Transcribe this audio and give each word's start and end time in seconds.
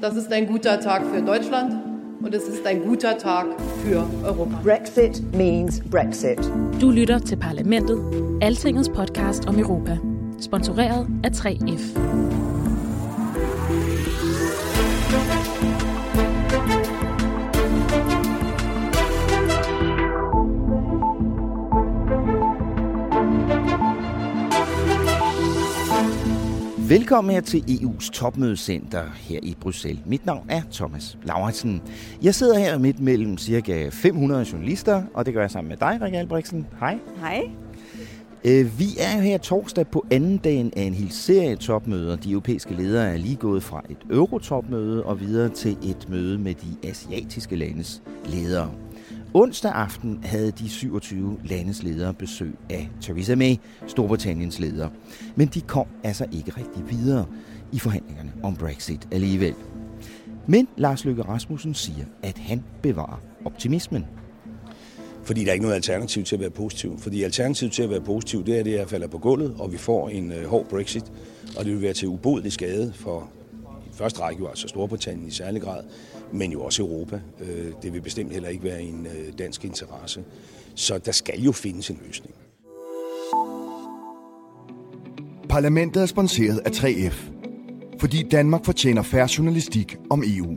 Das 0.00 0.16
ist 0.16 0.32
ein 0.32 0.46
guter 0.46 0.80
Tag 0.80 1.02
für 1.06 1.22
Deutschland 1.22 1.74
und 2.22 2.34
es 2.34 2.46
ist 2.48 2.66
ein 2.66 2.82
guter 2.82 3.16
Tag 3.16 3.46
für 3.84 4.04
Europa. 4.24 4.60
Brexit 4.62 5.22
means 5.34 5.80
Brexit. 5.80 6.38
Du 6.78 6.90
lytter 6.90 7.18
til 7.18 7.36
Parlamentet, 7.36 7.98
Altingets 8.42 8.88
podcast 8.88 9.48
om 9.48 9.58
Europa. 9.58 9.98
Sponsoreret 10.40 11.06
af 11.24 11.30
3F. 11.30 12.51
Velkommen 26.92 27.34
her 27.34 27.40
til 27.40 27.58
EU's 27.58 28.10
topmødecenter 28.10 29.04
her 29.14 29.40
i 29.42 29.56
Bruxelles. 29.60 30.02
Mit 30.06 30.26
navn 30.26 30.46
er 30.48 30.62
Thomas 30.72 31.18
Lauritsen. 31.24 31.82
Jeg 32.22 32.34
sidder 32.34 32.58
her 32.58 32.78
midt 32.78 33.00
mellem 33.00 33.38
cirka 33.38 33.88
500 33.92 34.46
journalister, 34.52 35.02
og 35.14 35.26
det 35.26 35.34
gør 35.34 35.40
jeg 35.40 35.50
sammen 35.50 35.68
med 35.68 35.76
dig, 35.76 35.98
Rikke 36.02 36.18
Albrechtsen. 36.18 36.66
Hej. 36.80 36.98
Hej. 37.20 37.42
Øh, 38.44 38.78
Vi 38.78 38.84
er 38.98 39.16
jo 39.16 39.22
her 39.22 39.38
torsdag 39.38 39.86
på 39.86 40.04
anden 40.10 40.38
dagen 40.38 40.72
af 40.76 40.82
en 40.82 40.94
hel 40.94 41.10
serie 41.10 41.56
topmøder. 41.56 42.16
De 42.16 42.30
europæiske 42.30 42.74
ledere 42.74 43.12
er 43.12 43.16
lige 43.16 43.36
gået 43.36 43.62
fra 43.62 43.82
et 43.90 43.98
eurotopmøde 44.10 45.02
og 45.02 45.20
videre 45.20 45.48
til 45.48 45.76
et 45.82 46.08
møde 46.08 46.38
med 46.38 46.54
de 46.54 46.88
asiatiske 46.88 47.56
landes 47.56 48.02
ledere. 48.24 48.70
Onsdag 49.34 49.72
aften 49.72 50.18
havde 50.24 50.50
de 50.50 50.68
27 50.68 51.38
landes 51.44 51.82
ledere 51.82 52.14
besøg 52.14 52.54
af 52.70 52.90
Theresa 53.00 53.34
May, 53.34 53.56
Storbritanniens 53.86 54.58
leder. 54.58 54.88
Men 55.36 55.48
de 55.48 55.60
kom 55.60 55.86
altså 56.04 56.26
ikke 56.32 56.50
rigtig 56.50 56.90
videre 56.90 57.26
i 57.72 57.78
forhandlingerne 57.78 58.32
om 58.42 58.56
Brexit 58.56 59.08
alligevel. 59.12 59.54
Men 60.46 60.68
Lars 60.76 61.04
Løkke 61.04 61.22
Rasmussen 61.22 61.74
siger, 61.74 62.04
at 62.22 62.38
han 62.38 62.64
bevarer 62.82 63.20
optimismen. 63.44 64.06
Fordi 65.24 65.44
der 65.44 65.48
er 65.48 65.52
ikke 65.52 65.64
noget 65.64 65.76
alternativ 65.76 66.24
til 66.24 66.36
at 66.36 66.40
være 66.40 66.50
positiv. 66.50 66.98
Fordi 66.98 67.22
alternativet 67.22 67.72
til 67.72 67.82
at 67.82 67.90
være 67.90 68.00
positiv, 68.00 68.46
det 68.46 68.58
er 68.58 68.64
det, 68.64 68.72
at 68.72 68.78
jeg 68.78 68.88
falder 68.88 69.08
på 69.08 69.18
gulvet, 69.18 69.54
og 69.58 69.72
vi 69.72 69.76
får 69.76 70.08
en 70.08 70.32
øh, 70.32 70.46
hård 70.46 70.68
Brexit. 70.68 71.12
Og 71.56 71.64
det 71.64 71.72
vil 71.72 71.82
være 71.82 71.92
til 71.92 72.08
ubodelig 72.08 72.52
skade 72.52 72.92
for 72.92 73.30
i 73.92 73.94
første 73.94 74.20
række 74.20 74.40
jo 74.40 74.48
altså 74.48 74.68
Storbritannien 74.68 75.28
i 75.28 75.30
særlig 75.30 75.62
grad, 75.62 75.82
men 76.32 76.52
jo 76.52 76.62
også 76.62 76.82
Europa. 76.82 77.20
Øh, 77.40 77.72
det 77.82 77.92
vil 77.92 78.00
bestemt 78.00 78.32
heller 78.32 78.48
ikke 78.48 78.64
være 78.64 78.82
en 78.82 79.06
øh, 79.06 79.38
dansk 79.38 79.64
interesse. 79.64 80.24
Så 80.74 80.98
der 80.98 81.12
skal 81.12 81.40
jo 81.40 81.52
findes 81.52 81.90
en 81.90 82.00
løsning. 82.06 82.34
Parlamentet 85.48 86.02
er 86.02 86.06
sponsoreret 86.06 86.58
af 86.58 86.70
3F, 86.70 87.30
fordi 88.00 88.22
Danmark 88.22 88.64
fortjener 88.64 89.02
færre 89.02 89.28
journalistik 89.38 89.96
om 90.10 90.22
EU. 90.26 90.56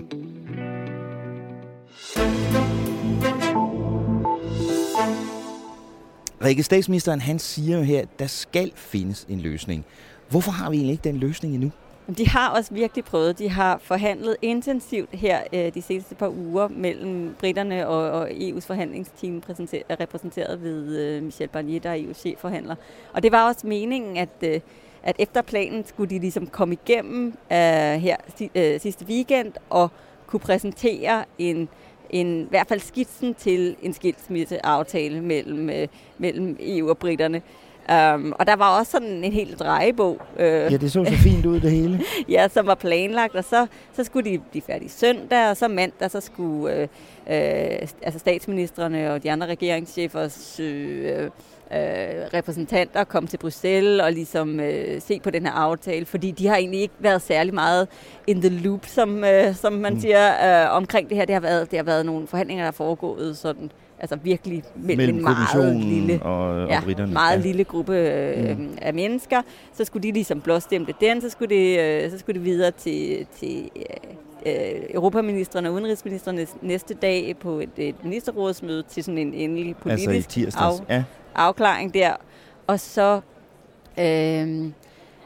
Rikke, 6.45 6.63
statsministeren, 6.63 7.21
han 7.21 7.39
siger 7.39 7.77
jo 7.77 7.83
her, 7.83 8.01
at 8.01 8.19
der 8.19 8.27
skal 8.27 8.71
findes 8.75 9.25
en 9.29 9.39
løsning. 9.39 9.85
Hvorfor 10.29 10.51
har 10.51 10.69
vi 10.69 10.75
egentlig 10.75 10.91
ikke 10.91 11.03
den 11.03 11.17
løsning 11.17 11.53
endnu? 11.53 11.71
De 12.17 12.27
har 12.27 12.49
også 12.49 12.73
virkelig 12.73 13.05
prøvet. 13.05 13.39
De 13.39 13.49
har 13.49 13.77
forhandlet 13.77 14.37
intensivt 14.41 15.09
her 15.11 15.41
øh, 15.53 15.73
de 15.73 15.81
seneste 15.81 16.15
par 16.15 16.27
uger 16.27 16.67
mellem 16.67 17.35
britterne 17.39 17.87
og, 17.87 18.11
og 18.11 18.29
EU's 18.29 18.65
forhandlingsteam 18.67 19.43
repræsenteret 19.99 20.63
ved 20.63 20.97
øh, 20.97 21.23
Michel 21.23 21.47
Barnier, 21.47 21.79
der 21.79 21.89
er 21.89 21.97
EU's 21.97 22.13
chefforhandler. 22.13 22.75
Og 23.13 23.23
det 23.23 23.31
var 23.31 23.47
også 23.47 23.67
meningen, 23.67 24.17
at, 24.17 24.29
øh, 24.43 24.59
at 25.03 25.15
efter 25.19 25.41
planen 25.41 25.85
skulle 25.85 26.09
de 26.09 26.19
ligesom 26.19 26.47
komme 26.47 26.77
igennem 26.85 27.27
øh, 27.27 27.57
her 28.01 28.17
øh, 28.55 28.79
sidste 28.79 29.05
weekend 29.05 29.53
og 29.69 29.91
kunne 30.27 30.39
præsentere 30.39 31.25
en 31.37 31.69
en, 32.09 32.41
i 32.41 32.47
hvert 32.49 32.67
fald 32.67 32.79
skitsen 32.79 33.33
til 33.33 33.75
en 33.81 33.93
skilsmisseaftale 33.93 35.21
mellem, 35.21 35.69
øh, 35.69 35.87
mellem 36.17 36.57
EU 36.59 36.89
og 36.89 36.97
britterne. 36.97 37.41
Um, 37.89 38.33
og 38.39 38.47
der 38.47 38.55
var 38.55 38.79
også 38.79 38.91
sådan 38.91 39.23
en 39.23 39.33
hel 39.33 39.57
drejebog. 39.57 40.21
Øh, 40.39 40.47
Ja, 40.47 40.77
det 40.77 40.91
så 40.91 41.05
så 41.05 41.17
fint 41.23 41.45
ud, 41.45 41.59
det 41.59 41.71
hele. 41.71 42.01
ja, 42.29 42.47
som 42.47 42.67
var 42.67 42.75
planlagt, 42.75 43.35
og 43.35 43.43
så, 43.43 43.67
så 43.93 44.03
skulle 44.03 44.31
de 44.31 44.39
blive 44.51 44.61
færdige 44.61 44.89
søndag, 44.89 45.49
og 45.49 45.57
så 45.57 45.67
mandag, 45.67 46.11
så 46.11 46.19
skulle 46.19 46.75
øh, 46.75 46.81
øh, 46.81 47.87
altså 48.01 48.19
statsministerne 48.19 49.13
og 49.13 49.23
de 49.23 49.31
andre 49.31 49.47
regeringschefers 49.47 50.59
øh, 50.59 51.23
øh, 51.23 51.29
repræsentanter 52.33 53.03
komme 53.03 53.27
til 53.27 53.37
Bruxelles 53.37 54.01
og 54.01 54.11
ligesom 54.11 54.59
øh, 54.59 55.01
se 55.01 55.19
på 55.19 55.29
den 55.29 55.45
her 55.45 55.53
aftale, 55.53 56.05
fordi 56.05 56.31
de 56.31 56.47
har 56.47 56.55
egentlig 56.55 56.81
ikke 56.81 56.93
været 56.99 57.21
særlig 57.21 57.53
meget 57.53 57.87
in 58.27 58.41
the 58.41 58.49
loop, 58.49 58.85
som, 58.85 59.23
øh, 59.23 59.55
som 59.55 59.73
man 59.73 59.93
mm. 59.93 59.99
siger, 59.99 60.65
øh, 60.65 60.75
omkring 60.75 61.09
det 61.09 61.17
her. 61.17 61.25
Det 61.25 61.33
har, 61.35 61.39
været, 61.39 61.71
det 61.71 61.79
har 61.79 61.83
været 61.83 62.05
nogle 62.05 62.27
forhandlinger, 62.27 62.63
der 62.63 62.67
er 62.67 62.71
foregået 62.71 63.37
sådan 63.37 63.71
altså 63.99 64.15
virkelig 64.15 64.63
mellem, 64.75 65.15
en 65.15 65.21
meget 65.23 65.75
lille, 65.75 66.21
og- 66.23 66.47
og 66.49 66.67
ja, 66.69 66.81
britterne. 66.83 67.13
meget 67.13 67.37
Ja. 67.37 67.41
lille 67.43 67.63
gruppe 67.63 67.97
øh, 67.97 68.57
Mm. 68.59 68.77
af 68.81 68.93
mennesker. 68.93 69.41
Så 69.73 69.85
skulle 69.85 70.03
de 70.03 70.11
ligesom 70.11 70.41
blåstemple 70.41 70.93
den, 71.01 71.21
så 71.21 71.29
skulle 71.29 71.55
det, 71.55 71.79
øh, 72.05 72.11
så 72.11 72.17
skulle 72.19 72.33
det 72.39 72.45
videre 72.45 72.71
til, 72.71 73.27
til 73.39 73.69
øh, 73.75 73.83
øh, 74.75 74.81
europaministerne 74.93 75.69
og 75.69 75.73
udenrigsministerne 75.75 76.47
næste 76.61 76.93
dag 76.93 77.35
på 77.39 77.59
et, 77.59 77.69
et 77.77 78.03
ministerrådsmøde 78.03 78.83
til 78.89 79.03
sådan 79.03 79.17
en 79.17 79.33
endelig 79.33 79.75
politisk 79.77 80.09
Altså 80.09 80.29
tirsdags, 80.29 80.83
ja. 80.89 81.03
afklaring 81.35 81.93
der. 81.93 82.13
Og 82.67 82.79
så, 82.79 83.21
øh, 83.99 84.65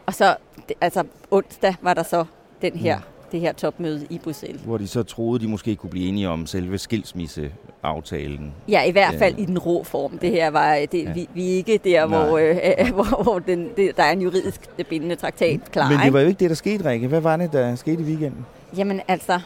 og 0.06 0.14
så 0.14 0.36
altså 0.82 1.04
onsdag 1.32 1.76
var 1.82 1.94
der 1.94 2.04
så 2.04 2.26
den 2.62 2.74
her, 2.74 2.98
Mm. 2.98 3.04
Det 3.32 3.40
her 3.40 3.52
topmøde 3.54 4.08
i 4.10 4.18
Bruxelles. 4.24 4.62
Hvor 4.62 4.78
de 4.78 4.88
så 4.88 5.04
troede, 5.04 5.40
de 5.40 5.48
måske 5.48 5.76
kunne 5.76 5.90
blive 5.90 6.08
enige 6.08 6.30
om 6.30 6.46
selve 6.46 6.78
skilsmisseaftalen. 6.78 8.54
Ja, 8.68 8.84
i 8.84 8.92
hvert 8.92 9.16
fald 9.16 9.36
Ja. 9.36 9.42
i 9.42 9.46
den 9.46 9.60
rå 9.60 9.84
form. 9.84 10.18
Det 10.18 10.32
her 10.32 10.50
var, 10.50 10.76
det, 10.92 11.04
Ja. 11.04 11.14
vi, 11.14 11.30
vi 11.34 11.52
er 11.52 11.56
ikke 11.56 11.80
der, 11.84 12.08
Nej. 12.08 12.28
hvor, 12.28 12.38
øh, 12.38 12.56
hvor, 12.96 13.24
hvor 13.24 13.40
den, 13.40 13.70
det, 13.78 13.98
der 13.98 14.04
er 14.04 14.12
en 14.12 14.22
juridisk 14.22 14.62
bindende 14.90 15.16
traktat 15.16 15.60
klar. 15.72 15.90
Men 15.90 16.00
det 16.00 16.14
var 16.14 16.20
jo 16.20 16.28
ikke 16.28 16.40
det, 16.40 16.50
der 16.50 16.56
skete, 16.56 16.90
Rikke. 16.90 17.08
Hvad 17.08 17.22
var 17.22 17.38
det, 17.38 17.54
der 17.54 17.76
skete 17.76 18.02
i 18.02 18.06
weekenden? 18.06 18.46
Jamen 18.78 19.02
altså, 19.08 19.40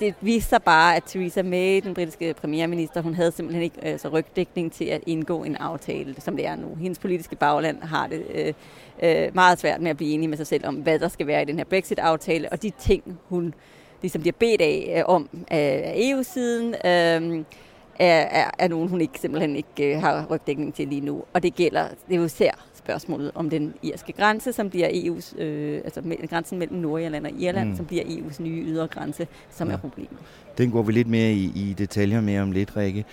det 0.00 0.14
viste 0.20 0.48
sig 0.48 0.62
bare, 0.62 0.96
at 0.96 1.04
Theresa 1.04 1.42
May, 1.42 1.80
den 1.84 1.94
britiske 1.94 2.34
premierminister, 2.34 3.02
hun 3.02 3.14
havde 3.14 3.32
simpelthen 3.32 3.62
ikke 3.62 3.92
øh, 3.92 3.98
så 3.98 4.08
rygdækning 4.08 4.72
til 4.72 4.84
at 4.84 5.00
indgå 5.06 5.44
en 5.44 5.56
aftale, 5.56 6.14
som 6.18 6.36
det 6.36 6.46
er 6.46 6.56
nu. 6.56 6.74
Hendes 6.74 6.98
politiske 6.98 7.36
bagland 7.36 7.82
har 7.82 8.06
det 8.06 8.22
øh, 8.34 8.52
øh, 9.02 9.34
meget 9.34 9.58
svært 9.58 9.80
med 9.80 9.90
at 9.90 9.96
blive 9.96 10.12
enige 10.12 10.28
med 10.28 10.36
sig 10.36 10.46
selv 10.46 10.66
om, 10.66 10.74
hvad 10.74 10.98
der 10.98 11.08
skal 11.08 11.26
være 11.26 11.42
i 11.42 11.44
den 11.44 11.56
her 11.56 11.64
Brexit-aftale, 11.64 12.52
og 12.52 12.62
de 12.62 12.70
ting, 12.70 13.18
hun 13.28 13.54
ligesom 14.02 14.20
bliver 14.20 14.34
bedt 14.38 14.60
af 14.60 14.94
øh, 14.96 15.14
om 15.14 15.28
øh, 15.32 15.38
af 15.50 15.56
e 15.56 15.84
af 15.84 15.94
EU-siden, 15.96 16.74
øh, 16.74 17.44
er, 17.98 18.42
er, 18.42 18.50
er 18.58 18.68
nogen, 18.68 18.88
hun 18.88 19.00
ikke 19.00 19.20
simpelthen 19.20 19.56
ikke 19.56 19.94
øh, 19.94 20.00
har 20.00 20.26
rygdækning 20.30 20.74
til 20.74 20.88
lige 20.88 21.00
nu. 21.00 21.24
Og 21.32 21.42
det 21.42 21.54
gælder, 21.54 21.88
det 22.08 22.14
er 22.14 22.18
jo 22.18 22.24
især 22.24 22.69
spørgsmålet 22.90 23.30
om 23.34 23.50
den 23.50 23.74
irske 23.82 24.12
grænse, 24.12 24.52
som 24.52 24.70
bliver 24.70 24.88
EU's, 24.88 25.40
øh, 25.42 25.80
altså 25.84 26.02
grænsen 26.30 26.58
mellem 26.58 26.78
Nordirland 26.78 27.26
og 27.26 27.32
Irland, 27.38 27.68
Mm. 27.70 27.76
som 27.76 27.86
bliver 27.86 28.02
EU's 28.04 28.42
nye 28.42 28.62
ydre 28.66 28.86
grænse, 28.88 29.26
som 29.50 29.68
Ja. 29.68 29.74
er 29.74 29.78
problemet. 29.78 30.16
Den 30.58 30.70
går 30.70 30.82
vi 30.82 30.92
lidt 30.92 31.08
mere 31.08 31.32
i, 31.32 31.52
i 31.54 31.74
detaljer 31.78 32.20
med 32.20 32.38
om 32.38 32.52
lidt, 32.52 32.76
Rikke. 32.76 33.04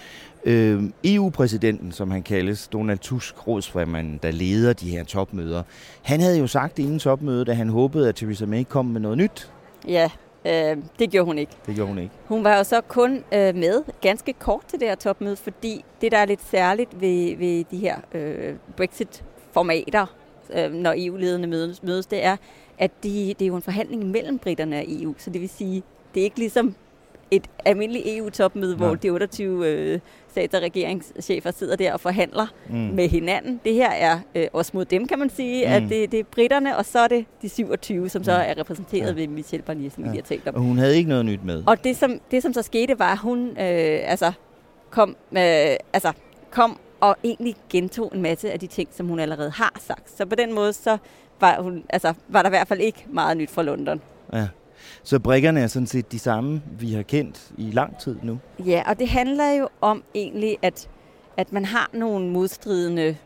Øh, 0.46 0.84
EU-præsidenten, 1.04 1.92
som 1.92 2.12
han 2.12 2.24
kaldes, 2.24 2.68
Donald 2.68 3.00
Tusk, 3.00 3.48
rådsformanden, 3.48 4.20
der 4.24 4.32
leder 4.32 4.74
de 4.74 4.90
her 4.90 5.04
topmøder, 5.04 5.64
han 6.02 6.20
havde 6.22 6.40
jo 6.40 6.48
sagt 6.48 6.80
inden 6.80 7.00
topmødet, 7.00 7.50
at 7.50 7.56
han 7.58 7.70
håbede, 7.70 8.10
at 8.10 8.16
Theresa 8.16 8.46
May 8.46 8.64
kom 8.64 8.86
med 8.86 9.02
noget 9.02 9.18
nyt. 9.18 9.52
Ja, 9.88 10.10
øh, 10.46 10.78
det 11.00 11.10
gjorde 11.12 11.26
hun 11.26 11.38
ikke. 11.38 11.52
Det 11.66 11.76
gjorde 11.76 11.88
hun 11.88 11.98
ikke. 12.00 12.12
Hun 12.26 12.44
var 12.44 12.58
jo 12.58 12.64
så 12.64 12.82
kun 12.82 13.12
øh, 13.34 13.56
med 13.56 13.84
ganske 14.02 14.34
kort 14.34 14.66
til 14.68 14.80
det 14.80 14.88
her 14.88 14.96
topmøde, 14.96 15.36
fordi 15.36 15.86
det, 16.02 16.12
der 16.12 16.18
er 16.18 16.26
lidt 16.26 16.42
særligt 16.52 17.02
ved, 17.02 17.38
ved 17.38 17.64
de 17.72 17.78
her 17.78 17.96
øh, 18.14 18.56
Brexit-formater, 19.64 20.06
øh, 20.54 20.74
når 20.74 20.94
EU-lederne 20.98 21.48
mødes, 21.48 21.84
mødes, 21.84 22.06
det 22.06 22.26
er, 22.26 22.38
at 22.80 22.92
de, 23.04 23.34
det 23.40 23.42
er 23.42 23.48
jo 23.48 23.56
en 23.56 23.62
forhandling 23.62 24.06
mellem 24.06 24.38
britterne 24.40 24.78
og 24.78 24.84
EU. 24.88 25.16
Så 25.18 25.30
det 25.30 25.42
vil 25.42 25.50
sige, 25.50 25.84
det 26.14 26.20
er 26.20 26.24
ikke 26.24 26.40
ligesom 26.40 26.76
et 27.32 27.48
almindeligt 27.66 28.04
EU-topmøde, 28.08 28.76
hvor 28.76 28.96
de 28.96 29.10
28 29.10 29.68
øh, 29.68 30.00
stats- 30.32 30.54
og 30.56 30.62
regeringschefer 30.62 31.52
sidder 31.52 31.76
der 31.76 31.94
og 31.94 32.00
forhandler 32.00 32.48
Mm. 32.70 32.76
med 32.76 33.10
hinanden. 33.10 33.62
Det 33.66 33.74
her 33.74 33.90
er 33.90 34.20
øh, 34.36 34.48
også 34.54 34.72
mod 34.74 34.86
dem, 34.86 35.08
kan 35.08 35.20
man 35.20 35.30
sige, 35.30 35.66
Mm. 35.68 35.72
at 35.74 35.82
det, 35.90 36.12
det 36.12 36.20
er 36.20 36.24
britterne, 36.24 36.78
og 36.78 36.86
så 36.86 37.00
er 37.00 37.08
det 37.08 37.26
de 37.42 37.50
27, 37.50 38.10
som 38.10 38.24
så 38.24 38.32
Mm. 38.32 38.38
er 38.46 38.58
repræsenteret 38.60 39.08
Ja. 39.08 39.14
ved 39.22 39.28
Michelle 39.28 39.64
Barnier, 39.64 39.90
som. 39.90 40.04
Ja. 40.04 40.12
vi 40.12 40.18
har 40.18 40.24
talt 40.24 40.48
om. 40.48 40.56
Og 40.56 40.62
hun 40.62 40.78
havde 40.78 40.98
ikke 40.98 41.10
noget 41.10 41.26
nyt 41.26 41.44
med. 41.44 41.64
Og 41.68 41.84
det 41.84 41.98
som, 41.98 42.22
det, 42.32 42.44
som 42.44 42.54
så 42.54 42.62
skete, 42.62 43.00
var, 43.00 43.12
at 43.12 43.18
hun 43.20 43.48
øh, 43.50 44.00
altså, 44.12 44.32
kom, 44.90 45.10
øh, 45.32 45.76
altså, 45.94 46.12
kom 46.52 46.80
og 47.00 47.16
egentlig 47.24 47.56
gentog 47.70 48.12
en 48.16 48.22
masse 48.22 48.52
af 48.52 48.60
de 48.60 48.68
ting, 48.68 48.90
som 48.92 49.08
hun 49.08 49.20
allerede 49.20 49.50
har 49.50 49.74
sagt. 49.80 50.18
Så 50.18 50.26
på 50.26 50.36
den 50.36 50.54
måde, 50.54 50.74
så 50.74 50.98
var, 51.40 51.62
hun, 51.62 51.84
altså, 51.90 52.14
var 52.28 52.42
der 52.42 52.50
i 52.50 52.52
hvert 52.52 52.68
fald 52.68 52.80
ikke 52.80 53.06
meget 53.10 53.38
nyt 53.38 53.50
fra 53.50 53.64
London. 53.64 54.02
Ja. 54.34 54.48
Så 55.04 55.20
brikkerne 55.20 55.60
er 55.60 55.68
sådan 55.68 55.88
set 55.88 56.12
de 56.12 56.20
samme, 56.20 56.62
vi 56.80 56.94
har 56.94 57.04
kendt 57.04 57.52
i 57.58 57.72
lang 57.72 58.00
tid 58.00 58.16
nu. 58.24 58.40
Ja, 58.60 58.84
og 58.88 59.00
det 59.00 59.10
handler 59.10 59.52
jo 59.52 59.70
om 59.82 60.04
egentlig, 60.16 60.58
at, 60.62 60.90
at 61.38 61.54
man 61.54 61.66
har 61.66 61.90
nogle 61.94 62.30
modstridende 62.30 63.18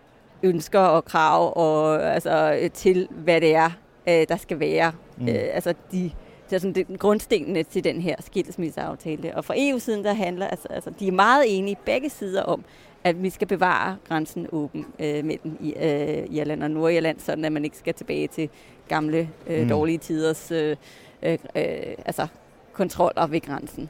ønsker 0.44 0.80
og 0.80 1.06
krav 1.06 1.54
og, 1.56 2.04
altså, 2.14 2.70
til, 2.74 3.08
hvad 3.12 3.42
det 3.42 3.56
er, 3.56 3.70
øh, 4.08 4.26
der 4.30 4.38
skal 4.38 4.60
være. 4.60 4.92
Mm. 5.18 5.28
Øh, 5.28 5.50
altså 5.54 5.74
de, 5.92 6.12
er 6.56 6.60
sådan 6.60 6.76
det, 6.76 7.00
grundstenene 7.00 7.64
til 7.64 7.84
den 7.84 8.02
her 8.02 8.16
skilsmisseaftale. 8.20 9.38
Og 9.38 9.46
fra 9.46 9.54
EU-siden, 9.58 10.04
der 10.04 10.14
handler, 10.14 10.48
altså, 10.48 10.68
altså 10.70 10.92
de 11.00 11.08
er 11.08 11.12
meget 11.12 11.44
enige 11.48 11.78
begge 11.86 12.10
sider 12.10 12.44
om, 12.44 12.64
at 13.04 13.24
vi 13.24 13.30
skal 13.30 13.48
bevare 13.48 13.98
grænsen 14.08 14.48
åben 14.52 14.86
øh, 15.00 15.26
mellem 15.26 15.58
i, 15.62 15.74
øh, 15.74 16.36
Irland 16.36 16.64
og 16.64 16.72
Nordirland, 16.72 17.20
sådan 17.20 17.46
at 17.46 17.52
man 17.52 17.66
ikke 17.66 17.78
skal 17.78 17.94
tilbage 17.94 18.28
til 18.28 18.50
gamle, 18.88 19.30
øh, 19.48 19.62
Mm. 19.64 19.70
dårlige 19.70 19.98
tiders 19.98 20.52
øh, 20.52 20.76
øh, 21.24 21.38
øh, 21.56 21.96
altså, 22.06 22.28
kontroller 22.74 23.28
ved 23.28 23.42
grænsen. 23.42 23.90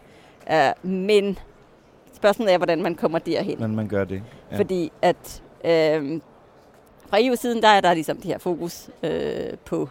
Uh, 0.49 0.89
men 0.89 1.37
spørgsmålet 2.13 2.53
er, 2.53 2.57
hvordan 2.57 2.81
man 2.81 2.95
kommer 2.95 3.19
derhen. 3.19 3.59
Men 3.59 3.75
man 3.75 3.87
gør 3.87 4.03
det. 4.03 4.23
Ja. 4.51 4.57
Fordi 4.57 4.91
at 5.01 5.43
øh, 5.65 6.21
fra 7.09 7.17
EU-siden, 7.21 7.61
der 7.61 7.67
er 7.67 7.81
der 7.81 7.93
ligesom 7.93 8.17
det 8.17 8.25
her 8.25 8.37
fokus 8.37 8.89
øh, 9.03 9.57
på 9.65 9.89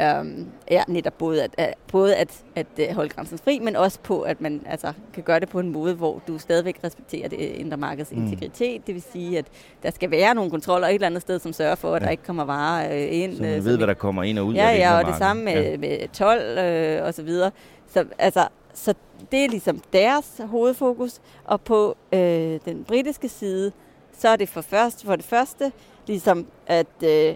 øhm, 0.00 0.46
ja, 0.70 0.82
netop 0.88 1.18
både 1.18 1.42
at, 1.44 1.50
at, 1.58 1.74
både 1.92 2.16
at, 2.16 2.42
at 2.56 2.66
øh, 2.78 2.94
holde 2.94 3.08
grænsen 3.08 3.38
fri, 3.38 3.58
men 3.58 3.76
også 3.76 3.98
på, 4.00 4.20
at 4.22 4.40
man 4.40 4.62
altså, 4.66 4.92
kan 5.14 5.22
gøre 5.22 5.40
det 5.40 5.48
på 5.48 5.60
en 5.60 5.72
måde, 5.72 5.94
hvor 5.94 6.22
du 6.28 6.38
stadigvæk 6.38 6.76
respekterer 6.84 7.28
det 7.28 7.36
indre 7.38 7.76
markeds 7.76 8.12
Mm. 8.12 8.22
integritet. 8.26 8.86
Det 8.86 8.94
vil 8.94 9.04
sige, 9.12 9.38
at 9.38 9.44
der 9.82 9.90
skal 9.90 10.10
være 10.10 10.34
nogle 10.34 10.50
kontroller 10.50 10.88
et 10.88 10.94
eller 10.94 11.06
andet 11.06 11.22
sted, 11.22 11.38
som 11.38 11.52
sørger 11.52 11.74
for, 11.74 11.94
at 11.94 12.00
Ja. 12.02 12.04
der 12.06 12.10
ikke 12.10 12.22
kommer 12.22 12.44
varer 12.44 12.92
øh, 12.94 13.06
ind. 13.22 13.36
Så 13.36 13.42
man 13.42 13.50
øh, 13.50 13.64
ved, 13.64 13.72
som 13.72 13.78
hvad 13.78 13.86
der 13.86 13.94
kommer 13.94 14.22
ind 14.22 14.38
og 14.38 14.46
ud 14.46 14.54
Ja, 14.54 14.68
af 14.68 14.74
det 14.74 14.80
ja, 14.80 14.98
og 14.98 15.04
det 15.06 15.14
samme 15.16 15.44
med, 15.44 15.62
ja. 15.70 15.76
med 15.76 16.08
12 16.12 16.58
øh, 16.58 17.04
og 17.06 17.14
så 17.14 17.22
videre. 17.22 17.50
Så, 17.86 18.04
altså, 18.18 18.48
så 18.74 18.94
det 19.32 19.44
er 19.44 19.48
ligesom 19.48 19.80
deres 19.92 20.40
hovedfokus, 20.44 21.20
og 21.44 21.60
på 21.60 21.96
øh, 22.12 22.20
den 22.64 22.84
britiske 22.88 23.28
side, 23.28 23.72
så 24.18 24.28
er 24.28 24.36
det 24.36 24.48
for, 24.48 24.60
først, 24.60 25.04
for 25.04 25.16
det 25.16 25.24
første 25.24 25.72
ligesom, 26.06 26.46
at 26.66 26.86
øh, 27.04 27.34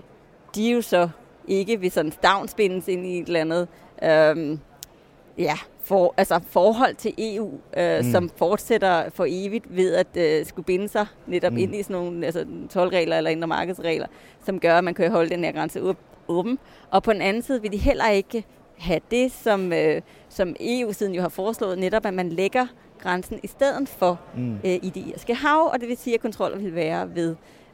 de 0.55 0.71
jo 0.73 0.83
så 0.83 1.09
ikke 1.49 1.81
vil 1.81 1.91
sådan 1.91 2.13
stavnsbindes 2.13 2.89
ind 2.89 3.07
i 3.07 3.19
et 3.19 3.27
eller 3.27 3.41
andet 3.41 3.69
øh, 4.03 4.59
ja, 5.39 5.55
for, 5.85 6.15
altså 6.17 6.41
forhold 6.49 6.95
til 6.95 7.15
EU, 7.19 7.51
øh, 7.77 8.05
Mm. 8.05 8.11
som 8.13 8.31
fortsætter 8.37 9.11
for 9.11 9.27
evigt 9.29 9.77
ved 9.77 9.95
at 9.95 10.07
øh, 10.17 10.47
skulle 10.47 10.67
binde 10.67 10.89
sig 10.89 11.07
netop 11.27 11.53
Mm. 11.53 11.59
ind 11.59 11.75
i 11.75 11.83
sådan 11.83 11.97
nogle 11.97 12.27
altså, 12.27 12.45
12-regler 12.75 13.17
eller 13.17 13.31
indre 13.31 13.49
markedsregler, 13.49 14.07
som 14.45 14.61
gør, 14.61 14.79
at 14.79 14.85
man 14.85 14.95
kan 14.95 15.11
holde 15.11 15.31
den 15.31 15.45
her 15.45 15.53
grænse 15.53 15.81
åb- 15.81 15.97
åben. 16.29 16.59
Og 16.91 17.03
på 17.03 17.13
den 17.13 17.23
anden 17.23 17.43
side 17.43 17.63
vil 17.63 17.73
de 17.73 17.77
heller 17.77 18.09
ikke 18.11 18.45
have 18.79 19.01
det, 19.11 19.33
som, 19.33 19.73
øh, 19.73 20.03
som 20.29 20.57
EU-siden 20.61 21.15
jo 21.15 21.23
har 21.23 21.29
foreslået, 21.29 21.79
netop 21.79 22.07
at 22.07 22.15
man 22.15 22.29
lægger 22.29 22.67
grænsen 22.99 23.41
i 23.43 23.47
stedet 23.47 23.89
for 23.89 24.21
Mm. 24.37 24.55
øh, 24.55 24.61
i 24.65 24.93
det 24.95 25.05
irske 25.15 25.35
hav, 25.35 25.71
og 25.73 25.81
det 25.81 25.89
vil 25.89 25.97
sige, 25.97 26.15
at 26.15 26.21
kontroller 26.21 26.59
vil 26.59 26.75
være 26.75 27.15
ved, 27.15 27.31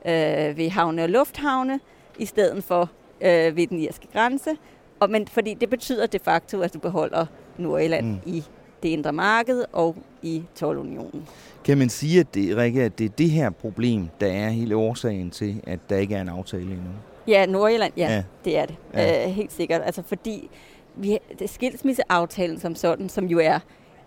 øh, 0.06 0.56
ved 0.58 0.70
havne 0.70 1.02
og 1.02 1.08
lufthavne, 1.08 1.80
i 2.18 2.26
stedet 2.26 2.64
for 2.64 2.90
øh, 3.20 3.56
ved 3.56 3.66
den 3.66 3.78
irske 3.80 4.06
grænse. 4.12 4.50
Og, 5.00 5.10
men 5.10 5.28
fordi 5.28 5.54
det 5.54 5.70
betyder 5.70 6.06
de 6.06 6.18
facto, 6.18 6.60
at 6.60 6.74
du 6.74 6.78
beholder 6.78 7.26
Nordirland 7.58 8.06
Mm. 8.06 8.18
i 8.26 8.44
det 8.82 8.88
indre 8.88 9.12
marked 9.12 9.64
og 9.72 9.96
i 10.22 10.42
12-unionen. 10.62 11.28
Kan 11.64 11.78
man 11.78 11.88
sige, 11.88 12.20
at 12.20 12.34
det, 12.34 12.56
Rikke, 12.56 12.82
at 12.82 12.98
det 12.98 13.04
er 13.04 13.08
det 13.08 13.30
her 13.30 13.50
problem, 13.50 14.08
der 14.20 14.26
er 14.26 14.48
hele 14.48 14.76
årsagen 14.76 15.30
til, 15.30 15.60
at 15.66 15.78
der 15.90 15.96
ikke 15.96 16.14
er 16.14 16.20
en 16.20 16.28
aftale 16.28 16.62
endnu? 16.62 16.90
Ja, 17.28 17.46
Nordirland, 17.46 17.92
ja, 17.96 18.08
Ja. 18.14 18.22
det 18.44 18.58
er 18.58 18.66
det. 18.66 18.76
Ja. 18.94 19.24
Øh, 19.26 19.30
helt 19.32 19.52
sikkert. 19.52 19.80
Altså 19.84 20.02
fordi 20.06 20.50
vi, 20.96 21.18
det 21.38 21.50
skilsmisseaftalen 21.50 22.60
som 22.60 22.74
sådan, 22.74 23.08
som 23.08 23.24
jo 23.26 23.38
er 23.38 23.58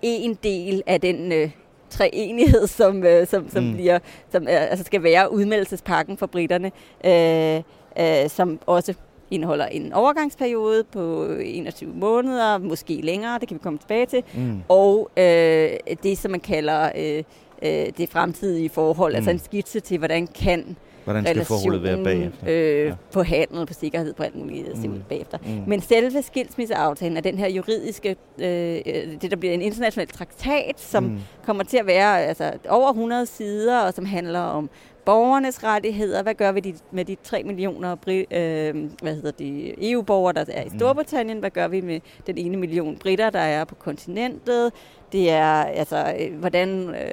en 0.01 0.37
del 0.43 0.83
af 0.87 1.01
den 1.01 1.31
øh, 1.31 1.49
treenighed, 1.89 2.67
som, 2.67 3.03
øh, 3.03 3.27
som, 3.27 3.49
som, 3.49 3.63
mm. 3.63 3.73
bliver, 3.73 3.99
som 4.31 4.43
øh, 4.43 4.49
altså 4.71 4.85
skal 4.85 5.03
være 5.03 5.31
udmeldelsespakken 5.33 6.17
for 6.17 6.25
britterne, 6.25 6.71
øh, 7.05 7.63
øh, 7.99 8.29
som 8.29 8.59
også 8.65 8.93
indeholder 9.31 9.65
en 9.65 9.93
overgangsperiode 9.93 10.83
på 10.83 11.25
21 11.41 11.93
måneder, 11.95 12.57
måske 12.57 12.93
længere, 13.03 13.39
det 13.39 13.47
kan 13.47 13.55
vi 13.55 13.59
komme 13.63 13.79
tilbage 13.79 14.05
til, 14.05 14.23
Mm. 14.33 14.61
og 14.69 15.09
øh, 15.17 15.69
det, 16.03 16.17
som 16.17 16.31
man 16.31 16.39
kalder 16.39 16.89
øh, 16.97 17.23
øh, 17.61 17.85
det 17.97 18.09
fremtidige 18.09 18.69
forhold, 18.69 19.11
mm. 19.11 19.15
altså 19.15 19.31
Mm. 19.31 19.35
en 19.35 19.39
skitse 19.39 19.79
til, 19.79 19.97
hvordan 19.97 20.27
kan 20.27 20.77
Hvordan 21.03 21.25
skal 21.25 21.45
forholdet 21.45 21.83
være 21.83 22.03
bagefter? 22.03 22.45
Øh, 22.47 22.85
Ja. 22.85 22.93
på 23.11 23.23
handel, 23.23 23.65
på 23.65 23.73
sikkerhed, 23.73 24.13
på 24.13 24.23
alt 24.23 24.35
muligt 24.35 24.83
Mm. 24.85 24.89
mm. 24.91 25.01
bagefter. 25.09 25.37
Mm. 25.45 25.63
Men 25.67 25.81
selve 25.81 26.21
skilsmisseaftalen 26.21 27.17
er 27.17 27.21
den 27.21 27.37
her 27.37 27.49
juridiske, 27.49 28.15
øh, 28.39 28.75
øh, 28.85 29.21
det 29.21 29.31
der 29.31 29.35
bliver 29.37 29.53
en 29.53 29.61
international 29.61 30.07
traktat, 30.07 30.73
som 30.77 31.03
mm. 31.03 31.19
kommer 31.45 31.63
til 31.63 31.77
at 31.77 31.85
være 31.85 32.21
altså, 32.23 32.51
over 32.69 32.89
100 32.89 33.25
sider, 33.25 33.79
og 33.79 33.93
som 33.93 34.05
handler 34.05 34.39
om 34.39 34.69
borgernes 35.05 35.63
rettigheder. 35.63 36.23
Hvad 36.23 36.33
gør 36.33 36.51
vi 36.51 36.59
de, 36.59 36.73
med 36.91 37.05
de 37.05 37.15
3 37.23 37.43
millioner 37.43 37.95
bri- 37.95 38.35
øh, 38.37 38.89
hvad 39.01 39.15
hedder 39.15 39.31
de, 39.31 39.73
EU-borgere, 39.91 40.33
der 40.33 40.45
er 40.53 40.61
i 40.63 40.69
Mm. 40.71 40.79
Storbritannien? 40.79 41.39
Hvad 41.39 41.49
gør 41.49 41.67
vi 41.67 41.81
med 41.81 41.99
den 42.27 42.37
ene 42.37 42.57
million 42.57 42.97
britter, 42.97 43.29
der 43.29 43.39
er 43.39 43.63
på 43.65 43.75
kontinentet? 43.75 44.71
Det 45.11 45.29
er, 45.31 45.63
altså, 45.63 46.13
øh, 46.19 46.39
hvordan... 46.39 46.89
Øh, 46.89 47.11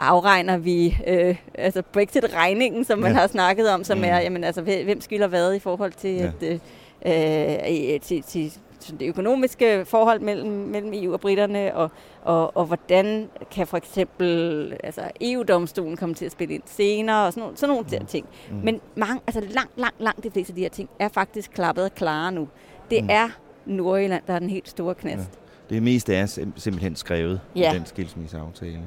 afregner 0.00 0.56
vi 0.58 0.96
øh, 1.06 1.36
altså 1.54 1.82
Brexit-regningen, 1.82 2.84
som 2.84 2.98
man 2.98 3.12
Ja. 3.12 3.18
har 3.18 3.26
snakket 3.26 3.70
om, 3.70 3.84
som 3.84 3.98
Mm. 3.98 4.04
er, 4.04 4.18
jamen, 4.20 4.44
altså, 4.44 4.62
hvem 4.62 5.00
skylder 5.00 5.26
hvad 5.26 5.54
i 5.54 5.58
forhold 5.58 5.92
til, 5.92 6.14
Ja. 6.14 6.26
at, 6.26 6.42
øh, 6.42 7.94
øh, 7.94 8.00
til, 8.00 8.22
til 8.22 8.52
det 9.00 9.02
økonomiske 9.08 9.84
forhold 9.84 10.20
mellem, 10.20 10.50
mellem 10.50 10.92
EU 10.94 11.12
og 11.12 11.20
britterne, 11.20 11.74
og, 11.76 11.90
og, 12.22 12.56
og 12.56 12.64
hvordan 12.66 13.28
kan 13.50 13.66
for 13.66 13.76
eksempel 13.76 14.76
altså 14.84 15.02
EU-domstolen 15.20 15.96
komme 15.96 16.14
til 16.14 16.24
at 16.24 16.32
spille 16.32 16.54
ind 16.54 16.62
senere, 16.66 17.26
og 17.26 17.32
sådan 17.32 17.40
nogle, 17.40 17.56
sådan 17.56 17.68
nogle 17.74 17.86
Mm. 17.92 17.98
mm. 18.00 18.06
ting. 18.06 18.26
Mm. 18.50 18.56
Men 18.56 18.80
mange, 18.96 19.20
altså 19.26 19.40
langt, 19.40 19.72
langt, 19.76 20.00
langt 20.00 20.24
de 20.24 20.30
fleste 20.30 20.50
af 20.50 20.54
de 20.54 20.60
her 20.62 20.68
ting 20.68 20.88
er 20.98 21.08
faktisk 21.08 21.50
klappet 21.50 21.84
og 21.84 21.94
klare 21.94 22.32
nu. 22.32 22.48
Det 22.90 23.02
Mm. 23.04 23.08
er 23.12 23.28
Nordjylland, 23.66 24.22
der 24.26 24.34
er 24.34 24.38
den 24.38 24.50
helt 24.50 24.68
store 24.68 24.94
knast. 24.94 25.30
Det 25.70 25.82
meste 25.82 26.14
er 26.14 26.26
sim- 26.26 26.52
simpelthen 26.56 26.96
skrevet 26.96 27.40
i 27.54 27.60
Ja. 27.60 27.72
den 27.74 27.86
skilsmisseaftale. 27.86 28.80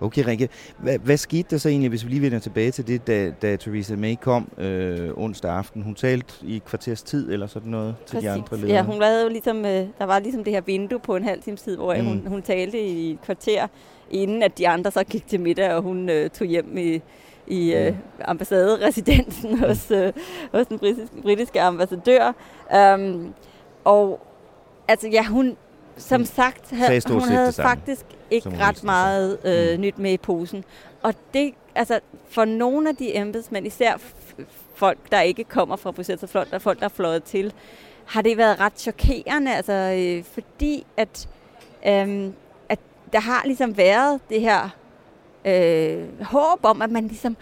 Okay, 0.00 0.24
Rikke. 0.26 0.48
Hvad, 0.78 0.98
hvad 0.98 1.16
skete 1.16 1.46
der 1.50 1.58
så 1.58 1.68
egentlig, 1.68 1.88
hvis 1.88 2.04
vi 2.04 2.10
lige 2.10 2.22
vender 2.22 2.38
tilbage 2.38 2.70
til 2.70 2.86
det, 2.86 3.06
da, 3.06 3.30
da 3.42 3.56
Theresa 3.56 3.96
May 3.96 4.14
kom 4.20 4.48
øh, 4.58 5.10
onsdag 5.16 5.50
aften? 5.50 5.82
Hun 5.82 5.94
talte 5.94 6.34
i 6.42 6.56
et 6.56 6.64
kvarters 6.64 7.02
tid 7.02 7.32
eller 7.32 7.46
sådan 7.46 7.70
noget 7.70 7.94
til 8.06 8.20
de 8.22 8.30
andre 8.30 8.56
ledere. 8.56 8.72
Ja, 8.76 8.82
hun 8.82 9.02
havde 9.02 9.22
jo 9.22 9.28
ligesom, 9.28 9.56
øh, 9.64 9.86
der 9.98 10.04
var 10.04 10.18
ligesom 10.18 10.44
det 10.44 10.52
her 10.52 10.60
vindue 10.60 10.98
på 11.00 11.16
en 11.16 11.24
halv 11.24 11.42
times 11.42 11.62
tid, 11.62 11.76
hvor 11.76 11.94
Mm. 11.94 12.00
mm. 12.00 12.06
hun, 12.06 12.26
hun 12.26 12.42
talte 12.42 12.80
i 12.80 13.10
et 13.10 13.20
kvarter, 13.22 13.66
inden 14.10 14.42
at 14.42 14.58
de 14.58 14.68
andre 14.68 14.90
så 14.90 15.04
gik 15.04 15.26
til 15.26 15.40
middag, 15.40 15.74
og 15.74 15.82
hun 15.82 16.08
øh, 16.08 16.30
tog 16.30 16.46
hjem 16.46 16.76
i, 16.78 17.00
i 17.46 17.74
øh, 17.74 17.94
ambassaderesidensen 18.24 19.58
hos, 19.58 19.90
øh, 19.90 20.12
hos 20.54 20.66
den 20.66 20.78
britiske, 20.78 21.22
britiske 21.22 21.60
ambassadør. 21.60 22.32
Um, 22.94 23.34
og 23.84 24.20
altså 24.88 25.08
ja, 25.08 25.24
hun, 25.24 25.56
som 25.98 26.24
sagt, 26.24 26.70
havde, 26.70 27.00
hun 27.08 27.20
havde 27.22 27.52
samme, 27.52 27.68
faktisk 27.70 28.04
ikke 28.30 28.50
ret 28.58 28.84
meget 28.84 29.38
øh, 29.44 29.74
Mm. 29.74 29.80
nyt 29.80 29.98
med 29.98 30.12
i 30.12 30.16
posen. 30.16 30.64
Og 31.02 31.14
det, 31.34 31.54
altså 31.74 32.00
for 32.28 32.44
nogle 32.44 32.88
af 32.88 32.96
de 32.96 33.16
embedsmænd, 33.16 33.66
især 33.66 33.96
folk, 34.74 34.98
der 35.12 35.20
ikke 35.20 35.44
kommer 35.44 35.76
fra 35.76 35.90
Bruxelles, 35.90 36.22
og 36.22 36.28
folk, 36.28 36.50
der, 36.50 36.58
folk, 36.58 36.78
der 36.78 36.84
er 36.84 36.88
fløjet 36.88 37.22
til, 37.24 37.52
har 38.04 38.22
det 38.22 38.36
været 38.36 38.60
ret 38.60 38.72
chokerende, 38.80 39.54
altså, 39.54 39.72
øh, 39.72 40.24
fordi 40.24 40.86
at, 40.96 41.28
øh, 41.86 42.30
at 42.68 42.78
der 43.12 43.20
har 43.20 43.42
ligesom 43.44 43.76
været 43.76 44.20
det 44.30 44.40
her 44.40 44.68
øh, 45.44 46.22
håb 46.24 46.58
om, 46.64 46.82
at 46.82 46.90
man 46.90 47.08
ligesom, 47.08 47.36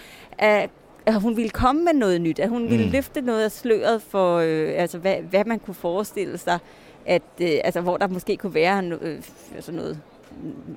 øh, 0.44 0.68
at 1.06 1.20
hun 1.20 1.36
ville 1.36 1.50
komme 1.50 1.84
med 1.84 1.92
noget 1.92 2.20
nyt, 2.20 2.38
at 2.38 2.48
hun 2.48 2.70
ville 2.70 2.84
Mm. 2.86 2.90
løfte 2.92 3.20
noget 3.20 3.44
af 3.44 3.52
sløret 3.52 4.02
for, 4.02 4.36
øh, 4.36 4.72
altså, 4.76 4.98
hvad, 4.98 5.16
hvad 5.16 5.44
man 5.44 5.58
kunne 5.58 5.74
forestille 5.74 6.38
sig, 6.38 6.58
at, 7.06 7.22
øh, 7.40 7.50
altså, 7.64 7.80
hvor 7.80 7.96
der 7.96 8.06
måske 8.08 8.36
kunne 8.36 8.54
være 8.54 8.82
no, 8.82 8.96
øh, 9.00 9.22
altså 9.54 9.72
noget 9.72 10.00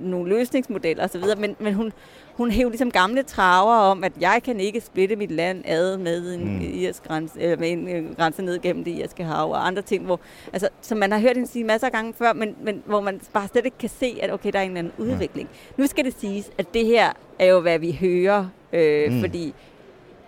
nogle 0.00 0.28
løsningsmodeller 0.28 1.04
osv., 1.04 1.22
men, 1.38 1.56
men 1.58 1.74
hun, 1.74 1.92
hun 2.34 2.50
hævde 2.50 2.70
ligesom 2.70 2.90
gamle 2.90 3.22
traver 3.22 3.74
om, 3.74 4.04
at 4.04 4.12
jeg 4.20 4.40
kan 4.44 4.60
ikke 4.60 4.80
splitte 4.80 5.16
mit 5.16 5.30
land 5.30 5.62
ad 5.64 5.96
med 5.96 6.34
en, 6.34 6.54
mm. 6.54 6.60
irsk 6.60 7.04
grænse, 7.04 7.40
eller 7.40 7.56
med 7.56 7.70
en 7.70 7.88
øh, 7.88 8.16
grænse 8.16 8.42
ned 8.42 8.58
gennem 8.58 8.84
det 8.84 8.90
irske 8.90 9.24
hav 9.24 9.50
og 9.50 9.66
andre 9.66 9.82
ting, 9.82 10.04
hvor, 10.04 10.20
altså, 10.52 10.68
som 10.80 10.98
man 10.98 11.12
har 11.12 11.18
hørt 11.18 11.36
hende 11.36 11.48
sige 11.48 11.64
masser 11.64 11.86
af 11.86 11.92
gange 11.92 12.14
før, 12.14 12.32
men, 12.32 12.56
men 12.62 12.82
hvor 12.86 13.00
man 13.00 13.20
bare 13.32 13.48
slet 13.48 13.64
ikke 13.64 13.78
kan 13.78 13.88
se, 13.88 14.18
at 14.22 14.32
okay, 14.32 14.50
der 14.52 14.58
er 14.58 14.62
en 14.62 14.70
eller 14.70 14.78
anden 14.78 14.92
udvikling. 14.98 15.48
Ja. 15.52 15.82
Nu 15.82 15.86
skal 15.86 16.04
det 16.04 16.14
siges, 16.20 16.50
at 16.58 16.74
det 16.74 16.86
her 16.86 17.12
er 17.38 17.46
jo, 17.46 17.60
hvad 17.60 17.78
vi 17.78 17.98
hører, 18.00 18.46
øh, 18.72 19.12
mm. 19.12 19.20
fordi 19.20 19.54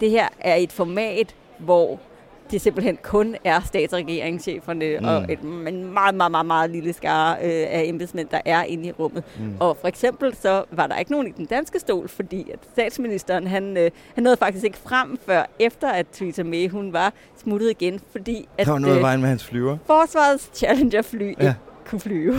det 0.00 0.10
her 0.10 0.28
er 0.40 0.54
et 0.54 0.72
format, 0.72 1.34
hvor 1.58 2.00
det 2.52 2.60
simpelthen 2.60 2.98
kun 3.02 3.36
er 3.44 3.60
statsregeringscheferne 3.60 4.98
mm. 5.00 5.06
og 5.06 5.26
et, 5.28 5.40
en 5.40 5.92
meget, 5.92 6.14
meget, 6.14 6.30
meget, 6.30 6.46
meget 6.46 6.70
lille 6.70 6.92
skare 6.92 7.36
øh, 7.42 7.66
af 7.70 7.82
embedsmænd, 7.86 8.28
der 8.28 8.40
er 8.44 8.62
inde 8.62 8.88
i 8.88 8.92
rummet. 8.92 9.24
Mm. 9.38 9.56
Og 9.60 9.76
for 9.80 9.88
eksempel 9.88 10.34
så 10.36 10.64
var 10.70 10.86
der 10.86 10.98
ikke 10.98 11.10
nogen 11.10 11.26
i 11.26 11.30
den 11.30 11.46
danske 11.46 11.78
stol, 11.78 12.08
fordi 12.08 12.50
at 12.52 12.58
statsministeren, 12.72 13.46
han, 13.46 13.76
øh, 13.76 13.90
han 14.14 14.24
nåede 14.24 14.36
faktisk 14.36 14.64
ikke 14.64 14.78
frem 14.78 15.18
før 15.26 15.42
efter, 15.58 15.88
at 15.88 16.06
Theresa 16.12 16.42
May, 16.42 16.68
hun 16.68 16.92
var 16.92 17.12
smuttet 17.42 17.70
igen, 17.70 18.00
fordi 18.12 18.48
at... 18.58 18.66
Der 18.66 18.72
var 18.72 18.78
noget 18.78 18.96
øh, 18.96 19.02
vejen 19.02 19.20
med 19.20 19.28
hans 19.28 19.44
flyver. 19.44 19.76
Forsvarets 19.86 20.50
Challenger-fly 20.54 21.22
ja. 21.22 21.28
ikke 21.40 21.54
kunne 21.86 22.00
flyve. 22.00 22.34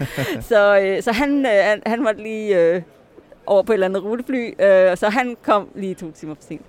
så, 0.50 0.80
øh, 0.80 1.02
så 1.02 1.12
han, 1.12 1.46
øh, 1.46 1.52
han, 1.52 1.82
han 1.86 2.02
måtte 2.02 2.22
lige... 2.22 2.60
Øh, 2.60 2.82
over 3.46 3.62
på 3.62 3.72
et 3.72 3.74
eller 3.74 3.86
andet 3.86 4.04
rutefly, 4.04 4.62
øh, 4.62 4.96
så 4.96 5.08
han 5.08 5.36
kom 5.42 5.68
lige 5.74 5.94
to 5.94 6.10
timer 6.10 6.34
for 6.34 6.42
sent. 6.42 6.62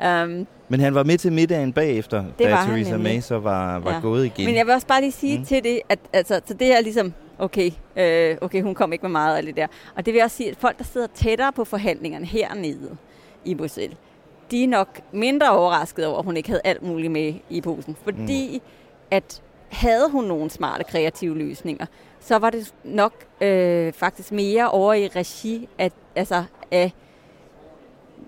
Ja. 0.00 0.24
Um, 0.24 0.46
Men 0.68 0.80
han 0.80 0.94
var 0.94 1.02
med 1.04 1.18
til 1.18 1.32
middagen 1.32 1.72
bagefter, 1.72 2.24
det 2.38 2.46
da 2.46 2.56
Theresa 2.66 2.96
May 2.96 3.20
så 3.20 3.38
var, 3.38 3.78
var 3.78 3.92
ja. 3.92 4.00
gået 4.00 4.24
igen. 4.24 4.46
Men 4.46 4.54
jeg 4.54 4.66
vil 4.66 4.74
også 4.74 4.86
bare 4.86 5.00
lige 5.00 5.12
sige 5.12 5.38
mm. 5.38 5.44
til 5.44 5.64
det, 5.64 5.80
at 5.88 5.98
altså, 6.12 6.40
så 6.46 6.54
det 6.54 6.76
er 6.76 6.80
ligesom, 6.80 7.12
okay, 7.38 7.70
øh, 7.96 8.36
okay, 8.40 8.62
hun 8.62 8.74
kom 8.74 8.92
ikke 8.92 9.02
med 9.02 9.10
meget 9.10 9.36
af 9.36 9.42
det 9.42 9.56
der. 9.56 9.66
Og 9.96 10.06
det 10.06 10.14
vil 10.14 10.22
også 10.22 10.36
sige, 10.36 10.50
at 10.50 10.56
folk, 10.56 10.78
der 10.78 10.84
sidder 10.84 11.06
tættere 11.14 11.52
på 11.52 11.64
forhandlingerne 11.64 12.26
hernede 12.26 12.96
i 13.44 13.54
Bruxelles, 13.54 13.96
de 14.50 14.64
er 14.64 14.68
nok 14.68 15.00
mindre 15.12 15.50
overrasket 15.50 16.06
over, 16.06 16.18
at 16.18 16.24
hun 16.24 16.36
ikke 16.36 16.48
havde 16.48 16.62
alt 16.64 16.82
muligt 16.82 17.12
med 17.12 17.34
i 17.50 17.60
posen. 17.60 17.96
Fordi 18.04 18.50
mm. 18.64 18.70
at 19.10 19.42
havde 19.68 20.10
hun 20.10 20.24
nogle 20.24 20.50
smarte, 20.50 20.84
kreative 20.84 21.38
løsninger, 21.38 21.86
så 22.20 22.38
var 22.38 22.50
det 22.50 22.74
nok 22.84 23.12
øh, 23.40 23.92
faktisk 23.92 24.32
mere 24.32 24.70
over 24.70 24.92
i 24.92 25.08
regi 25.08 25.68
af, 25.78 25.90
altså, 26.16 26.44
af 26.70 26.92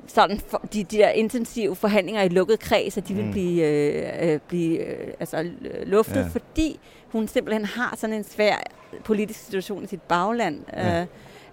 sådan 0.06 0.40
for, 0.40 0.58
de, 0.72 0.84
de 0.84 0.96
der 0.96 1.08
intensive 1.08 1.76
forhandlinger 1.76 2.22
i 2.22 2.28
lukket 2.28 2.60
kreds, 2.60 2.96
at 2.96 3.08
de 3.08 3.14
mm. 3.14 3.18
vil 3.18 3.32
blive, 3.32 3.66
øh, 3.66 4.32
øh, 4.32 4.40
blive 4.48 4.78
øh, 4.78 5.14
altså, 5.20 5.50
luftet, 5.86 6.16
ja. 6.16 6.26
fordi 6.26 6.80
hun 7.08 7.28
simpelthen 7.28 7.64
har 7.64 7.96
sådan 7.96 8.16
en 8.16 8.24
svær 8.24 8.56
politisk 9.04 9.44
situation 9.44 9.84
i 9.84 9.86
sit 9.86 10.02
bagland. 10.02 10.60
Ja. 10.72 11.00
Øh, 11.00 11.06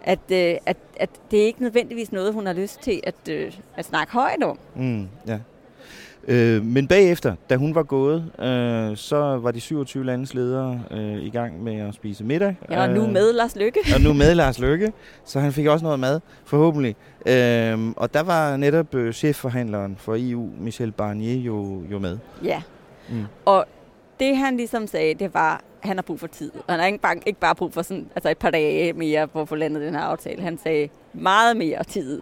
at, 0.03 0.19
øh, 0.31 0.55
at, 0.65 0.77
at 0.95 1.09
det 1.31 1.41
er 1.41 1.45
ikke 1.45 1.61
nødvendigvis 1.61 2.11
noget, 2.11 2.33
hun 2.33 2.45
har 2.45 2.53
lyst 2.53 2.81
til 2.81 3.01
at, 3.03 3.29
øh, 3.29 3.53
at 3.75 3.85
snakke 3.85 4.13
højt 4.13 4.43
om. 4.43 4.59
Mm, 4.75 5.07
ja. 5.27 5.39
Øh, 6.27 6.65
men 6.65 6.87
bagefter, 6.87 7.35
da 7.49 7.55
hun 7.55 7.75
var 7.75 7.83
gået, 7.83 8.31
øh, 8.39 8.97
så 8.97 9.39
var 9.41 9.51
de 9.51 9.59
27 9.59 10.05
landes 10.05 10.33
ledere 10.33 10.81
øh, 10.91 11.23
i 11.23 11.29
gang 11.29 11.63
med 11.63 11.79
at 11.79 11.93
spise 11.93 12.23
middag. 12.23 12.55
Ja, 12.69 12.81
og 12.81 12.89
nu 12.89 13.03
øh, 13.03 13.09
med 13.11 13.33
Lars 13.33 13.55
Lykke. 13.55 13.79
og 13.95 14.01
nu 14.01 14.13
med 14.13 14.35
Lars 14.35 14.59
Lykke, 14.59 14.93
så 15.25 15.39
han 15.39 15.51
fik 15.51 15.65
også 15.65 15.83
noget 15.83 15.99
mad, 15.99 16.19
forhåbentlig. 16.45 16.95
Øh, 17.25 17.93
og 17.97 18.13
der 18.13 18.23
var 18.23 18.57
netop 18.57 18.95
øh, 18.95 19.13
chefforhandleren 19.13 19.95
for 19.99 20.15
EU, 20.19 20.49
Michel 20.59 20.91
Barnier, 20.91 21.41
jo, 21.41 21.83
jo 21.91 21.99
med. 21.99 22.17
Ja, 22.43 22.61
mm. 23.09 23.25
og 23.45 23.65
det 24.19 24.37
han 24.37 24.57
ligesom 24.57 24.87
sagde, 24.87 25.13
det 25.13 25.33
var, 25.33 25.53
at 25.53 25.87
han 25.89 25.97
har 25.97 26.01
brug 26.01 26.19
for 26.19 26.27
tid. 26.27 26.51
Og 26.55 26.73
han 26.73 26.79
har 26.79 26.87
ikke 26.87 26.99
bare, 26.99 27.15
ikke 27.25 27.39
bare 27.39 27.55
brug 27.55 27.73
for 27.73 27.81
sådan, 27.81 28.07
altså 28.15 28.29
et 28.29 28.37
par 28.37 28.49
dage 28.49 28.93
mere 28.93 29.27
for 29.33 29.41
at 29.41 29.49
få 29.49 29.55
landet 29.55 29.81
den 29.81 29.95
her 29.95 30.01
aftale. 30.01 30.41
Han 30.41 30.59
sagde 30.63 30.89
meget 31.13 31.57
mere 31.57 31.83
tid. 31.83 32.21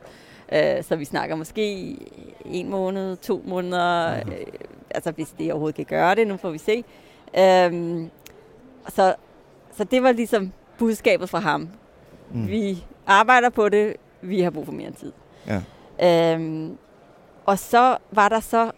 Øh, 0.52 0.84
så 0.84 0.96
vi 0.96 1.06
snakker 1.06 1.36
måske 1.36 1.98
en 2.46 2.70
måned, 2.70 3.18
to 3.18 3.42
måneder, 3.46 4.16
øh, 4.16 4.46
altså 4.90 5.12
hvis 5.12 5.30
det 5.30 5.52
overhovedet 5.52 5.76
kan 5.76 5.86
gøre 5.86 6.16
det, 6.16 6.28
nu 6.28 6.38
får 6.38 6.52
vi 6.52 6.58
se. 6.58 6.84
Øh, 7.38 8.04
så, 8.90 9.16
så 9.78 9.84
det 9.84 10.04
var 10.04 10.12
ligesom 10.12 10.52
budskabet 10.78 11.30
fra 11.30 11.40
ham. 11.40 11.70
Mm. 12.34 12.48
Vi 12.48 12.86
arbejder 13.08 13.50
på 13.50 13.70
det, 13.70 13.96
vi 14.22 14.42
har 14.42 14.50
brug 14.50 14.66
for 14.66 14.74
mere 14.74 14.92
tid. 14.92 15.12
Ja. 15.48 15.62
Øhm, 16.34 16.78
og 17.46 17.60
så 17.60 17.98
var 18.12 18.30
der 18.30 18.40
så 18.40 18.72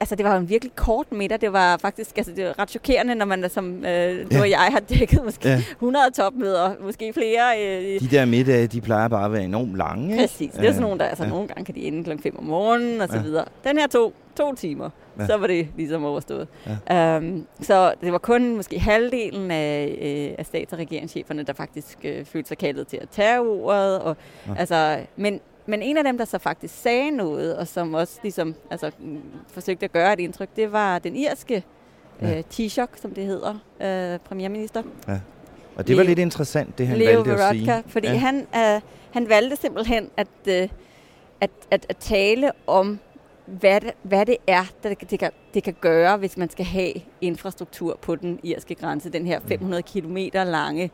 altså 0.00 0.14
det 0.14 0.24
var 0.24 0.36
en 0.36 0.48
virkelig 0.48 0.74
kort 0.74 1.12
middag. 1.12 1.40
Det 1.40 1.52
var 1.52 1.76
faktisk 1.76 2.18
altså, 2.18 2.32
det 2.36 2.44
var 2.44 2.58
ret 2.58 2.70
chokerende, 2.70 3.14
når 3.14 3.24
man 3.24 3.50
som 3.50 3.84
øh, 3.84 4.30
du 4.30 4.36
ja. 4.36 4.40
og 4.40 4.50
jeg 4.50 4.68
har 4.70 4.80
dækket 4.80 5.24
måske 5.24 5.48
ja. 5.48 5.62
100 5.70 6.04
topmøder, 6.14 6.72
måske 6.80 7.12
flere. 7.12 7.60
Øh, 7.60 8.00
de 8.00 8.08
der 8.10 8.24
middage, 8.24 8.66
de 8.66 8.80
plejer 8.80 9.08
bare 9.08 9.24
at 9.24 9.32
være 9.32 9.44
enormt 9.44 9.76
lange. 9.76 10.18
Præcis. 10.18 10.52
Det 10.52 10.66
er 10.66 10.72
sådan 10.72 10.82
nogle, 10.82 10.98
der 10.98 11.04
altså, 11.04 11.24
ja. 11.24 11.30
nogle 11.30 11.48
gange 11.48 11.64
kan 11.64 11.74
de 11.74 11.80
ende 11.80 12.04
klokken 12.04 12.22
5 12.22 12.38
om 12.38 12.44
morgenen 12.44 13.00
og 13.00 13.08
så 13.08 13.16
ja. 13.16 13.22
videre. 13.22 13.44
Den 13.64 13.78
her 13.78 13.86
to, 13.86 14.14
to 14.36 14.54
timer, 14.54 14.90
ja. 15.18 15.26
så 15.26 15.36
var 15.36 15.46
det 15.46 15.68
ligesom 15.76 16.04
overstået. 16.04 16.48
Ja. 16.90 17.16
Um, 17.16 17.46
så 17.60 17.94
det 18.00 18.12
var 18.12 18.18
kun 18.18 18.56
måske 18.56 18.78
halvdelen 18.78 19.50
af, 19.50 19.98
øh, 20.00 20.34
af 20.38 20.46
stats- 20.46 20.72
og 20.72 20.78
regeringscheferne, 20.78 21.42
der 21.42 21.52
faktisk 21.52 21.98
øh, 22.04 22.24
følte 22.24 22.48
sig 22.48 22.58
kaldet 22.58 22.86
til 22.86 22.96
at 22.96 23.08
tage 23.08 23.40
ordet. 23.40 23.98
Og, 23.98 24.16
ja. 24.46 24.52
altså, 24.58 24.98
men 25.16 25.40
men 25.66 25.82
en 25.82 25.96
af 25.96 26.04
dem, 26.04 26.18
der 26.18 26.24
så 26.24 26.38
faktisk 26.38 26.74
sagde 26.82 27.10
noget, 27.10 27.56
og 27.56 27.68
som 27.68 27.94
også 27.94 28.18
ligesom, 28.22 28.54
altså, 28.70 28.90
mm, 28.98 29.22
forsøgte 29.48 29.84
at 29.84 29.92
gøre 29.92 30.12
et 30.12 30.20
indtryk, 30.20 30.48
det 30.56 30.72
var 30.72 30.98
den 30.98 31.16
irske 31.16 31.64
ja. 32.22 32.38
øh, 32.38 32.44
Taoiseach, 32.50 32.92
som 33.02 33.14
det 33.14 33.24
hedder, 33.24 33.54
øh, 33.80 34.18
premierminister. 34.18 34.82
Ja. 35.08 35.20
Og 35.76 35.88
det 35.88 35.96
var 35.96 36.02
lidt 36.02 36.18
interessant, 36.18 36.78
det 36.78 36.86
han 36.86 36.98
Leo 36.98 37.06
valgte 37.06 37.30
Varadkar, 37.30 37.74
at 37.74 37.82
sige. 37.82 37.92
Fordi 37.92 38.08
ja. 38.08 38.14
han, 38.14 38.46
øh, 38.56 38.80
han 39.10 39.28
valgte 39.28 39.56
simpelthen 39.56 40.10
at, 40.16 40.28
øh, 40.48 40.68
at, 41.40 41.50
at, 41.70 41.86
at 41.88 41.96
tale 41.96 42.50
om, 42.66 42.98
hvad 43.46 43.80
det, 43.80 43.92
hvad 44.02 44.26
det 44.26 44.36
er, 44.46 44.64
der 44.82 44.94
det 44.94 45.18
kan, 45.18 45.30
det 45.54 45.62
kan 45.62 45.74
gøre, 45.80 46.16
hvis 46.16 46.36
man 46.36 46.50
skal 46.50 46.64
have 46.64 46.92
infrastruktur 47.20 47.98
på 48.02 48.16
den 48.16 48.40
irske 48.42 48.74
grænse. 48.74 49.10
Den 49.10 49.26
her 49.26 49.40
500 49.48 49.82
mm. 49.94 50.00
km 50.00 50.16
lange 50.32 50.90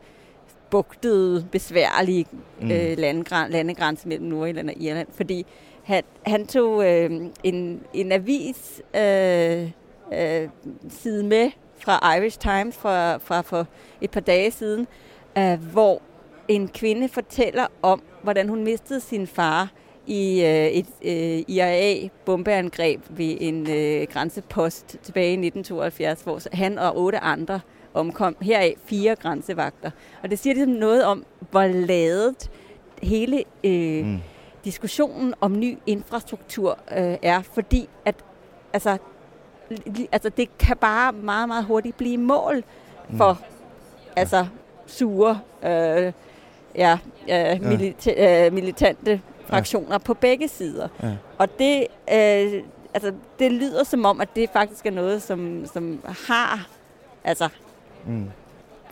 bugtede, 0.71 1.45
besværlige 1.51 2.25
mm. 2.61 2.71
øh, 2.71 2.97
landegræn, 2.97 3.51
landegrænse 3.51 4.07
mellem 4.07 4.27
Nordjylland 4.27 4.69
og 4.69 4.75
Irland, 4.79 5.07
fordi 5.11 5.45
han, 5.83 6.03
han 6.25 6.47
tog 6.47 6.85
øh, 6.85 7.11
en, 7.43 7.81
en 7.93 8.11
avis 8.11 8.81
øh, 8.95 9.71
øh, 10.13 10.49
side 10.89 11.23
med 11.23 11.51
fra 11.77 12.15
Irish 12.17 12.39
Times 12.39 12.77
fra, 12.77 13.17
fra 13.17 13.41
for 13.41 13.67
et 14.01 14.11
par 14.11 14.19
dage 14.19 14.51
siden, 14.51 14.87
øh, 15.37 15.71
hvor 15.71 16.01
en 16.47 16.67
kvinde 16.67 17.09
fortæller 17.09 17.67
om, 17.81 18.01
hvordan 18.23 18.49
hun 18.49 18.63
mistede 18.63 18.99
sin 18.99 19.27
far 19.27 19.71
i 20.07 20.41
øh, 20.41 20.67
et 20.67 20.85
øh, 21.03 21.43
IRA-bombeangreb 21.47 23.01
ved 23.09 23.37
en 23.39 23.69
øh, 23.69 24.07
grænsepost 24.13 24.97
tilbage 25.03 25.29
i 25.29 25.47
1972, 25.47 26.21
hvor 26.21 26.55
han 26.55 26.79
og 26.79 26.97
otte 26.97 27.19
andre 27.19 27.59
omkom. 27.93 28.35
Heraf 28.41 28.73
fire 28.85 29.15
grænsevagter. 29.15 29.91
Og 30.23 30.31
det 30.31 30.39
siger 30.39 30.53
ligesom 30.53 30.73
noget 30.73 31.05
om, 31.05 31.25
hvor 31.51 31.67
ladet 31.67 32.51
hele 33.03 33.43
øh, 33.63 34.05
mm. 34.05 34.19
diskussionen 34.65 35.33
om 35.41 35.59
ny 35.59 35.77
infrastruktur 35.85 36.77
øh, 36.97 37.17
er, 37.21 37.41
fordi 37.41 37.89
at 38.05 38.15
altså, 38.73 38.97
altså, 40.11 40.29
det 40.29 40.57
kan 40.57 40.77
bare 40.77 41.11
meget, 41.11 41.47
meget 41.47 41.65
hurtigt 41.65 41.97
blive 41.97 42.17
mål 42.17 42.63
for 43.17 43.33
mm. 43.33 44.11
altså, 44.15 44.45
sure 44.87 45.39
øh, 45.63 46.13
ja, 46.75 46.97
øh, 47.29 47.61
milita- 47.61 48.21
øh, 48.21 48.53
militante 48.53 49.21
fraktioner 49.45 49.91
ja. 49.91 49.97
på 49.97 50.13
begge 50.13 50.47
sider. 50.47 50.87
Ja. 51.03 51.15
Og 51.37 51.59
det, 51.59 51.87
øh, 52.13 52.63
altså, 52.93 53.13
det 53.39 53.51
lyder 53.51 53.83
som 53.83 54.05
om, 54.05 54.21
at 54.21 54.35
det 54.35 54.49
faktisk 54.53 54.85
er 54.85 54.91
noget, 54.91 55.21
som, 55.21 55.65
som 55.73 56.03
har 56.27 56.67
altså, 57.23 57.49
mm. 58.07 58.25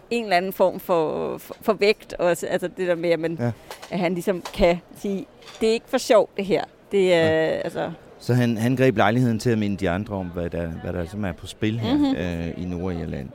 en 0.09 0.23
eller 0.23 0.37
anden 0.37 0.53
form 0.53 0.79
for, 0.79 1.37
for, 1.37 1.55
for 1.61 1.73
vægt 1.73 2.13
også. 2.13 2.47
Altså 2.47 2.67
det 2.77 2.87
der 2.87 2.95
med, 2.95 3.09
at, 3.09 3.19
man, 3.19 3.37
ja. 3.39 3.51
at 3.91 3.99
han 3.99 4.13
ligesom 4.13 4.43
kan 4.53 4.77
sige, 4.97 5.25
det 5.61 5.69
er 5.69 5.73
ikke 5.73 5.89
for 5.89 5.97
sjovt 5.97 6.37
det 6.37 6.45
her. 6.45 6.63
Det 6.91 7.13
er, 7.13 7.25
ja. 7.25 7.61
altså... 7.63 7.91
Så 8.19 8.33
han, 8.33 8.57
han 8.57 8.75
greb 8.75 8.97
lejligheden 8.97 9.39
til 9.39 9.49
at 9.49 9.57
minde 9.57 9.77
de 9.77 9.89
andre 9.89 10.15
om, 10.15 10.27
hvad 10.27 10.49
der, 10.49 10.67
hvad 10.67 10.93
der 10.93 11.05
som 11.05 11.25
er 11.25 11.31
på 11.31 11.47
spil 11.47 11.79
her 11.79 11.93
mm-hmm. 11.93 12.15
øh, 12.15 12.63
i 12.63 12.65
Nordirland. 12.65 13.29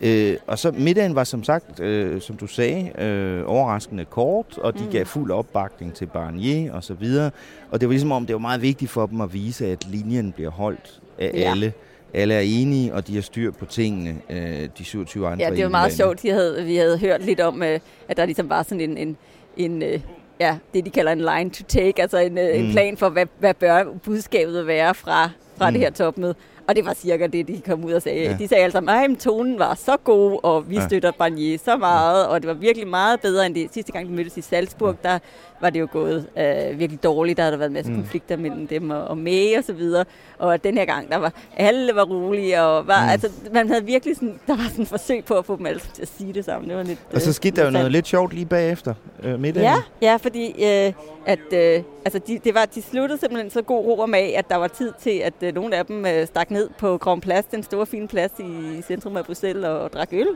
Øh, 0.00 0.36
og 0.46 0.58
så 0.58 0.72
middagen 0.72 1.14
var 1.14 1.24
som 1.24 1.44
sagt, 1.44 1.80
øh, 1.80 2.20
som 2.20 2.36
du 2.36 2.46
sagde, 2.46 3.02
øh, 3.02 3.42
overraskende 3.46 4.04
kort, 4.04 4.58
og 4.58 4.78
de 4.78 4.84
mm. 4.84 4.90
gav 4.90 5.04
fuld 5.04 5.30
opbakning 5.30 5.94
til 5.94 6.06
Barnier 6.06 6.72
og 6.72 6.84
så 6.84 6.94
videre. 6.94 7.30
Og 7.70 7.80
det 7.80 7.88
var 7.88 7.92
ligesom 7.92 8.12
om, 8.12 8.26
det 8.26 8.34
var 8.34 8.40
meget 8.40 8.62
vigtigt 8.62 8.90
for 8.90 9.06
dem 9.06 9.20
at 9.20 9.32
vise, 9.32 9.66
at 9.66 9.86
linjen 9.86 10.32
bliver 10.32 10.50
holdt 10.50 11.00
af 11.18 11.30
ja. 11.34 11.50
alle 11.50 11.72
alle 12.14 12.34
er 12.34 12.40
enige, 12.40 12.94
og 12.94 13.06
de 13.06 13.14
har 13.14 13.22
styr 13.22 13.50
på 13.50 13.64
tingene, 13.66 14.16
øh, 14.30 14.68
de 14.78 14.84
27 14.84 15.26
andre 15.28 15.44
Ja, 15.44 15.50
det 15.54 15.64
var 15.64 15.70
meget 15.70 15.82
landet. 15.84 15.96
sjovt. 15.96 16.22
De 16.22 16.30
havde, 16.30 16.64
vi 16.64 16.76
havde 16.76 16.98
hørt 16.98 17.22
lidt 17.24 17.40
om, 17.40 17.62
øh, 17.62 17.80
at 18.08 18.16
der 18.16 18.24
ligesom 18.26 18.48
var 18.48 18.62
sådan 18.62 18.80
en, 18.80 18.96
en, 18.98 19.16
en 19.56 19.82
øh, 19.82 20.00
ja, 20.40 20.56
det 20.74 20.84
de 20.84 20.90
kalder 20.90 21.12
en 21.12 21.20
line 21.20 21.50
to 21.50 21.64
take, 21.68 22.02
altså 22.02 22.18
en, 22.18 22.32
mm. 22.32 22.38
en 22.38 22.72
plan 22.72 22.96
for, 22.96 23.08
hvad, 23.08 23.26
hvad 23.38 23.54
bør 23.54 23.84
budskabet 24.02 24.66
være 24.66 24.94
fra, 24.94 25.30
fra 25.56 25.70
mm. 25.70 25.74
det 25.74 25.82
her 25.82 25.90
topmøde. 25.90 26.34
Og 26.68 26.76
det 26.76 26.84
var 26.84 26.94
cirka 26.94 27.26
det, 27.26 27.48
de 27.48 27.60
kom 27.66 27.84
ud 27.84 27.92
og 27.92 28.02
sagde. 28.02 28.22
Ja. 28.22 28.30
Ja. 28.30 28.36
De 28.38 28.48
sagde 28.48 28.64
altså, 28.64 28.78
at 28.78 29.18
tonen 29.18 29.58
var 29.58 29.74
så 29.74 29.96
god, 30.04 30.40
og 30.42 30.70
vi 30.70 30.74
Ja. 30.74 30.80
ja. 30.80 30.86
støtter 30.88 31.12
Barnier 31.18 31.58
så 31.64 31.76
meget, 31.76 32.26
og 32.26 32.40
det 32.40 32.48
var 32.48 32.54
virkelig 32.54 32.88
meget 32.88 33.20
bedre 33.20 33.46
end 33.46 33.54
det 33.54 33.68
sidste 33.74 33.92
gang, 33.92 34.08
de 34.08 34.12
mødtes 34.12 34.36
i 34.36 34.40
Salzburg. 34.40 34.96
Der 35.02 35.18
var 35.60 35.70
det 35.70 35.80
jo 35.80 35.88
gået 35.92 36.26
øh, 36.38 36.78
virkelig 36.78 37.02
dårligt. 37.02 37.36
Der 37.36 37.42
havde 37.42 37.52
der 37.52 37.58
været 37.58 37.68
en 37.68 37.74
masse 37.74 37.90
Mm. 37.90 37.96
konflikter 37.96 38.36
mellem 38.36 38.66
dem 38.66 38.90
og, 38.90 39.04
og 39.04 39.18
May 39.18 39.58
og 39.58 39.64
så 39.64 39.72
videre. 39.72 40.04
Og 40.38 40.64
den 40.64 40.78
her 40.78 40.84
gang, 40.84 41.08
der 41.10 41.16
var 41.16 41.32
alle 41.56 41.94
var 41.94 42.04
rolige, 42.04 42.62
og 42.62 42.86
var, 42.86 43.02
Mm. 43.04 43.08
altså, 43.10 43.28
man 43.52 43.68
havde 43.68 43.84
virkelig 43.84 44.16
sådan, 44.16 44.40
der 44.46 44.56
var 44.56 44.68
sådan 44.70 44.82
et 44.82 44.88
forsøg 44.88 45.24
på 45.24 45.34
at 45.34 45.44
få 45.44 45.56
dem 45.56 45.66
alle 45.66 45.80
til 45.94 46.02
at 46.02 46.08
sige 46.18 46.32
det 46.32 46.44
sammen. 46.44 46.68
Det 46.70 46.76
var 46.76 46.82
lidt, 46.82 46.98
Og 47.14 47.20
så 47.20 47.30
øh, 47.30 47.34
skete 47.34 47.56
der 47.56 47.64
jo 47.64 47.70
noget 47.70 47.92
lidt 47.92 48.06
sjovt 48.06 48.32
lige 48.34 48.46
bagefter 48.46 48.94
øh, 49.22 49.40
middagen. 49.40 49.64
Ja, 50.02 50.08
ja, 50.10 50.16
fordi 50.16 50.46
øh, 50.64 50.92
at, 51.26 51.52
øh, 51.52 51.82
altså 52.04 52.18
de, 52.26 52.38
det 52.44 52.54
var, 52.54 52.64
de 52.64 52.82
sluttede 52.82 53.20
simpelthen 53.20 53.50
så 53.50 53.62
god 53.62 53.84
ro 53.86 54.00
om 54.00 54.14
af, 54.14 54.34
at 54.36 54.48
der 54.48 54.56
var 54.56 54.68
tid 54.68 54.92
til, 55.00 55.10
at 55.18 55.34
øh, 55.42 55.54
nogle 55.54 55.76
af 55.76 55.86
dem 55.86 56.06
øh, 56.06 56.26
stak 56.26 56.50
ned 56.50 56.68
på 56.78 56.98
Grand 56.98 57.22
Plads, 57.22 57.44
den 57.44 57.62
store 57.62 57.86
fine 57.86 58.08
plads 58.08 58.32
i 58.38 58.82
centrum 58.82 59.16
af 59.16 59.24
Bruxelles, 59.24 59.64
og, 59.64 59.80
og 59.80 59.92
drak 59.92 60.08
øl. 60.12 60.26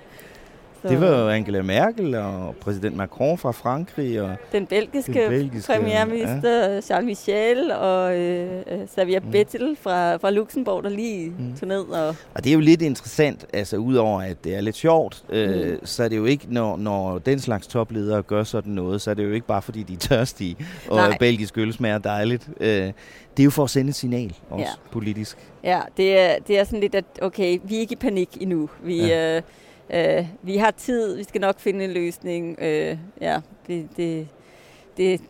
Så 0.82 0.88
Det 0.88 1.00
var 1.00 1.06
jo 1.22 1.28
Angela 1.28 1.62
Merkel 1.62 2.14
og 2.14 2.54
præsident 2.60 2.96
Macron 2.96 3.38
fra 3.38 3.52
Frankrig. 3.52 4.22
Og 4.22 4.36
den 4.52 4.66
belgiske, 4.66 5.12
den 5.12 5.30
belgiske, 5.30 5.72
premierminister 5.72 6.68
ja. 6.74 6.80
Charles 6.80 7.06
Michel 7.06 7.72
og 7.72 8.16
øh, 8.18 8.62
øh, 8.72 8.86
Xavier 8.94 9.20
mm. 9.20 9.30
Bettel 9.30 9.76
fra, 9.80 10.16
fra 10.16 10.30
Luxembourg, 10.30 10.84
der 10.84 10.90
lige 10.90 11.28
mm. 11.30 11.54
tog 11.60 11.68
ned. 11.68 11.80
Og, 11.80 12.08
Og 12.34 12.44
det 12.44 12.46
er 12.50 12.54
jo 12.54 12.60
lidt 12.60 12.82
interessant, 12.82 13.46
altså 13.52 13.76
udover 13.76 14.22
at 14.22 14.44
det 14.44 14.54
er 14.56 14.60
lidt 14.60 14.76
sjovt, 14.76 15.24
øh, 15.28 15.48
Mm. 15.70 15.86
så 15.86 16.02
er 16.04 16.08
det 16.08 16.16
jo 16.16 16.24
ikke, 16.24 16.46
når, 16.48 16.76
når 16.76 17.18
den 17.18 17.38
slags 17.40 17.66
topledere 17.66 18.22
gør 18.22 18.44
sådan 18.44 18.72
noget, 18.72 19.00
så 19.00 19.10
er 19.10 19.14
det 19.14 19.24
jo 19.24 19.32
ikke 19.32 19.46
bare 19.46 19.62
fordi, 19.62 19.82
de 19.82 19.92
er 19.94 19.98
tørstige, 19.98 20.56
og 20.88 20.96
Nej. 20.96 21.16
belgisk 21.18 21.58
øl 21.58 21.72
smager 21.72 21.98
dejligt. 21.98 22.48
Øh, 22.60 22.68
det 23.36 23.42
er 23.42 23.44
jo 23.44 23.50
for 23.50 23.64
at 23.64 23.70
sende 23.70 23.88
et 23.88 23.94
signal, 23.94 24.34
også 24.50 24.64
Ja. 24.64 24.90
politisk. 24.92 25.38
Ja, 25.64 25.80
det 25.96 26.18
er, 26.20 26.34
det 26.48 26.58
er 26.58 26.64
sådan 26.64 26.80
lidt, 26.80 26.94
at 26.94 27.04
okay, 27.22 27.58
vi 27.64 27.76
er 27.76 27.80
ikke 27.80 27.92
i 27.92 27.96
panik 27.96 28.28
endnu. 28.40 28.68
Vi, 28.82 29.06
ja. 29.06 29.36
øh, 29.36 29.42
øh, 29.94 30.26
vi 30.42 30.56
har 30.56 30.70
tid, 30.70 31.16
vi 31.16 31.24
skal 31.24 31.40
nok 31.40 31.60
finde 31.60 31.84
en 31.84 31.90
løsning. 31.90 32.56
Øh, 32.60 32.98
ja, 33.20 33.40
det, 33.66 33.88
det, 33.96 34.28
det 34.96 35.20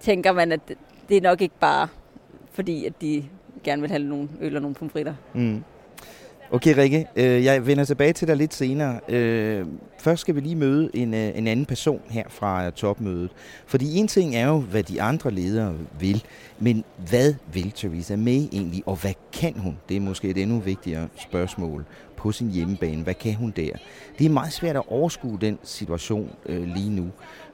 tænker 0.00 0.32
man, 0.32 0.52
at 0.52 0.60
det, 1.08 1.16
er 1.16 1.20
nok 1.20 1.40
ikke 1.40 1.54
bare 1.60 1.88
fordi, 2.52 2.86
at 2.86 2.92
de 3.00 3.24
gerne 3.64 3.82
vil 3.82 3.90
have 3.90 4.02
nogle 4.02 4.28
øl 4.40 4.56
og 4.56 4.62
nogle 4.62 4.74
pomfritter. 4.74 5.14
Mm. 5.34 5.64
Okay, 6.52 6.76
Rikke, 6.76 7.06
øh, 7.16 7.44
jeg 7.44 7.66
vender 7.66 7.84
tilbage 7.84 8.12
til 8.12 8.28
dig 8.28 8.36
lidt 8.36 8.54
senere. 8.54 9.00
Øh, 9.08 9.66
først 9.98 10.20
skal 10.20 10.34
vi 10.34 10.40
lige 10.40 10.56
møde 10.56 10.90
en, 10.94 11.14
øh, 11.14 11.38
en 11.38 11.46
anden 11.46 11.66
person 11.66 12.00
her 12.10 12.24
fra 12.28 12.70
topmødet. 12.70 13.30
Fordi 13.66 13.96
en 13.96 14.08
ting 14.08 14.36
er 14.36 14.46
jo, 14.46 14.58
hvad 14.58 14.82
de 14.82 15.02
andre 15.02 15.30
ledere 15.30 15.74
vil, 16.00 16.24
men 16.58 16.84
hvad 17.08 17.34
vil 17.52 17.72
Theresa 17.72 18.16
May 18.16 18.48
egentlig, 18.52 18.82
og 18.86 18.96
hvad 18.96 19.12
kan 19.32 19.54
hun? 19.58 19.78
Det 19.88 19.96
er 19.96 20.00
måske 20.00 20.28
et 20.28 20.38
endnu 20.38 20.58
vigtigere 20.58 21.08
spørgsmål 21.16 21.84
på 22.20 22.32
sin 22.32 22.50
hjemmebane. 22.50 23.02
Hvad 23.02 23.14
kan 23.14 23.34
hun 23.34 23.50
der? 23.50 23.72
Det 24.18 24.26
er 24.26 24.30
meget 24.30 24.52
svært 24.52 24.76
at 24.76 24.82
overskue 24.88 25.38
den 25.40 25.58
situation 25.62 26.30
øh, 26.46 26.62
lige 26.62 26.90
nu. 26.90 27.10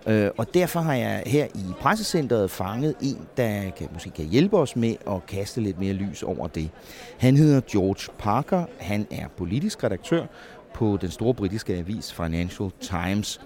Øh, 0.07 0.31
og 0.37 0.55
derfor 0.55 0.81
har 0.81 0.95
jeg 0.95 1.23
her 1.27 1.47
i 1.55 1.65
pressecenteret 1.81 2.51
fanget 2.51 2.95
en, 3.03 3.19
der 3.37 3.71
kan, 3.71 3.89
måske 3.93 4.11
kan 4.11 4.25
hjælpe 4.25 4.59
os 4.59 4.77
med 4.77 4.95
at 5.11 5.27
kaste 5.27 5.61
lidt 5.61 5.79
mere 5.79 5.93
lys 5.93 6.23
over 6.23 6.47
det. 6.47 6.71
Han 7.19 7.37
hedder 7.37 7.61
George 7.71 8.13
Parker. 8.19 8.65
Han 8.79 9.07
er 9.11 9.29
politisk 9.37 9.85
redaktør 9.85 10.27
på 10.75 10.99
den 11.01 11.11
store 11.11 11.35
britiske 11.35 11.75
avis 11.75 12.13
Financial 12.13 12.71
Times. 12.81 13.41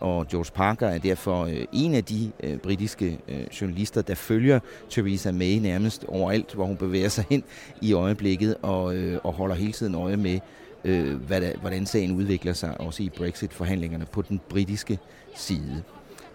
Og 0.00 0.28
George 0.28 0.50
Parker 0.54 0.86
er 0.86 0.98
derfor 0.98 1.44
øh, 1.44 1.64
en 1.72 1.94
af 1.94 2.04
de 2.04 2.30
øh, 2.42 2.58
britiske 2.58 3.18
øh, 3.28 3.46
journalister, 3.60 4.02
der 4.02 4.14
følger 4.14 4.60
Theresa 4.90 5.32
May 5.32 5.58
nærmest 5.58 6.04
overalt, 6.08 6.54
hvor 6.54 6.64
hun 6.64 6.76
bevæger 6.76 7.08
sig 7.08 7.24
hen 7.30 7.44
i 7.80 7.92
øjeblikket, 7.92 8.56
og, 8.62 8.94
og 9.24 9.32
holder 9.32 9.54
hele 9.54 9.72
tiden 9.72 9.94
øje 9.94 10.16
med, 10.16 10.38
øh, 10.84 11.14
hvad 11.14 11.40
der, 11.40 11.56
hvordan 11.60 11.86
sagen 11.86 12.16
udvikler 12.16 12.52
sig, 12.52 12.80
også 12.80 13.02
i 13.02 13.08
Brexit-forhandlingerne 13.08 14.06
på 14.06 14.22
den 14.22 14.40
britiske 14.48 14.98
side. 15.34 15.82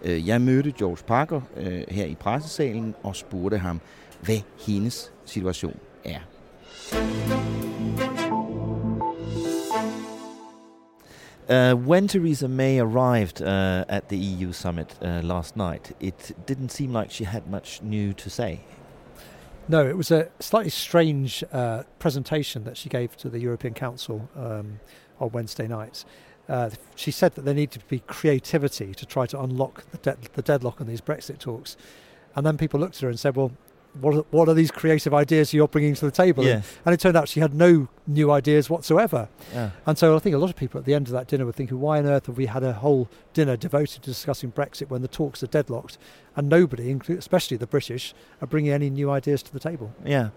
Øh, 0.04 0.28
jeg 0.28 0.42
mødte 0.42 0.72
George 0.72 1.04
Parker 1.08 1.42
øh, 1.58 1.84
her 1.90 2.06
i 2.06 2.16
pressesalen 2.16 2.96
og 3.04 3.16
spurgte 3.16 3.58
ham, 3.58 3.82
hvad 4.22 4.40
hendes 4.68 5.12
situation 5.26 5.76
er. 6.06 6.20
Uh, 11.50 11.74
when 11.74 12.08
Theresa 12.08 12.48
May 12.48 12.80
arrived 12.80 13.42
uh, 13.42 13.84
at 13.90 14.08
the 14.08 14.16
EU 14.16 14.54
summit 14.54 14.96
uh, 15.02 15.22
last 15.22 15.58
night, 15.58 15.92
it 16.00 16.34
didn't 16.48 16.70
seem 16.70 16.94
like 16.94 17.12
she 17.12 17.26
had 17.26 17.42
much 17.50 17.82
new 17.84 18.14
to 18.14 18.30
say. 18.30 18.60
No, 19.72 19.88
it 19.88 19.96
was 19.96 20.12
a 20.12 20.30
slightly 20.42 20.70
strange 20.70 21.46
uh, 21.54 21.84
presentation 21.98 22.66
that 22.66 22.76
she 22.76 22.90
gave 22.90 23.16
to 23.16 23.30
the 23.30 23.40
European 23.40 23.74
Council 23.74 24.30
um, 24.36 24.82
on 25.18 25.32
Wednesday 25.32 25.66
night. 25.66 26.04
Uh, 26.50 26.72
she 26.96 27.10
said 27.10 27.36
that 27.36 27.46
there 27.46 27.54
needed 27.54 27.80
to 27.80 27.86
be 27.86 28.00
creativity 28.00 28.94
to 28.94 29.06
try 29.06 29.26
to 29.28 29.40
unlock 29.40 29.90
the, 29.92 29.98
de- 30.00 30.18
the 30.34 30.42
deadlock 30.42 30.82
on 30.82 30.88
these 30.88 31.00
Brexit 31.00 31.38
talks. 31.38 31.78
And 32.36 32.46
then 32.46 32.58
people 32.58 32.82
looked 32.82 32.98
at 32.98 33.04
her 33.04 33.08
and 33.08 33.18
said, 33.18 33.38
well, 33.38 33.54
what 34.00 34.16
are, 34.16 34.26
what 34.32 34.48
are 34.48 34.54
these 34.54 34.72
creative 34.72 35.14
ideas 35.14 35.54
you're 35.54 35.68
bringing 35.68 35.94
to 35.96 36.06
the 36.06 36.12
table? 36.12 36.44
And- 36.44 36.50
Yes. 36.62 36.78
And, 36.86 36.94
it 36.94 37.00
turned 37.00 37.18
out 37.18 37.28
she 37.28 37.40
had 37.40 37.54
no 37.54 37.88
new 38.08 38.32
ideas 38.32 38.70
whatsoever. 38.70 39.28
Yeah. 39.54 39.72
And 39.86 39.98
so 39.98 40.16
I 40.16 40.20
think 40.20 40.36
a 40.36 40.40
lot 40.40 40.50
of 40.50 40.56
people 40.56 40.80
at 40.80 40.86
the 40.86 40.94
end 40.94 41.08
of 41.08 41.14
that 41.14 41.28
dinner 41.28 41.46
were 41.46 41.52
thinking, 41.52 41.80
why 41.80 42.00
on 42.00 42.06
earth 42.06 42.26
have 42.28 42.38
we 42.38 42.46
had 42.46 42.64
a 42.64 42.74
whole 42.74 43.10
dinner 43.34 43.58
devoted 43.58 44.02
to 44.04 44.10
discussing 44.10 44.52
Brexit 44.52 44.90
when 44.90 45.02
the 45.02 45.08
talks 45.08 45.44
are 45.44 45.48
deadlocked 45.48 45.98
and 46.36 46.48
nobody, 46.50 46.92
especially 47.10 47.58
the 47.58 47.68
British, 47.68 48.14
are 48.42 48.48
bringing 48.48 48.72
any 48.72 48.90
new 48.90 49.10
ideas 49.12 49.44
to 49.44 49.54
the 49.54 49.60
table? 49.60 49.94
Yeah. 50.06 50.30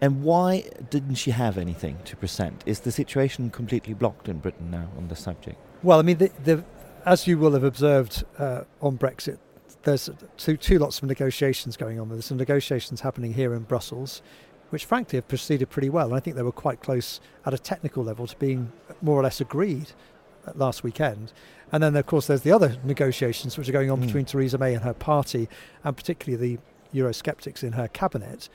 And 0.00 0.22
why 0.22 0.64
didn't 0.90 1.16
she 1.16 1.30
have 1.32 1.58
anything 1.58 1.98
to 2.04 2.16
present? 2.16 2.62
Is 2.66 2.80
the 2.80 2.92
situation 2.92 3.50
completely 3.50 3.94
blocked 3.94 4.28
in 4.28 4.38
Britain 4.38 4.70
now 4.70 4.88
on 4.96 5.08
the 5.08 5.16
subject? 5.16 5.56
Well, 5.82 5.98
I 5.98 6.02
mean, 6.02 6.18
the, 6.18 6.30
the, 6.42 6.64
as 7.04 7.26
you 7.26 7.38
will 7.38 7.52
have 7.52 7.64
observed 7.64 8.24
uh, 8.38 8.62
on 8.80 8.96
Brexit, 8.98 9.38
there's 9.84 10.10
two, 10.36 10.56
two 10.56 10.78
lots 10.78 10.98
of 11.02 11.08
negotiations 11.08 11.76
going 11.76 12.00
on. 12.00 12.08
There's 12.08 12.24
some 12.26 12.36
negotiations 12.38 13.00
happening 13.00 13.34
here 13.34 13.54
in 13.54 13.62
Brussels, 13.62 14.22
which 14.70 14.84
frankly 14.84 15.16
have 15.18 15.28
proceeded 15.28 15.70
pretty 15.70 15.90
well. 15.90 16.06
And 16.06 16.14
I 16.16 16.20
think 16.20 16.36
they 16.36 16.42
were 16.42 16.52
quite 16.52 16.80
close 16.80 17.20
at 17.46 17.54
a 17.54 17.58
technical 17.58 18.02
level 18.02 18.26
to 18.26 18.36
being 18.38 18.72
more 19.02 19.18
or 19.18 19.22
less 19.22 19.40
agreed 19.40 19.92
last 20.54 20.82
weekend. 20.82 21.32
And 21.72 21.82
then, 21.82 21.96
of 21.96 22.06
course, 22.06 22.26
there's 22.26 22.42
the 22.42 22.52
other 22.52 22.76
negotiations 22.84 23.56
which 23.56 23.68
are 23.68 23.72
going 23.72 23.90
on 23.90 23.98
Mm. 24.00 24.06
between 24.06 24.24
Theresa 24.26 24.58
May 24.58 24.74
and 24.74 24.84
her 24.84 24.94
party, 24.94 25.48
and 25.82 25.96
particularly 25.96 26.56
the 26.92 26.98
Eurosceptics 26.98 27.62
in 27.64 27.72
her 27.72 27.88
cabinet. 27.88 28.48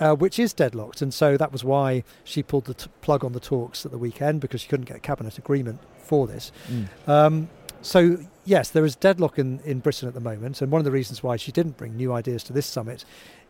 Uh, 0.00 0.14
which 0.14 0.38
is 0.38 0.52
deadlocked, 0.52 1.02
and 1.02 1.12
so 1.12 1.36
that 1.36 1.50
was 1.50 1.64
why 1.64 2.04
she 2.22 2.40
pulled 2.40 2.66
the 2.66 2.74
t- 2.74 2.88
plug 3.00 3.24
on 3.24 3.32
the 3.32 3.40
talks 3.40 3.84
at 3.84 3.90
the 3.90 3.98
weekend 3.98 4.40
because 4.40 4.60
she 4.60 4.68
couldn't 4.68 4.84
get 4.88 5.02
cabinet 5.02 5.38
agreement 5.38 5.80
for 5.98 6.28
this. 6.28 6.52
Mm. 6.70 7.08
Um, 7.08 7.48
so, 7.82 8.18
yes, 8.44 8.70
there 8.70 8.84
is 8.84 8.96
deadlock 8.96 9.38
in, 9.38 9.60
in 9.60 9.80
Britain 9.80 10.08
at 10.08 10.14
the 10.14 10.20
moment, 10.20 10.60
and 10.60 10.70
one 10.72 10.80
of 10.80 10.84
the 10.84 10.90
reasons 10.90 11.22
why 11.22 11.36
she 11.36 11.52
didn't 11.52 11.76
bring 11.76 11.96
new 11.96 12.12
ideas 12.12 12.42
to 12.44 12.52
this 12.52 12.66
summit 12.66 13.04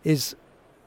is 0.05 0.37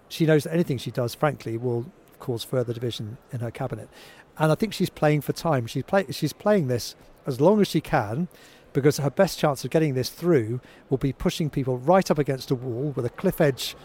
she 0.09 0.25
knows 0.25 0.43
that 0.43 0.53
anything 0.53 0.77
she 0.77 0.91
does, 0.91 1.15
frankly, 1.15 1.57
will 1.57 1.85
cause 2.19 2.43
further 2.43 2.73
division 2.73 3.17
in 3.31 3.39
her 3.39 3.51
cabinet. 3.51 3.89
And 4.37 4.51
I 4.51 4.55
think 4.55 4.73
she's 4.73 4.89
playing 4.89 5.21
for 5.21 5.33
time. 5.33 5.67
She's, 5.67 5.83
play, 5.83 6.05
she's 6.11 6.33
playing 6.33 6.67
this 6.67 6.95
as 7.25 7.41
long 7.41 7.61
as 7.61 7.67
she 7.67 7.81
can 7.81 8.27
because 8.73 8.97
her 8.97 9.09
best 9.09 9.37
chance 9.37 9.65
of 9.65 9.71
getting 9.71 9.95
this 9.95 10.09
through 10.09 10.61
will 10.89 10.97
be 10.97 11.11
pushing 11.11 11.49
people 11.49 11.77
right 11.77 12.09
up 12.09 12.17
against 12.17 12.51
a 12.51 12.55
wall 12.55 12.93
with 12.95 13.05
a 13.05 13.09
cliff 13.09 13.41
edge 13.41 13.75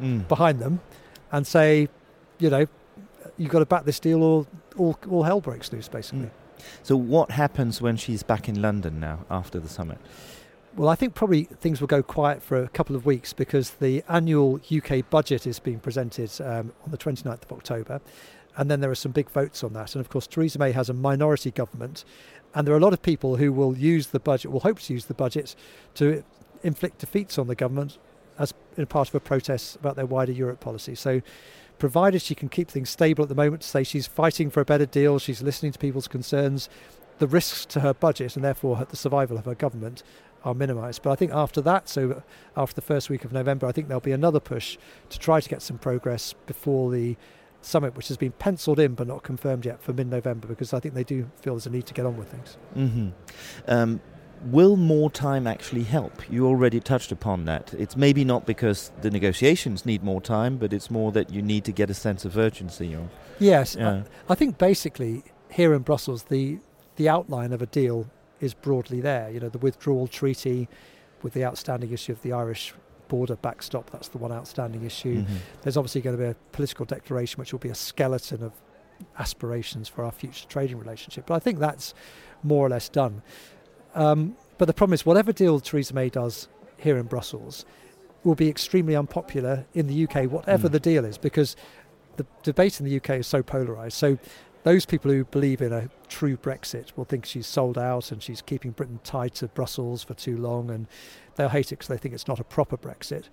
Mm. 0.00 0.28
behind 0.28 0.58
them 0.58 0.80
and 1.32 1.46
say, 1.46 1.88
you 2.38 2.50
know, 2.50 2.66
you've 3.38 3.50
got 3.50 3.60
to 3.60 3.64
back 3.64 3.86
this 3.86 3.98
deal 3.98 4.22
or 4.22 4.46
all, 4.76 4.98
all 5.10 5.22
hell 5.22 5.40
breaks 5.40 5.72
loose, 5.72 5.88
basically. 5.88 6.28
So 6.82 6.96
what 6.96 7.30
happens 7.32 7.80
when 7.80 7.96
she's 7.96 8.22
back 8.22 8.48
in 8.48 8.60
London 8.60 9.00
now 9.00 9.24
after 9.30 9.58
the 9.58 9.68
summit? 9.68 9.98
Well, 10.76 10.90
I 10.90 10.94
think 10.94 11.14
probably 11.14 11.44
things 11.44 11.80
will 11.80 11.88
go 11.88 12.02
quiet 12.02 12.42
for 12.42 12.62
a 12.62 12.68
couple 12.68 12.96
of 12.96 13.06
weeks 13.06 13.32
because 13.32 13.70
the 13.70 14.04
annual 14.08 14.60
UK 14.70 15.08
budget 15.08 15.46
is 15.46 15.58
being 15.58 15.80
presented 15.80 16.30
um, 16.42 16.72
on 16.84 16.90
the 16.90 16.98
29th 16.98 17.44
of 17.44 17.52
October. 17.52 18.00
And 18.58 18.70
then 18.70 18.80
there 18.80 18.90
are 18.90 18.96
some 18.96 19.12
big 19.12 19.30
votes 19.30 19.64
on 19.64 19.72
that. 19.72 19.94
And 19.94 20.00
of 20.00 20.10
course, 20.10 20.26
Theresa 20.26 20.58
May 20.58 20.72
has 20.72 20.90
a 20.90 20.94
minority 20.94 21.50
government. 21.50 22.04
And 22.54 22.66
there 22.66 22.74
are 22.74 22.78
a 22.78 22.80
lot 22.80 22.92
of 22.92 23.02
people 23.02 23.36
who 23.36 23.52
will 23.52 23.76
use 23.76 24.08
the 24.08 24.20
budget, 24.20 24.50
will 24.50 24.60
hope 24.60 24.80
to 24.80 24.92
use 24.92 25.06
the 25.06 25.14
budget 25.14 25.54
to 25.94 26.22
inflict 26.62 26.98
defeats 26.98 27.38
on 27.38 27.46
the 27.46 27.54
government 27.54 27.98
as 28.38 28.52
in 28.76 28.86
part 28.86 29.08
of 29.08 29.14
a 29.14 29.20
protest 29.20 29.76
about 29.76 29.96
their 29.96 30.06
wider 30.06 30.32
Europe 30.32 30.60
policy. 30.60 30.94
So, 30.94 31.22
provided 31.78 32.22
she 32.22 32.34
can 32.34 32.48
keep 32.48 32.70
things 32.70 32.90
stable 32.90 33.22
at 33.22 33.28
the 33.28 33.34
moment, 33.34 33.62
to 33.62 33.68
say 33.68 33.84
she's 33.84 34.06
fighting 34.06 34.50
for 34.50 34.60
a 34.60 34.64
better 34.64 34.86
deal, 34.86 35.18
she's 35.18 35.42
listening 35.42 35.72
to 35.72 35.78
people's 35.78 36.08
concerns, 36.08 36.68
the 37.18 37.26
risks 37.26 37.64
to 37.66 37.80
her 37.80 37.94
budget 37.94 38.36
and 38.36 38.44
therefore 38.44 38.86
the 38.88 38.96
survival 38.96 39.38
of 39.38 39.46
her 39.46 39.54
government 39.54 40.02
are 40.44 40.54
minimised. 40.54 41.02
But 41.02 41.12
I 41.12 41.14
think 41.16 41.32
after 41.32 41.60
that, 41.62 41.88
so 41.88 42.22
after 42.56 42.74
the 42.74 42.82
first 42.82 43.10
week 43.10 43.24
of 43.24 43.32
November, 43.32 43.66
I 43.66 43.72
think 43.72 43.88
there'll 43.88 44.00
be 44.00 44.12
another 44.12 44.40
push 44.40 44.78
to 45.10 45.18
try 45.18 45.40
to 45.40 45.48
get 45.48 45.62
some 45.62 45.78
progress 45.78 46.34
before 46.46 46.90
the 46.90 47.16
summit, 47.62 47.96
which 47.96 48.08
has 48.08 48.16
been 48.16 48.32
penciled 48.32 48.78
in 48.78 48.94
but 48.94 49.06
not 49.06 49.22
confirmed 49.22 49.64
yet 49.64 49.82
for 49.82 49.92
mid 49.92 50.08
November, 50.08 50.46
because 50.46 50.72
I 50.72 50.78
think 50.80 50.94
they 50.94 51.04
do 51.04 51.30
feel 51.40 51.54
there's 51.54 51.66
a 51.66 51.70
need 51.70 51.86
to 51.86 51.94
get 51.94 52.06
on 52.06 52.16
with 52.16 52.28
things. 52.28 52.56
hmm 52.74 53.08
Um, 53.66 54.00
will 54.46 54.76
more 54.76 55.10
time 55.10 55.46
actually 55.46 55.82
help? 55.82 56.22
You 56.30 56.46
already 56.46 56.80
touched 56.80 57.12
upon 57.12 57.44
that. 57.46 57.74
It's 57.74 57.96
maybe 57.96 58.24
not 58.24 58.46
because 58.46 58.92
the 59.02 59.10
negotiations 59.10 59.84
need 59.84 60.02
more 60.02 60.20
time, 60.20 60.56
but 60.56 60.72
it's 60.72 60.90
more 60.90 61.12
that 61.12 61.30
you 61.30 61.42
need 61.42 61.64
to 61.64 61.72
get 61.72 61.90
a 61.90 61.94
sense 61.94 62.24
of 62.24 62.36
urgency. 62.36 62.94
Or, 62.94 63.08
yes, 63.38 63.76
yeah. 63.78 64.02
I, 64.28 64.32
I 64.32 64.34
think 64.34 64.58
basically 64.58 65.24
here 65.50 65.74
in 65.74 65.82
Brussels, 65.82 66.24
the 66.24 66.58
the 66.96 67.08
outline 67.08 67.52
of 67.52 67.60
a 67.60 67.66
deal 67.66 68.08
is 68.40 68.54
broadly 68.54 69.00
there. 69.00 69.30
You 69.30 69.40
know, 69.40 69.48
the 69.48 69.58
withdrawal 69.58 70.06
treaty 70.06 70.68
with 71.22 71.34
the 71.34 71.44
outstanding 71.44 71.92
issue 71.92 72.12
of 72.12 72.22
the 72.22 72.32
Irish 72.32 72.72
border 73.08 73.36
backstop. 73.36 73.90
That's 73.90 74.08
the 74.08 74.18
one 74.18 74.32
outstanding 74.32 74.84
issue. 74.84 75.22
Mhm. 75.22 75.36
There's 75.62 75.76
obviously 75.76 76.00
going 76.00 76.16
to 76.16 76.22
be 76.22 76.28
a 76.28 76.36
political 76.52 76.86
declaration, 76.86 77.38
which 77.38 77.52
will 77.52 77.60
be 77.60 77.68
a 77.68 77.74
skeleton 77.74 78.42
of 78.42 78.52
aspirations 79.18 79.88
for 79.88 80.04
our 80.04 80.12
future 80.12 80.46
trading 80.48 80.78
relationship. 80.78 81.26
But 81.26 81.34
I 81.34 81.38
think 81.38 81.58
that's 81.58 81.94
more 82.42 82.66
or 82.66 82.70
less 82.70 82.88
done. 82.88 83.22
Um, 83.96 84.36
but 84.58 84.66
the 84.66 84.74
problem 84.74 84.94
is, 84.94 85.04
whatever 85.04 85.32
deal 85.32 85.58
Theresa 85.58 85.94
May 85.94 86.08
does 86.08 86.48
here 86.76 86.96
in 86.98 87.06
Brussels 87.06 87.64
will 88.24 88.34
be 88.34 88.48
extremely 88.48 88.94
unpopular 88.94 89.66
in 89.74 89.86
the 89.86 90.04
UK, 90.06 90.26
whatever 90.30 90.68
Mm. 90.68 90.72
the 90.72 90.80
deal 90.80 91.04
is, 91.04 91.18
because 91.18 91.56
the 92.16 92.26
debate 92.42 92.78
in 92.80 92.86
the 92.86 92.96
UK 92.96 93.18
is 93.18 93.26
so 93.26 93.42
polarised. 93.42 93.96
So 93.96 94.18
those 94.64 94.84
people 94.84 95.10
who 95.10 95.24
believe 95.24 95.62
in 95.62 95.72
a 95.72 95.88
true 96.08 96.36
Brexit 96.36 96.96
will 96.96 97.04
think 97.04 97.24
she's 97.24 97.46
sold 97.46 97.78
out 97.78 98.10
and 98.10 98.22
she's 98.22 98.42
keeping 98.42 98.72
Britain 98.72 99.00
tied 99.04 99.34
to 99.36 99.48
Brussels 99.48 100.02
for 100.02 100.14
too 100.14 100.36
long, 100.36 100.70
and 100.70 100.86
they'll 101.36 101.48
hate 101.48 101.72
it 101.72 101.76
because 101.76 101.88
they 101.88 101.96
think 101.98 102.14
it's 102.14 102.28
not 102.28 102.40
a 102.40 102.44
proper 102.44 102.76
Brexit. 102.76 103.24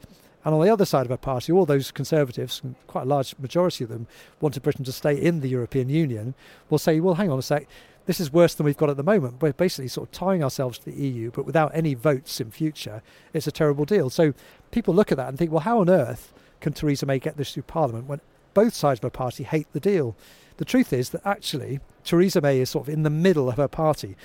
And 0.45 0.53
on 0.53 0.61
the 0.61 0.69
other 0.69 0.85
side 0.85 1.05
of 1.05 1.09
her 1.09 1.17
party, 1.17 1.53
all 1.53 1.65
those 1.65 1.89
conservatives, 1.89 2.61
quite 2.85 3.03
a 3.03 3.05
large 3.07 3.33
majority 3.39 3.85
of 3.85 3.89
them, 3.89 4.07
wanted 4.41 4.61
Britain 4.61 4.83
to 4.85 4.91
stay 4.91 5.15
in 5.15 5.39
the 5.39 5.47
European 5.47 5.87
Union, 5.89 6.35
will 6.69 6.77
say, 6.77 6.99
well, 6.99 7.15
hang 7.15 7.31
on 7.31 7.39
a 7.39 7.41
sec, 7.41 7.65
this 8.05 8.19
is 8.19 8.33
worse 8.33 8.53
than 8.53 8.65
we've 8.65 8.77
got 8.77 8.89
at 8.89 8.97
the 8.97 9.03
moment. 9.03 9.41
We're 9.41 9.53
basically 9.53 9.87
sort 9.87 10.09
of 10.09 10.11
tying 10.11 10.43
ourselves 10.43 10.77
to 10.79 10.85
the 10.85 10.95
EU, 10.95 11.31
but 11.31 11.45
without 11.45 11.71
any 11.73 11.93
votes 11.93 12.41
in 12.41 12.51
future, 12.51 13.01
it's 13.33 13.47
a 13.47 13.51
terrible 13.51 13.85
deal. 13.85 14.09
So 14.09 14.33
people 14.71 14.93
look 14.93 15.11
at 15.11 15.17
that 15.17 15.29
and 15.29 15.37
think, 15.37 15.51
well, 15.51 15.61
how 15.61 15.79
on 15.79 15.89
earth 15.89 16.33
can 16.59 16.73
Theresa 16.73 17.05
May 17.05 17.19
get 17.19 17.37
this 17.37 17.53
through 17.53 17.63
Parliament 17.63 18.07
when 18.07 18.21
both 18.53 18.73
sides 18.73 18.99
of 18.99 19.03
her 19.03 19.09
party 19.09 19.43
hate 19.43 19.67
the 19.71 19.79
deal? 19.79 20.15
The 20.57 20.65
truth 20.65 20.93
is 20.93 21.09
that 21.11 21.25
actually 21.25 21.79
Theresa 22.03 22.41
May 22.41 22.59
is 22.59 22.69
sort 22.69 22.87
of 22.87 22.93
in 22.93 23.03
the 23.03 23.09
middle 23.09 23.49
of 23.49 23.57
her 23.57 23.67
party. 23.67 24.15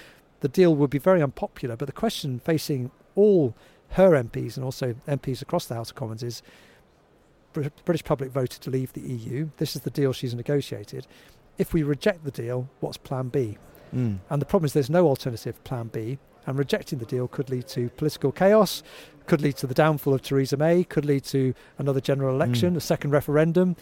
The 0.41 0.49
deal 0.49 0.75
would 0.75 0.91
be 0.91 0.99
very 0.99 1.23
unpopular, 1.23 1.77
but 1.77 1.87
the 1.87 1.93
question 1.93 2.41
facing 2.41 2.91
all 3.14 3.55
her 3.91 4.11
MPs 4.11 4.57
and 4.57 4.64
also 4.64 4.95
MPs 5.07 5.41
across 5.41 5.67
the 5.67 5.75
House 5.75 5.91
of 5.91 5.97
Commons 5.97 6.23
is 6.23 6.43
British 7.53 8.05
public 8.05 8.31
voted 8.31 8.61
to 8.61 8.71
leave 8.71 8.93
the 8.93 9.01
EU. 9.01 9.49
This 9.57 9.75
is 9.75 9.83
the 9.83 9.91
deal 9.91 10.12
she's 10.12 10.35
negotiated. 10.35 11.07
If 11.59 11.73
we 11.75 11.83
reject 11.83 12.25
the 12.25 12.31
deal, 12.31 12.68
what's 12.81 12.97
plan 12.97 13.29
B? 13.29 13.59
Mm. 13.94 14.18
And 14.31 14.40
the 14.42 14.47
problem 14.47 14.66
is 14.66 14.73
there's 14.73 14.90
no 14.90 15.07
alternative 15.07 15.62
plan 15.64 15.88
B. 15.88 16.18
And 16.47 16.57
rejecting 16.59 16.99
the 16.99 17.05
deal 17.05 17.29
could 17.29 17.51
lead 17.51 17.66
to 17.68 17.90
political 17.90 18.33
chaos, 18.33 18.83
could 19.27 19.42
lead 19.42 19.57
to 19.59 19.66
the 19.66 19.75
downfall 19.75 20.14
of 20.14 20.23
Theresa 20.23 20.57
May, 20.57 20.85
could 20.85 21.05
lead 21.05 21.25
to 21.25 21.53
another 21.77 22.01
general 22.01 22.35
election, 22.35 22.73
Mm. 22.73 22.77
a 22.79 22.81
second 22.81 23.11
referendum, 23.11 23.77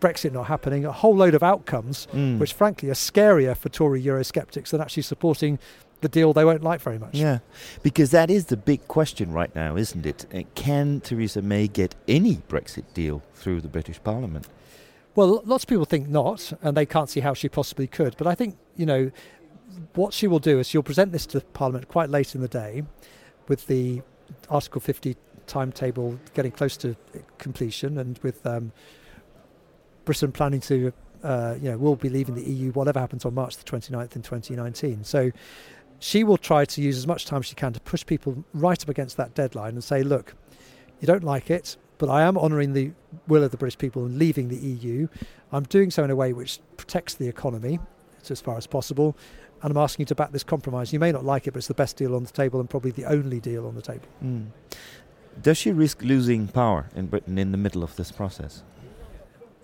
Brexit 0.00 0.32
not 0.32 0.48
happening, 0.48 0.84
a 0.84 0.92
whole 0.92 1.16
load 1.16 1.34
of 1.34 1.42
outcomes, 1.42 2.06
Mm. 2.12 2.38
which 2.38 2.52
frankly 2.52 2.90
are 2.90 2.94
scarier 2.94 3.56
for 3.56 3.70
Tory 3.70 4.02
Eurosceptics 4.02 4.68
than 4.68 4.82
actually 4.82 5.04
supporting 5.04 5.58
the 6.02 6.08
deal 6.10 6.34
they 6.34 6.44
won't 6.44 6.62
like 6.62 6.82
very 6.82 6.98
much. 6.98 7.14
Yeah, 7.14 7.38
because 7.82 8.10
that 8.10 8.28
is 8.28 8.46
the 8.46 8.58
big 8.58 8.86
question 8.86 9.32
right 9.32 9.54
now, 9.54 9.76
isn't 9.76 10.04
it? 10.04 10.26
Uh, 10.34 10.42
Can 10.54 11.00
Theresa 11.00 11.40
May 11.40 11.68
get 11.68 11.94
any 12.06 12.36
Brexit 12.48 12.84
deal 12.92 13.22
through 13.34 13.62
the 13.62 13.68
British 13.68 14.02
Parliament? 14.04 14.46
Well, 15.14 15.42
lots 15.44 15.64
of 15.64 15.68
people 15.68 15.84
think 15.84 16.08
not, 16.08 16.52
and 16.60 16.76
they 16.76 16.86
can't 16.86 17.08
see 17.08 17.20
how 17.20 17.34
she 17.34 17.48
possibly 17.48 17.86
could. 17.86 18.16
But 18.16 18.26
I 18.26 18.34
think, 18.34 18.56
you 18.76 18.84
know, 18.84 19.10
what 19.94 20.12
she 20.12 20.26
will 20.26 20.40
do 20.40 20.58
is 20.58 20.68
she'll 20.68 20.82
present 20.82 21.12
this 21.12 21.26
to 21.26 21.40
Parliament 21.40 21.88
quite 21.88 22.10
late 22.10 22.34
in 22.34 22.40
the 22.40 22.48
day 22.48 22.82
with 23.48 23.66
the 23.66 24.02
Article 24.48 24.80
50 24.80 25.16
timetable 25.46 26.18
getting 26.32 26.50
close 26.50 26.76
to 26.78 26.96
completion 27.38 27.98
and 27.98 28.18
with 28.22 28.44
um, 28.46 28.72
Britain 30.04 30.32
planning 30.32 30.60
to, 30.60 30.92
uh, 31.22 31.54
you 31.60 31.70
know, 31.70 31.78
will 31.78 31.96
be 31.96 32.08
leaving 32.08 32.34
the 32.34 32.42
EU, 32.42 32.72
whatever 32.72 32.98
happens 32.98 33.24
on 33.24 33.34
March 33.34 33.56
the 33.56 33.64
29th 33.64 34.16
in 34.16 34.22
2019. 34.22 35.04
So 35.04 35.30
she 35.98 36.24
will 36.24 36.38
try 36.38 36.64
to 36.64 36.82
use 36.82 36.96
as 36.96 37.06
much 37.06 37.26
time 37.26 37.40
as 37.40 37.46
she 37.46 37.54
can 37.54 37.72
to 37.72 37.80
push 37.80 38.04
people 38.04 38.44
right 38.52 38.82
up 38.82 38.88
against 38.88 39.16
that 39.16 39.34
deadline 39.34 39.74
and 39.74 39.84
say, 39.84 40.02
look, 40.02 40.34
you 41.00 41.06
don't 41.06 41.24
like 41.24 41.50
it, 41.50 41.76
but 41.98 42.08
I 42.08 42.22
am 42.22 42.36
honouring 42.36 42.72
the 42.72 42.92
will 43.28 43.44
of 43.44 43.50
the 43.50 43.56
British 43.56 43.78
people 43.78 44.04
and 44.04 44.18
leaving 44.18 44.48
the 44.48 44.56
EU. 44.56 45.08
I'm 45.52 45.64
doing 45.64 45.90
so 45.90 46.04
in 46.04 46.10
a 46.10 46.16
way 46.16 46.32
which 46.32 46.60
protects 46.76 47.14
the 47.14 47.28
economy 47.28 47.78
as 48.30 48.40
far 48.40 48.56
as 48.56 48.66
possible, 48.66 49.16
and 49.62 49.70
I'm 49.70 49.76
asking 49.76 50.04
you 50.04 50.06
to 50.06 50.14
back 50.14 50.32
this 50.32 50.44
compromise. 50.44 50.92
You 50.92 50.98
may 50.98 51.12
not 51.12 51.24
like 51.24 51.46
it, 51.46 51.52
but 51.52 51.58
it's 51.58 51.68
the 51.68 51.74
best 51.74 51.96
deal 51.96 52.14
on 52.14 52.24
the 52.24 52.30
table 52.30 52.60
and 52.60 52.68
probably 52.68 52.90
the 52.90 53.04
only 53.04 53.40
deal 53.40 53.66
on 53.66 53.74
the 53.74 53.82
table. 53.82 54.06
Mm. 54.22 54.46
Does 55.40 55.58
she 55.58 55.72
risk 55.72 56.02
losing 56.02 56.48
power 56.48 56.88
in 56.94 57.06
Britain 57.06 57.38
in 57.38 57.52
the 57.52 57.58
middle 57.58 57.82
of 57.82 57.96
this 57.96 58.12
process? 58.12 58.62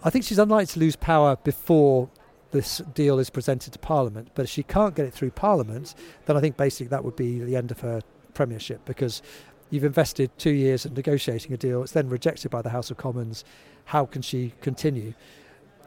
I 0.02 0.10
think 0.10 0.24
she's 0.24 0.38
unlikely 0.38 0.66
to 0.66 0.80
lose 0.80 0.96
power 0.96 1.36
before 1.36 2.08
this 2.50 2.78
deal 2.94 3.18
is 3.18 3.30
presented 3.30 3.72
to 3.72 3.78
Parliament. 3.78 4.30
But 4.34 4.42
if 4.44 4.50
she 4.50 4.62
can't 4.62 4.94
get 4.94 5.06
it 5.06 5.14
through 5.14 5.30
Parliament, 5.30 5.94
then 6.26 6.36
I 6.36 6.40
think 6.40 6.56
basically 6.56 6.88
that 6.88 7.04
would 7.04 7.16
be 7.16 7.38
the 7.40 7.56
end 7.56 7.70
of 7.70 7.80
her 7.80 8.00
premiership 8.34 8.84
because 8.84 9.22
you've 9.70 9.84
invested 9.84 10.30
two 10.38 10.50
years 10.50 10.84
in 10.84 10.94
negotiating 10.94 11.52
a 11.52 11.56
deal. 11.56 11.82
It's 11.82 11.92
then 11.92 12.08
rejected 12.08 12.50
by 12.50 12.62
the 12.62 12.70
House 12.70 12.90
of 12.90 12.96
Commons. 12.96 13.44
How 13.86 14.04
can 14.04 14.22
she 14.22 14.52
continue? 14.60 15.14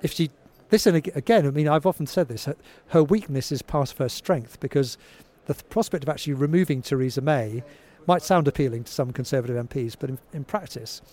If 0.02 0.14
she 0.14 0.32
this 0.70 0.88
and 0.88 0.98
again, 0.98 1.46
I 1.46 1.52
mean, 1.52 1.68
I've 1.68 1.86
often 1.86 2.08
said 2.08 2.30
this. 2.30 2.50
Her, 2.88 3.04
weakness 3.04 3.52
is 3.52 3.62
part 3.62 3.92
of 3.92 4.00
her 4.00 4.10
strength 4.10 4.60
because 4.60 4.98
the 5.46 5.54
th- 5.54 5.70
prospect 5.70 6.04
of 6.04 6.10
actually 6.10 6.34
removing 6.34 6.82
Theresa 6.82 7.22
May 7.22 7.64
might 8.08 8.24
sound 8.24 8.48
appealing 8.48 8.86
to 8.86 8.92
some 8.92 9.14
Conservative 9.14 9.56
MPs, 9.68 9.96
but 10.00 10.10
in, 10.10 10.18
in 10.34 10.44
practice, 10.44 11.04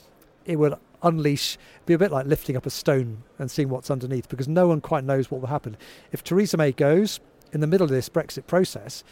it 0.47 0.57
will 0.57 0.81
unleash, 1.03 1.59
be 1.85 1.93
a 1.93 1.99
bit 1.99 2.11
like 2.11 2.25
lifting 2.25 2.57
up 2.57 2.65
a 2.65 2.71
stone 2.71 3.23
and 3.39 3.51
seeing 3.51 3.69
what's 3.69 3.91
underneath 3.91 4.31
because 4.31 4.49
no 4.49 4.67
one 4.67 4.81
quite 4.81 5.05
knows 5.05 5.31
what 5.31 5.43
will 5.43 5.49
happen. 5.49 5.77
If 6.11 6.25
Theresa 6.25 6.57
May 6.57 6.73
goes 6.73 7.21
in 7.53 7.61
the 7.61 7.67
middle 7.67 7.85
of 7.85 7.91
this 7.91 8.09
Brexit 8.09 8.47
process, 8.47 9.05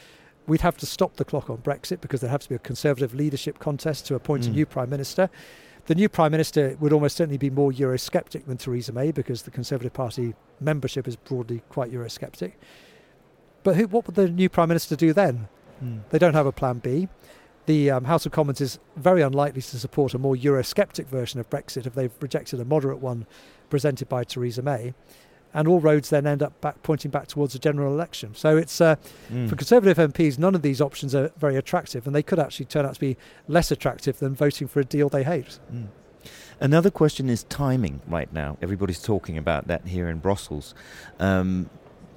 we'd 0.48 0.62
have 0.62 0.76
to 0.78 0.87
stop 0.87 1.16
the 1.16 1.24
clock 1.24 1.48
on 1.50 1.58
Brexit 1.58 2.00
because 2.00 2.20
there'd 2.20 2.30
have 2.30 2.42
to 2.42 2.48
be 2.48 2.54
a 2.54 2.58
Conservative 2.58 3.14
leadership 3.14 3.58
contest 3.58 4.06
to 4.06 4.14
appoint 4.14 4.46
a 4.46 4.50
Mm. 4.50 4.54
new 4.54 4.66
Prime 4.66 4.90
Minister. 4.90 5.30
The 5.87 5.94
new 5.94 6.08
Prime 6.08 6.32
Minister 6.32 6.76
would 6.80 6.92
almost 6.92 7.16
certainly 7.16 7.38
be 7.38 7.50
more 7.50 7.70
Eurosceptic 7.70 8.46
than 8.46 8.56
Theresa 8.56 8.92
May 8.92 9.12
because 9.12 9.42
the 9.42 9.50
Conservative 9.50 9.92
Party 9.92 10.34
membership 10.61 11.06
is 11.06 11.16
broadly 11.16 11.62
quite 11.68 11.92
Eurosceptic. 11.92 12.52
But 13.62 13.76
who, 13.76 13.87
what 13.87 14.06
would 14.06 14.16
the 14.16 14.28
new 14.28 14.48
Prime 14.48 14.68
Minister 14.68 14.96
do 14.96 15.12
then? 15.12 15.48
Mm. 15.82 16.00
They 16.11 16.18
don't 16.18 16.34
have 16.34 16.46
a 16.46 16.52
plan 16.52 16.78
B. 16.78 17.08
The 17.66 17.90
um, 17.90 18.04
House 18.04 18.24
of 18.24 18.32
Commons 18.32 18.61
is 18.62 18.78
very 18.96 19.20
unlikely 19.20 19.61
to 19.61 19.78
support 19.78 20.14
a 20.14 20.18
more 20.18 20.34
Eurosceptic 20.34 21.06
version 21.06 21.38
of 21.38 21.50
Brexit 21.50 21.87
if 21.87 21.94
they've 21.94 22.12
rejected 22.20 22.61
a 22.61 22.64
moderate 22.64 22.98
one 22.98 23.26
presented 23.68 24.08
by 24.08 24.24
Theresa 24.24 24.62
May. 24.62 24.94
And 25.54 25.66
all 25.66 25.80
roads 25.80 26.11
then 26.11 26.26
end 26.26 26.42
up 26.42 26.61
back, 26.61 26.82
pointing 26.82 27.11
back 27.11 27.26
towards 27.26 27.54
a 27.54 27.58
general 27.58 27.92
election. 27.92 28.34
So 28.34 28.56
it's 28.56 28.80
uh, 28.80 28.96
Mm. 29.32 29.48
for 29.48 29.56
Conservative 29.56 29.96
MPs, 30.12 30.38
none 30.38 30.54
of 30.54 30.62
these 30.62 30.80
options 30.80 31.14
are 31.14 31.30
very 31.38 31.56
attractive, 31.56 32.06
and 32.06 32.14
they 32.14 32.22
could 32.22 32.38
actually 32.38 32.66
turn 32.66 32.84
out 32.84 32.94
to 32.94 33.00
be 33.00 33.16
less 33.48 33.70
attractive 33.70 34.18
than 34.18 34.34
voting 34.34 34.68
for 34.68 34.80
a 34.80 34.84
deal 34.84 35.08
they 35.08 35.24
hate. 35.24 35.58
Mm. 35.72 35.87
Another 36.61 36.90
question 36.90 37.28
is 37.30 37.44
timing 37.44 38.00
right 38.08 38.32
now. 38.32 38.58
Everybody's 38.61 39.00
talking 39.02 39.38
about 39.38 39.68
that 39.68 39.87
here 39.87 40.08
in 40.08 40.18
Brussels. 40.18 40.74
Um, 41.20 41.70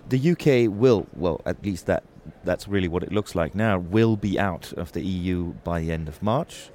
the 0.09 0.31
UK 0.31 0.67
will, 0.69 1.07
well, 1.15 1.41
at 1.45 1.63
least 1.63 1.85
that 1.85 2.03
that's 2.43 2.67
really 2.67 2.87
what 2.87 3.03
it 3.03 3.11
looks 3.11 3.33
like 3.35 3.55
now, 3.55 3.77
will 3.77 4.15
be 4.17 4.39
out 4.39 4.73
of 4.73 4.91
the 4.91 5.01
EU 5.01 5.53
by 5.63 5.79
the 5.79 5.91
end 5.91 6.07
of 6.07 6.21
March. 6.21 6.69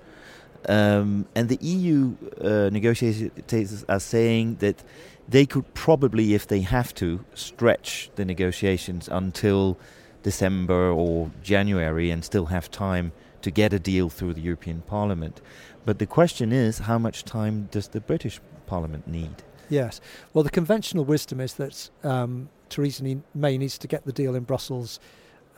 Um, 0.68 1.26
and 1.36 1.48
the 1.48 1.58
EU 1.60 2.16
uh, 2.40 2.70
negotiators 2.72 3.84
are 3.88 4.00
saying 4.00 4.56
that 4.56 4.82
they 5.28 5.46
could 5.46 5.72
probably, 5.74 6.34
if 6.34 6.46
they 6.46 6.60
have 6.60 6.94
to, 6.94 7.24
stretch 7.34 8.10
the 8.16 8.24
negotiations 8.24 9.08
until 9.08 9.78
December 10.22 10.90
or 10.90 11.30
January 11.42 12.10
and 12.10 12.24
still 12.24 12.46
have 12.46 12.70
time 12.70 13.12
to 13.42 13.50
get 13.50 13.72
a 13.72 13.78
deal 13.78 14.08
through 14.08 14.34
the 14.34 14.40
European 14.40 14.82
Parliament. 14.82 15.40
But 15.84 15.98
the 15.98 16.06
question 16.06 16.52
is, 16.52 16.78
how 16.78 16.98
much 16.98 17.24
time 17.24 17.68
does 17.70 17.88
the 17.88 18.00
British 18.00 18.40
Parliament 18.66 19.06
need? 19.06 19.42
Yes. 19.68 20.00
Well, 20.32 20.44
the 20.44 20.50
conventional 20.50 21.04
wisdom 21.04 21.40
is 21.40 21.54
that 21.54 21.90
um, 22.02 22.48
Theresa 22.68 23.04
May 23.34 23.58
needs 23.58 23.78
to 23.78 23.88
get 23.88 24.04
the 24.04 24.12
deal 24.12 24.34
in 24.34 24.44
Brussels 24.44 25.00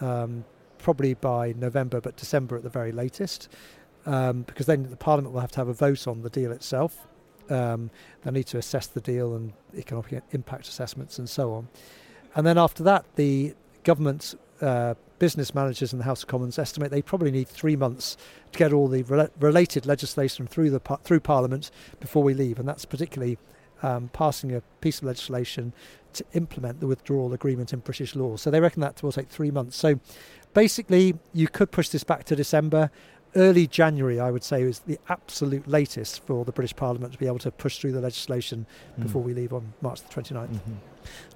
um, 0.01 0.45
probably 0.79 1.15
by 1.15 1.55
November, 1.57 2.01
but 2.01 2.17
December 2.17 2.57
at 2.57 2.63
the 2.63 2.71
very 2.71 2.93
latest, 2.93 3.49
um, 4.07 4.43
because 4.43 4.67
then 4.67 4.85
the 4.85 4.97
Parliament 4.97 5.35
will 5.35 5.41
have 5.41 5.53
to 5.53 5.61
have 5.61 5.69
a 5.69 5.75
vote 5.75 6.07
on 6.07 6.23
the 6.23 6.31
deal 6.31 6.53
itself. 6.53 7.07
Um, 7.51 7.91
they'll 8.23 8.33
need 8.33 8.47
to 8.49 8.59
assess 8.59 8.87
the 8.87 9.01
deal 9.01 9.35
and 9.35 9.53
economic 9.75 10.23
impact 10.33 10.69
assessments 10.69 11.19
and 11.19 11.29
so 11.29 11.53
on. 11.53 11.69
And 12.35 12.47
then 12.47 12.59
after 12.59 12.83
that, 12.85 13.05
the 13.17 13.55
government 13.85 14.35
uh, 14.61 14.95
business 15.19 15.55
managers 15.55 15.93
in 15.93 15.99
the 15.99 16.05
House 16.05 16.23
of 16.23 16.29
Commons 16.29 16.59
estimate 16.59 16.91
they 16.91 17.03
probably 17.03 17.31
need 17.31 17.49
three 17.49 17.77
months 17.77 18.17
to 18.53 18.59
get 18.59 18.73
all 18.73 18.89
the 18.89 19.03
rela- 19.05 19.31
related 19.41 19.87
legislation 19.87 20.47
through 20.47 20.71
the 20.71 20.81
par- 20.81 21.01
through 21.03 21.21
Parliament 21.21 21.71
before 22.01 22.23
we 22.23 22.35
leave, 22.35 22.59
and 22.59 22.69
that's 22.69 22.85
particularly 22.85 23.39
um, 23.83 24.11
passing 24.13 24.55
a 24.55 24.63
piece 24.81 24.99
of 24.99 25.05
legislation 25.05 25.73
to 26.13 26.25
implement 26.33 26.81
the 26.81 26.87
withdrawal 26.87 27.33
agreement 27.33 27.73
in 27.73 27.81
British 27.81 28.17
law. 28.17 28.37
So 28.37 28.51
they 28.51 28.61
reckon 28.61 28.81
that 28.81 29.03
will 29.03 29.13
take 29.13 29.29
three 29.29 29.51
months. 29.51 29.77
So 29.77 30.01
basically, 30.55 31.15
you 31.33 31.49
could 31.49 31.71
push 31.71 31.89
this 31.89 32.05
back 32.05 32.25
to 32.25 32.37
December. 32.37 32.91
Early 33.37 33.67
January, 33.67 34.19
I 34.19 34.31
would 34.31 34.43
say, 34.43 34.63
is 34.63 34.81
the 34.81 34.99
absolute 35.09 35.69
latest 35.69 36.23
for 36.27 36.45
the 36.45 36.53
British 36.53 36.75
Parliament 36.77 37.13
to 37.13 37.19
be 37.19 37.27
able 37.27 37.39
to 37.41 37.51
push 37.51 37.79
through 37.79 37.93
the 37.93 38.01
legislation 38.01 38.67
Mm. 38.99 39.03
before 39.03 39.23
we 39.23 39.35
leave 39.35 39.53
on 39.53 39.73
March 39.81 40.01
the 40.03 40.09
29th. 40.09 40.51
Mhm. 40.51 40.77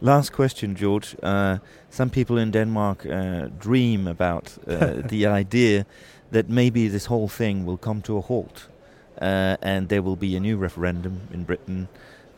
Last 0.01 0.33
question, 0.33 0.75
George. 0.75 1.17
Uh, 1.23 1.59
some 1.91 2.11
people 2.11 2.39
in 2.39 2.51
Denmark 2.51 3.07
uh, 3.07 3.49
dream 3.61 4.07
about 4.09 4.59
uh, 4.67 5.03
the 5.09 5.27
idea 5.27 5.85
that 6.33 6.49
maybe 6.49 6.89
this 6.89 7.07
whole 7.07 7.29
thing 7.29 7.67
will 7.67 7.79
come 7.79 8.01
to 8.03 8.17
a 8.17 8.21
halt 8.21 8.69
uh, 9.21 9.57
and 9.63 9.89
there 9.89 10.03
will 10.03 10.17
be 10.17 10.37
a 10.37 10.41
new 10.41 10.57
referendum 10.57 11.21
in 11.33 11.45
Britain 11.45 11.89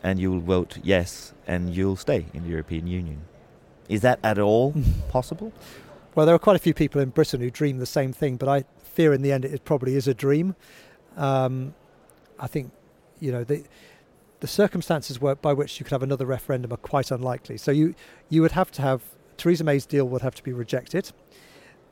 and 0.03 0.19
you 0.19 0.31
will 0.31 0.41
vote 0.57 0.79
yes 0.83 1.33
and 1.47 1.69
you'll 1.75 1.95
stay 1.97 2.25
in 2.33 2.43
the 2.43 2.49
European 2.49 2.87
Union. 2.87 3.17
Is 3.89 4.01
that 4.01 4.19
at 4.23 4.37
all 4.37 4.73
possible? 5.11 5.51
Well, 6.15 6.25
there 6.25 6.35
are 6.35 6.39
quite 6.39 6.55
a 6.55 6.59
few 6.63 6.73
people 6.73 7.01
in 7.01 7.09
Britain 7.09 7.41
who 7.41 7.49
dream 7.49 7.77
the 7.79 7.85
same 7.85 8.13
thing, 8.13 8.37
but 8.37 8.47
I 8.47 8.63
fear 8.95 9.13
in 9.13 9.21
the 9.21 9.31
end 9.31 9.45
it 9.45 9.65
probably 9.65 9.95
is 9.95 10.07
a 10.07 10.13
dream. 10.13 10.55
Um, 11.17 11.73
I 12.39 12.47
think, 12.47 12.71
you 13.19 13.31
know, 13.31 13.43
the 13.43 13.63
the 14.41 14.47
circumstances 14.47 15.17
by 15.17 15.53
which 15.53 15.79
you 15.79 15.85
could 15.85 15.91
have 15.91 16.03
another 16.03 16.25
referendum 16.25 16.71
are 16.73 16.77
quite 16.77 17.09
unlikely. 17.11 17.57
So 17.57 17.71
you 17.71 17.95
you 18.29 18.41
would 18.41 18.51
have 18.51 18.71
to 18.71 18.81
have 18.81 19.01
Theresa 19.37 19.63
May's 19.63 19.85
deal 19.85 20.07
would 20.07 20.21
have 20.21 20.35
to 20.35 20.43
be 20.43 20.53
rejected, 20.53 21.11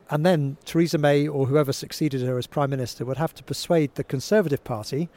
and 0.10 0.26
then 0.26 0.58
Theresa 0.66 0.98
May 0.98 1.28
or 1.28 1.48
whoever 1.48 1.74
succeeded 1.74 2.22
her 2.22 2.38
as 2.38 2.48
prime 2.48 2.70
minister 2.70 3.06
would 3.06 3.18
have 3.18 3.34
to 3.36 3.44
persuade 3.44 3.96
the 3.96 4.04
Conservative 4.04 4.64
Party 4.64 5.10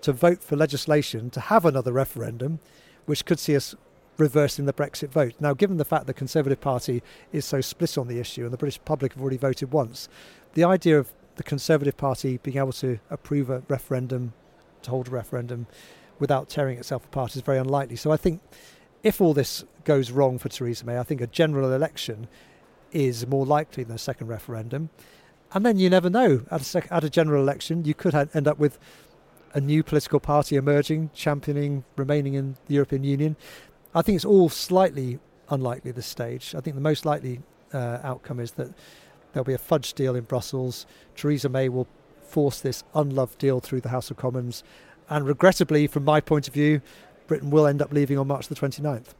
to 0.00 0.12
vote 0.12 0.42
for 0.42 0.56
legislation 0.56 1.30
to 1.30 1.40
have 1.40 1.64
another 1.64 1.92
referendum, 1.92 2.60
which 3.06 3.24
could 3.24 3.38
see 3.38 3.56
us 3.56 3.74
reversing 4.16 4.64
the 4.64 4.72
Brexit 4.72 5.10
vote. 5.10 5.34
Now, 5.40 5.54
given 5.54 5.76
the 5.76 5.84
fact 5.84 6.06
the 6.06 6.14
Conservative 6.14 6.60
Party 6.60 7.02
is 7.32 7.44
so 7.44 7.60
split 7.60 7.96
on 7.96 8.08
the 8.08 8.18
issue 8.18 8.44
and 8.44 8.52
the 8.52 8.56
British 8.56 8.80
public 8.84 9.12
have 9.12 9.22
already 9.22 9.36
voted 9.36 9.72
once, 9.72 10.08
the 10.54 10.64
idea 10.64 10.98
of 10.98 11.12
the 11.38 11.42
Conservative 11.42 11.96
Party 11.96 12.38
being 12.42 12.58
able 12.58 12.72
to 12.72 12.98
approve 13.10 13.48
a 13.48 13.62
referendum, 13.68 14.34
to 14.82 14.90
hold 14.90 15.08
a 15.08 15.10
referendum, 15.10 15.66
without 16.18 16.48
tearing 16.48 16.78
itself 16.78 17.04
apart 17.06 17.34
is 17.34 17.42
very 17.42 17.58
unlikely. 17.58 17.96
So 17.96 18.10
I 18.10 18.16
think 18.16 18.42
if 19.02 19.20
all 19.20 19.32
this 19.32 19.64
goes 19.84 20.10
wrong 20.10 20.38
for 20.38 20.48
Theresa 20.48 20.84
May, 20.84 20.98
I 20.98 21.02
think 21.02 21.20
a 21.20 21.26
general 21.26 21.72
election 21.72 22.28
is 22.92 23.26
more 23.26 23.46
likely 23.46 23.84
than 23.84 23.96
a 23.96 23.98
second 23.98 24.26
referendum. 24.26 24.90
And 25.52 25.64
then 25.64 25.78
you 25.78 25.88
never 25.88 26.10
know. 26.10 26.44
At 26.50 26.60
a, 26.60 26.64
sec- 26.64 26.88
at 26.90 27.04
a 27.04 27.10
general 27.10 27.42
election, 27.42 27.84
you 27.84 27.94
could 27.94 28.12
ha- 28.12 28.26
end 28.34 28.46
up 28.46 28.58
with 28.58 28.78
a 29.54 29.60
new 29.60 29.82
political 29.82 30.20
party 30.20 30.56
emerging, 30.56 31.10
championing 31.14 31.84
remaining 31.96 32.34
in 32.34 32.56
the 32.66 32.74
European 32.74 33.04
Union. 33.04 33.36
I 33.94 34.02
think 34.02 34.16
it's 34.16 34.24
all 34.24 34.48
slightly 34.48 35.18
unlikely 35.48 35.90
at 35.90 35.96
this 35.96 36.06
stage. 36.06 36.54
I 36.54 36.60
think 36.60 36.76
the 36.76 36.82
most 36.82 37.06
likely 37.06 37.40
uh, 37.72 37.98
outcome 38.02 38.40
is 38.40 38.52
that 38.52 38.74
there'll 39.32 39.44
be 39.44 39.54
a 39.54 39.58
fudge 39.58 39.94
deal 39.94 40.16
in 40.16 40.24
Brussels. 40.24 40.86
Theresa 41.16 41.48
May 41.48 41.68
will 41.68 41.86
force 42.22 42.60
this 42.60 42.84
unloved 42.94 43.38
deal 43.38 43.60
through 43.60 43.80
the 43.80 43.88
House 43.88 44.10
of 44.10 44.16
Commons. 44.16 44.62
And 45.08 45.26
regrettably, 45.26 45.86
from 45.86 46.04
my 46.04 46.20
point 46.20 46.48
of 46.48 46.54
view, 46.54 46.80
Britain 47.26 47.50
will 47.50 47.66
end 47.66 47.82
up 47.82 47.92
leaving 47.92 48.18
on 48.18 48.26
March 48.26 48.48
the 48.48 48.54
29th. 48.54 49.14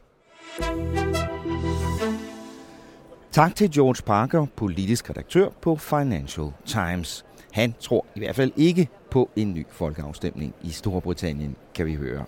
Tak 3.31 3.55
til 3.55 3.71
George 3.71 4.03
Parker, 4.05 4.45
politisk 4.55 5.09
redaktør 5.09 5.49
på 5.61 5.75
Financial 5.75 6.51
Times. 6.65 7.25
Han 7.51 7.73
tror 7.79 8.05
i 8.15 8.19
hvert 8.19 8.35
fald 8.35 8.51
ikke 8.55 8.87
på 9.11 9.29
en 9.35 9.53
ny 9.53 9.65
folkeafstemning 9.69 10.55
i 10.61 10.69
Storbritannien, 10.69 11.55
kan 11.73 11.85
vi 11.85 11.93
høre. 11.93 12.25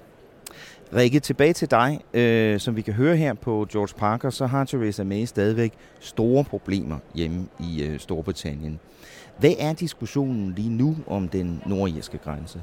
Rikke, 0.95 1.19
tilbage 1.19 1.53
til 1.53 1.71
dig. 1.71 2.01
Øh, 2.13 2.59
som 2.59 2.75
vi 2.75 2.81
kan 2.81 2.93
høre 2.93 3.15
her 3.15 3.33
på 3.33 3.67
George 3.71 3.97
Parker, 3.97 4.29
så 4.29 4.45
har 4.45 4.63
Theresa 4.63 5.03
May 5.03 5.25
stadigvæk 5.25 5.73
store 5.99 6.43
problemer 6.43 6.97
hjemme 7.15 7.47
i 7.59 7.83
øh, 7.83 7.99
Storbritannien. 7.99 8.79
Hvad 9.37 9.53
er 9.59 9.73
diskussionen 9.73 10.53
lige 10.57 10.69
nu 10.69 10.95
om 11.07 11.27
den 11.27 11.61
nordirske 11.65 12.17
grænse? 12.17 12.61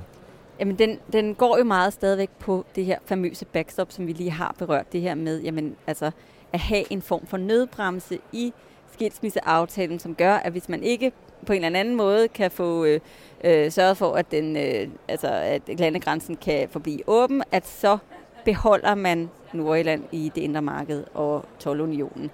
Jamen, 0.61 0.79
den, 0.79 0.99
den 1.12 1.35
går 1.35 1.59
jo 1.59 1.64
meget 1.64 1.93
stadigvæk 1.93 2.31
på 2.38 2.64
det 2.75 2.85
her 2.85 2.99
famøse 3.07 3.45
backstop, 3.45 3.93
som 3.93 4.07
vi 4.07 4.12
lige 4.12 4.31
har 4.31 4.55
berørt. 4.59 4.93
Det 4.93 5.01
her 5.01 5.14
med, 5.14 5.41
jamen, 5.43 5.77
altså, 5.87 6.11
at 6.53 6.61
have 6.61 6.93
en 6.93 7.03
form 7.03 7.27
for 7.27 7.37
nødbremse 7.37 8.19
i 8.33 8.53
skilsmisseaftalen, 8.93 9.99
som 9.99 10.14
gør, 10.14 10.35
at 10.35 10.53
hvis 10.53 10.69
man 10.69 10.83
ikke 10.83 11.12
på 11.47 11.53
en 11.53 11.64
eller 11.64 11.81
anden 11.81 11.97
måde 11.97 12.29
kan 12.29 12.51
få 12.51 12.85
øh, 12.85 13.01
øh, 13.45 13.71
sørget 13.73 13.97
for, 13.97 14.12
at, 14.12 14.31
den, 14.31 14.57
øh, 14.57 14.88
altså, 15.09 15.29
at 15.29 15.62
landegrænsen 15.79 16.37
kan 16.37 16.69
forblive 16.71 17.01
åben, 17.07 17.43
at 17.53 17.67
så 17.67 17.99
beholder 18.44 18.94
man 18.94 19.31
Nordjylland 19.53 20.03
i 20.12 20.33
det 20.35 20.40
indre 20.40 20.62
marked 20.62 21.05
og 21.14 21.44
12-unionen. 21.64 22.31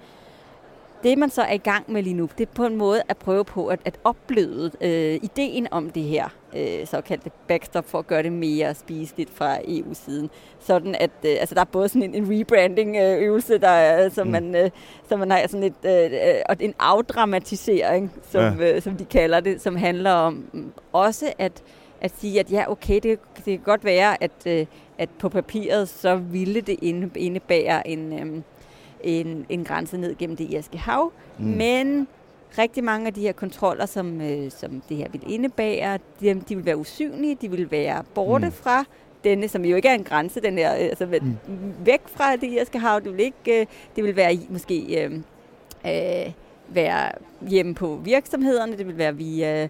Det, 1.03 1.17
man 1.17 1.29
så 1.29 1.41
er 1.41 1.53
i 1.53 1.57
gang 1.57 1.91
med 1.91 2.03
lige 2.03 2.13
nu, 2.13 2.29
det 2.37 2.47
er 2.47 2.51
på 2.55 2.65
en 2.65 2.75
måde 2.75 3.01
at 3.09 3.17
prøve 3.17 3.45
på 3.45 3.67
at, 3.67 3.79
at 3.85 3.99
opbløde 4.03 4.71
øh, 4.81 5.13
ideen 5.23 5.67
om 5.71 5.89
det 5.89 6.03
her 6.03 6.27
øh, 6.55 6.87
såkaldte 6.87 7.31
backstop 7.47 7.89
for 7.89 7.99
at 7.99 8.07
gøre 8.07 8.23
det 8.23 8.31
mere 8.31 8.75
spiseligt 8.75 9.29
fra 9.33 9.57
EU-siden. 9.67 10.29
Sådan 10.59 10.95
at, 10.95 11.09
øh, 11.25 11.35
altså 11.39 11.55
der 11.55 11.61
er 11.61 11.65
både 11.65 11.89
sådan 11.89 12.03
en, 12.03 12.15
en 12.23 12.39
rebranding-øvelse, 12.39 13.57
der 13.57 13.67
er, 13.69 14.09
som, 14.09 14.27
Mm. 14.27 14.31
man, 14.31 14.55
øh, 14.55 14.69
som 15.09 15.19
man 15.19 15.31
har 15.31 15.47
sådan 15.47 15.63
et, 15.63 15.73
øh, 15.85 16.11
øh, 16.29 16.41
og 16.49 16.55
en 16.59 16.73
afdramatisering, 16.79 18.11
som, 18.31 18.59
Ja. 18.59 18.75
øh, 18.75 18.81
som 18.81 18.95
de 18.97 19.05
kalder 19.05 19.39
det, 19.39 19.61
som 19.61 19.75
handler 19.75 20.11
om 20.11 20.45
mm, 20.53 20.71
også 20.93 21.33
at, 21.37 21.63
at 22.05 22.11
sige, 22.19 22.39
at 22.39 22.51
ja, 22.51 22.71
okay, 22.71 22.93
det, 23.03 23.19
det 23.35 23.43
kan 23.45 23.59
godt 23.63 23.83
være, 23.85 24.23
at, 24.23 24.31
øh, 24.47 24.65
at 24.97 25.09
på 25.19 25.29
papiret, 25.29 25.89
så 25.89 26.15
ville 26.15 26.61
det 26.61 26.79
inde- 26.81 27.19
indebære 27.19 27.87
en, 27.87 28.13
øh, 28.13 28.41
en, 29.03 29.45
en 29.49 29.63
grænse 29.63 29.97
ned 29.97 30.15
gennem 30.17 30.37
det 30.37 30.49
irske 30.51 30.77
hav, 30.77 31.11
Mm. 31.39 31.45
men 31.45 32.07
rigtig 32.57 32.83
mange 32.83 33.07
af 33.07 33.13
de 33.13 33.21
her 33.21 33.31
kontroller, 33.31 33.85
som, 33.85 34.21
øh, 34.21 34.51
som 34.51 34.81
det 34.89 34.97
her 34.97 35.07
vil 35.11 35.21
indebære, 35.27 35.99
de, 36.21 36.33
de 36.49 36.55
vil 36.55 36.65
være 36.65 36.77
usynlige, 36.77 37.35
de 37.41 37.51
vil 37.51 37.71
være 37.71 38.03
borte 38.15 38.45
Mm. 38.45 38.51
fra 38.51 38.83
denne, 39.23 39.47
som 39.47 39.65
jo 39.65 39.75
ikke 39.75 39.87
er 39.87 39.93
en 39.93 40.03
grænse, 40.03 40.41
den 40.41 40.57
er 40.57 40.73
øh, 40.75 40.83
altså 40.83 41.05
mm. 41.21 41.35
væk 41.85 42.01
fra 42.07 42.35
det 42.35 42.43
irske 42.51 42.79
hav. 42.79 42.99
Det 43.03 43.11
vil 43.17 43.19
ikke, 43.25 43.61
øh, 43.61 43.65
det 43.95 44.03
vil 44.03 44.15
være 44.15 44.37
måske 44.49 45.03
øh, 45.05 45.11
øh, 45.85 46.31
være 46.69 47.11
hjemme 47.49 47.75
på 47.75 47.99
virksomhederne, 48.03 48.77
det 48.77 48.87
vil 48.87 48.97
være 48.97 49.15
via 49.15 49.67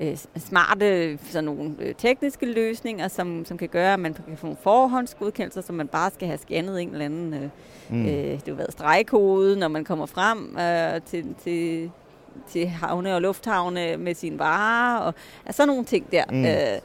øh, 0.00 0.16
smarte 0.36 1.18
sådan 1.18 1.44
nogle 1.44 1.74
øh, 1.80 1.94
tekniske 1.94 2.46
løsninger, 2.46 3.08
som, 3.08 3.44
som 3.44 3.58
kan 3.58 3.68
gøre, 3.68 3.92
at 3.92 4.00
man 4.00 4.14
kan 4.14 4.36
få 4.36 4.46
nogle 4.46 4.58
forhåndsgodkendelser, 4.62 5.60
som 5.60 5.76
man 5.76 5.88
bare 5.88 6.10
skal 6.10 6.28
have 6.28 6.38
scannet 6.38 6.82
en 6.82 6.88
eller 6.88 7.04
anden 7.04 7.34
øh, 7.34 7.48
Mm. 7.90 8.06
øh, 8.06 8.40
det 8.46 8.58
været 8.58 8.72
stregkode, 8.72 9.58
når 9.58 9.68
man 9.68 9.84
kommer 9.84 10.06
frem 10.06 10.56
øh, 10.58 11.00
til, 11.06 11.34
til, 11.42 11.90
til 12.48 12.68
havne 12.68 13.14
og 13.14 13.22
lufthavne 13.22 13.96
med 13.96 14.14
sine 14.14 14.38
varer, 14.38 14.98
og 14.98 15.14
altså, 15.46 15.56
sådan 15.56 15.68
nogle 15.68 15.84
ting 15.84 16.12
der. 16.12 16.24
Mm. 16.30 16.44
Øh, 16.44 16.80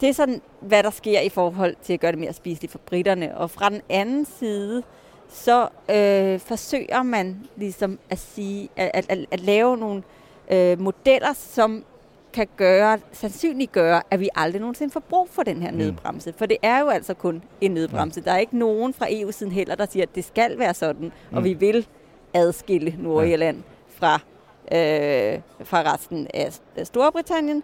det 0.00 0.08
er 0.08 0.12
sådan, 0.12 0.40
hvad 0.60 0.82
der 0.82 0.90
sker 0.90 1.20
i 1.20 1.28
forhold 1.28 1.76
til 1.82 1.92
at 1.92 2.00
gøre 2.00 2.12
det 2.12 2.20
mere 2.20 2.32
spiseligt 2.32 2.72
for 2.72 2.78
britterne. 2.78 3.38
Og 3.38 3.50
fra 3.50 3.70
den 3.70 3.80
anden 3.88 4.24
side, 4.38 4.82
så 5.28 5.68
øh, 5.90 6.40
forsøger 6.40 7.02
man 7.02 7.36
ligesom 7.56 7.98
at 8.10 8.18
sige, 8.18 8.68
at, 8.76 8.90
at, 8.94 9.06
at, 9.08 9.26
at 9.30 9.40
lave 9.40 9.76
nogle 9.76 10.02
øh, 10.50 10.80
modeller, 10.80 11.32
som 11.32 11.84
kan 12.32 12.46
gøre, 12.56 12.98
sandsynliggøre, 13.12 14.02
at 14.10 14.20
vi 14.20 14.28
aldrig 14.34 14.60
nogensinde 14.60 14.92
får 14.92 15.00
brug 15.00 15.28
for 15.30 15.42
den 15.42 15.62
her 15.62 15.70
Mm. 15.70 15.76
nødbremse. 15.78 16.34
For 16.36 16.46
det 16.46 16.56
er 16.62 16.80
jo 16.80 16.88
altså 16.88 17.14
kun 17.14 17.42
en 17.60 17.70
nødbremse. 17.70 18.20
Der 18.20 18.32
er 18.32 18.38
ikke 18.38 18.58
nogen 18.58 18.94
fra 18.94 19.06
EU-siden 19.10 19.52
heller, 19.52 19.74
der 19.74 19.86
siger, 19.86 20.02
at 20.02 20.14
det 20.14 20.24
skal 20.24 20.58
være 20.58 20.74
sådan, 20.74 21.06
mm. 21.06 21.36
og 21.36 21.38
Mm. 21.38 21.44
vi 21.44 21.52
vil 21.52 21.86
adskille 22.34 22.94
Nordirland 22.98 23.62
fra, 23.88 24.14
øh, 24.72 25.40
fra 25.64 25.94
resten 25.94 26.26
af 26.34 26.52
Storbritannien. 26.86 27.62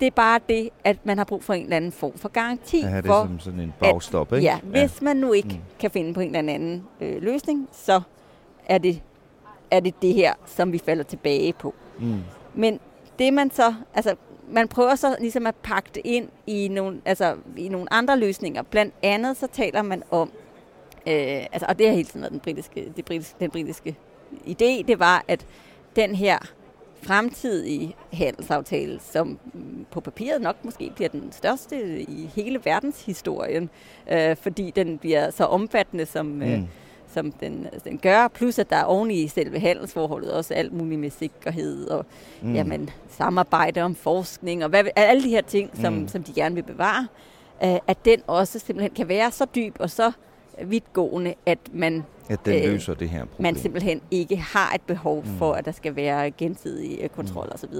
Det 0.00 0.06
er 0.06 0.10
bare 0.10 0.40
det, 0.48 0.68
at 0.84 0.96
man 1.06 1.18
har 1.18 1.24
brug 1.24 1.44
for 1.44 1.54
en 1.54 1.62
eller 1.62 1.76
anden 1.76 1.92
form 1.92 2.18
for 2.18 2.28
garanti 2.28 2.80
have 2.80 2.96
det 3.02 3.06
for, 3.06 3.22
som 3.22 3.40
sådan 3.40 3.60
en 3.60 3.74
bagstop, 3.80 4.32
at, 4.32 4.38
ikke? 4.38 4.46
Ja, 4.50 4.58
hvis 4.62 5.00
Ja. 5.00 5.04
man 5.04 5.16
nu 5.16 5.32
ikke 5.32 5.48
Mm. 5.48 5.54
mm. 5.54 5.60
kan 5.78 5.90
finde 5.90 6.14
på 6.14 6.20
en 6.20 6.36
eller 6.36 6.54
anden 6.54 6.84
øh, 7.00 7.22
løsning, 7.22 7.68
så 7.72 8.00
er 8.66 8.78
det, 8.78 9.02
er 9.70 9.80
det 9.80 10.02
det 10.02 10.14
her, 10.14 10.34
som 10.46 10.72
vi 10.72 10.78
falder 10.78 11.04
tilbage 11.04 11.52
på. 11.52 11.74
Mm. 11.98 12.14
Men 12.54 12.80
det 13.18 13.32
man 13.32 13.50
så, 13.50 13.74
altså 13.94 14.14
man 14.50 14.68
prøver 14.68 14.94
så 14.94 15.16
ligesom 15.20 15.46
at 15.46 15.54
pakke 15.54 15.90
det 15.94 16.02
ind 16.04 16.28
i 16.46 16.68
nogle, 16.68 17.00
altså, 17.04 17.36
i 17.56 17.68
nogle 17.68 17.92
andre 17.92 18.18
løsninger. 18.18 18.62
Blandt 18.62 18.94
andet 19.02 19.36
så 19.36 19.46
taler 19.46 19.82
man 19.82 20.02
om, 20.10 20.30
øh, 21.06 21.46
altså, 21.52 21.66
og 21.68 21.78
det 21.78 21.86
har 21.86 21.94
hele 21.94 22.08
tiden 22.08 22.20
været 22.20 22.32
den 22.32 22.40
britiske, 22.40 22.92
det 22.96 23.04
britiske, 23.04 23.36
den 23.40 23.50
britiske 23.50 23.96
idé, 24.46 24.82
det 24.88 24.98
var, 24.98 25.24
at 25.28 25.46
den 25.96 26.14
her 26.14 26.38
fremtidige 27.02 27.96
handelsaftale, 28.12 29.00
som 29.00 29.38
på 29.90 30.00
papiret 30.00 30.42
nok 30.42 30.56
måske 30.64 30.92
bliver 30.94 31.08
den 31.08 31.32
største 31.32 32.00
i 32.02 32.30
hele 32.34 32.60
verdenshistorien, 32.64 33.70
øh, 34.10 34.36
fordi 34.36 34.72
den 34.76 34.98
bliver 34.98 35.30
så 35.30 35.44
omfattende, 35.44 36.06
som, 36.06 36.42
øh, 36.42 36.58
Mm 36.58 36.66
som 37.14 37.32
den, 37.32 37.66
den 37.84 37.98
gør, 37.98 38.28
plus 38.28 38.58
at 38.58 38.70
der 38.70 38.76
er 38.76 38.84
oven 38.84 39.10
i 39.10 39.28
selve 39.28 39.58
handelsforholdet 39.60 40.32
også 40.32 40.54
alt 40.54 40.72
muligt 40.72 41.00
med 41.00 41.10
sikkerhed 41.10 41.88
og 41.88 42.06
Mm. 42.42 42.54
jamen, 42.54 42.90
samarbejde 43.10 43.82
om 43.82 43.94
forskning 43.94 44.64
og 44.64 44.70
hvad, 44.70 44.84
alle 44.96 45.22
de 45.22 45.28
her 45.28 45.40
ting, 45.42 45.70
som, 45.80 45.92
Mm. 45.92 46.08
som 46.08 46.22
de 46.22 46.32
gerne 46.32 46.54
vil 46.54 46.62
bevare, 46.62 47.06
øh, 47.64 47.76
at 47.86 48.04
den 48.04 48.22
også 48.26 48.58
simpelthen 48.58 48.90
kan 48.94 49.08
være 49.08 49.30
så 49.30 49.46
dyb 49.54 49.76
og 49.80 49.90
så 49.90 50.12
vidtgående, 50.64 51.34
at 51.46 51.58
man 51.72 52.04
At 52.30 52.38
den 52.44 52.54
løser 52.72 52.94
det 52.94 53.08
her 53.08 53.24
problem. 53.24 53.42
man 53.42 53.56
simpelthen 53.56 54.00
ikke 54.10 54.36
har 54.36 54.72
et 54.74 54.80
behov 54.82 55.16
Mm. 55.24 55.38
for, 55.38 55.52
at 55.52 55.64
der 55.64 55.72
skal 55.72 55.96
være 55.96 56.30
gensidig 56.30 56.98
øh, 57.02 57.08
kontrol 57.08 57.46
mm. 57.46 57.52
osv. 57.54 57.74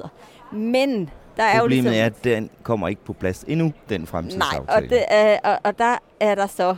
Men 0.57 1.11
der 1.37 1.43
er 1.43 1.59
Problemet 1.61 1.85
jo 1.85 1.91
ligesom... 1.91 2.01
er, 2.03 2.07
at 2.07 2.25
den 2.25 2.51
kommer 2.63 2.89
ikke 2.89 3.05
på 3.05 3.13
plads 3.13 3.45
endnu, 3.49 3.73
den 3.89 4.01
Nej, 4.01 4.07
fremtidsaftale. 4.07 4.69
og, 4.69 4.83
det 4.83 5.05
er, 5.09 5.39
og, 5.45 5.59
og 5.65 5.79
der 5.79 5.97
er 6.21 6.35
der 6.35 6.47
så 6.47 6.77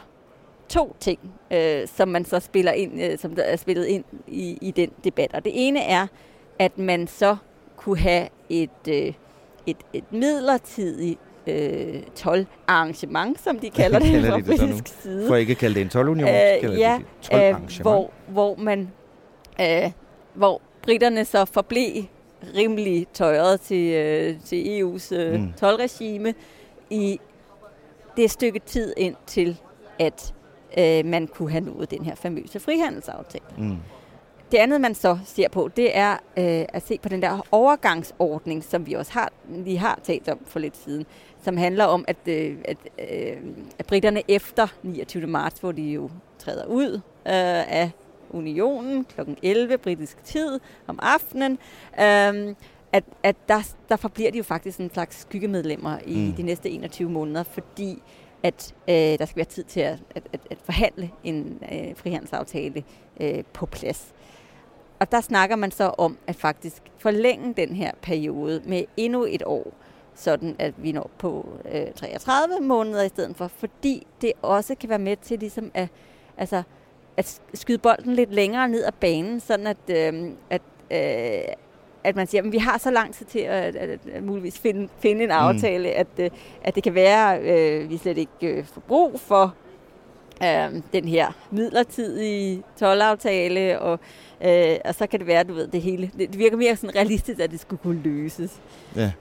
to 0.71 0.97
ting, 1.01 1.19
øh, 1.53 1.89
som 1.89 2.09
man 2.09 2.25
så 2.25 2.41
spiller 2.41 2.73
ind, 2.73 3.03
øh, 3.03 3.19
som 3.19 3.35
der 3.35 3.43
er 3.43 3.57
spillet 3.57 3.87
ind 3.87 4.05
i, 4.27 4.59
i 4.63 4.71
den 4.71 4.91
debat. 5.05 5.35
Og 5.35 5.45
det 5.45 5.53
ene 5.55 5.81
er, 5.83 6.07
at 6.59 6.79
man 6.79 7.07
så 7.07 7.37
kunne 7.77 7.99
have 7.99 8.29
et, 8.49 8.71
øh, 8.89 9.13
et, 9.67 9.77
et 9.93 10.05
midlertidigt 10.13 11.21
øh, 11.47 12.03
tolvarrangement, 12.15 13.41
som 13.41 13.59
de 13.59 13.71
kalder 13.81 13.99
det 13.99 14.27
fra 14.27 14.39
britisk 14.41 15.03
side. 15.03 15.29
For 15.29 15.37
ikke 15.37 15.55
kalde 15.55 15.75
det 15.75 15.81
en 15.83 15.89
tolvunion, 15.89 16.29
kalder 16.61 16.79
ja, 16.79 16.99
de 16.99 17.05
det 17.05 17.07
et 17.19 17.31
tolvarrangement. 17.31 17.83
hvor, 17.83 18.11
hvor 18.29 18.57
man, 18.57 18.91
øh, 19.61 19.91
hvor 20.35 20.63
britterne 20.83 21.25
så 21.25 21.45
forblev 21.45 22.03
rimelig 22.57 23.07
tøjet 23.15 23.61
til, 23.61 23.91
øh, 23.95 24.35
til 24.45 24.57
EU's 24.83 25.15
øh, 25.15 25.41
Mm. 25.41 25.53
tolvregime 25.61 26.35
i 26.91 27.21
det 28.17 28.31
stykke 28.31 28.59
tid 28.67 28.95
ind 28.97 29.15
til, 29.27 29.57
at 29.99 30.35
øh, 30.79 31.05
man 31.07 31.27
kunne 31.27 31.51
have 31.51 31.65
nået 31.65 31.91
den 31.91 32.05
her 32.05 32.15
famøse 32.15 32.61
frihandelsaftale. 32.61 33.45
Mm. 33.59 33.77
Det 34.53 34.59
andet, 34.59 34.81
man 34.81 34.95
så 34.95 35.19
ser 35.25 35.49
på, 35.49 35.69
det 35.77 35.97
er 35.97 36.13
øh, 36.13 36.65
at 36.69 36.87
se 36.87 36.99
på 37.03 37.09
den 37.09 37.23
der 37.23 37.47
overgangsordning, 37.53 38.65
som 38.65 38.87
vi 38.87 38.93
også 38.95 39.13
har, 39.13 39.33
lige 39.49 39.79
har 39.79 40.01
talt 40.03 40.29
om 40.29 40.39
for 40.47 40.59
lidt 40.59 40.77
siden, 40.77 41.07
som 41.43 41.57
handler 41.57 41.85
om, 41.85 42.05
at, 42.09 42.17
øh, 42.27 42.57
at, 42.65 42.77
øh, 42.99 43.37
at 43.79 43.87
britterne 43.87 44.23
efter 44.29 44.67
29. 44.83 45.27
marts, 45.27 45.61
hvor 45.61 45.73
de 45.73 45.83
jo 45.83 46.11
træder 46.39 46.67
ud 46.67 46.93
øh, 46.95 47.01
af 47.73 47.91
unionen 48.31 49.05
kl. 49.05 49.21
11 49.43 49.79
britisk 49.79 50.25
tid 50.25 50.61
om 50.87 50.99
aftenen, 51.03 51.53
øh, 52.01 52.55
at, 52.93 53.05
at 53.23 53.37
der, 53.49 53.73
der 53.89 53.97
forbliver 53.97 54.31
de 54.31 54.39
jo 54.39 54.45
faktisk 54.45 54.79
en 54.81 54.91
slags 54.93 55.21
skyggemedlemmer 55.21 55.99
i 56.07 56.15
Mm. 56.27 56.33
de 56.33 56.43
næste 56.43 56.71
21 56.71 57.11
måneder, 57.11 57.43
fordi 57.43 58.03
at 58.43 58.75
øh, 58.89 58.95
der 58.95 59.25
skal 59.25 59.37
være 59.37 59.45
tid 59.45 59.65
til 59.65 59.81
at, 59.81 59.99
at, 60.15 60.23
at, 60.33 60.41
at 60.51 60.59
forhandle 60.65 61.11
en 61.25 61.63
øh, 61.73 61.97
frihandelsaftale 61.97 62.85
øh, 63.21 63.45
på 63.53 63.67
plads. 63.67 64.15
Og 65.01 65.13
der 65.13 65.21
snakker 65.21 65.57
man 65.57 65.71
så 65.71 65.85
om 65.85 66.19
at 66.27 66.37
faktisk 66.37 66.83
forlænge 66.99 67.55
den 67.55 67.77
her 67.77 67.93
periode 68.03 68.63
med 68.67 68.85
endnu 68.97 69.25
et 69.25 69.43
år, 69.47 69.73
sådan 70.15 70.57
at 70.59 70.75
vi 70.77 70.93
når 70.93 71.11
på 71.19 71.49
øh, 71.73 71.93
33 71.95 72.61
måneder 72.61 73.03
i 73.03 73.09
stedet 73.09 73.37
for, 73.37 73.49
fordi 73.49 74.07
det 74.21 74.33
også 74.43 74.75
kan 74.75 74.89
være 74.89 74.99
med 74.99 75.17
til 75.17 75.39
ligesom 75.39 75.71
at, 75.75 75.89
altså, 76.37 76.63
at 77.17 77.41
skyde 77.55 77.79
bolden 77.79 78.15
lidt 78.15 78.35
længere 78.35 78.69
ned 78.69 78.85
ad 78.85 78.93
banen, 79.01 79.41
sådan 79.41 79.67
at, 79.67 79.77
øh, 79.91 80.31
at, 80.51 80.63
øh, 80.91 81.55
at 82.05 82.17
man 82.17 82.27
siger, 82.27 82.43
at 82.43 82.53
vi 82.53 82.59
har 82.59 82.79
så 82.79 82.91
lang 82.91 83.15
tid 83.15 83.27
til 83.27 83.39
at, 83.39 83.77
at, 83.77 83.91
at, 83.91 84.01
at 84.13 84.23
muligvis 84.23 84.59
finde, 84.59 84.89
finde 84.99 85.25
en 85.25 85.31
aftale, 85.31 85.89
mm. 85.89 85.95
at, 85.97 86.07
øh, 86.19 86.31
at 86.63 86.75
det 86.75 86.83
kan 86.83 86.95
være, 86.95 87.37
at 87.39 87.83
øh, 87.83 87.91
vi 87.91 87.97
slet 87.97 88.19
ikke 88.19 88.33
øh, 88.43 88.65
får 88.65 88.81
brug 88.89 89.21
for 89.21 89.55
øh, 90.43 90.83
den 90.93 91.09
her 91.09 91.33
midlertidige 91.51 92.63
tolvaftale, 92.79 93.81
og, 93.81 94.01
øh, 94.45 94.77
og 94.85 94.95
så 94.95 95.07
kan 95.07 95.19
det 95.19 95.27
være, 95.27 95.45
du 95.45 95.55
ved, 95.55 95.69
det 95.69 95.83
hele, 95.83 96.11
det 96.19 96.39
virker 96.39 96.57
mere 96.57 96.77
sådan 96.77 96.97
realistisk, 96.97 97.41
at 97.41 97.51
det 97.51 97.61
skulle 97.61 97.81
kunne 97.83 98.03
løses. 98.03 98.61
Ja, 98.97 99.13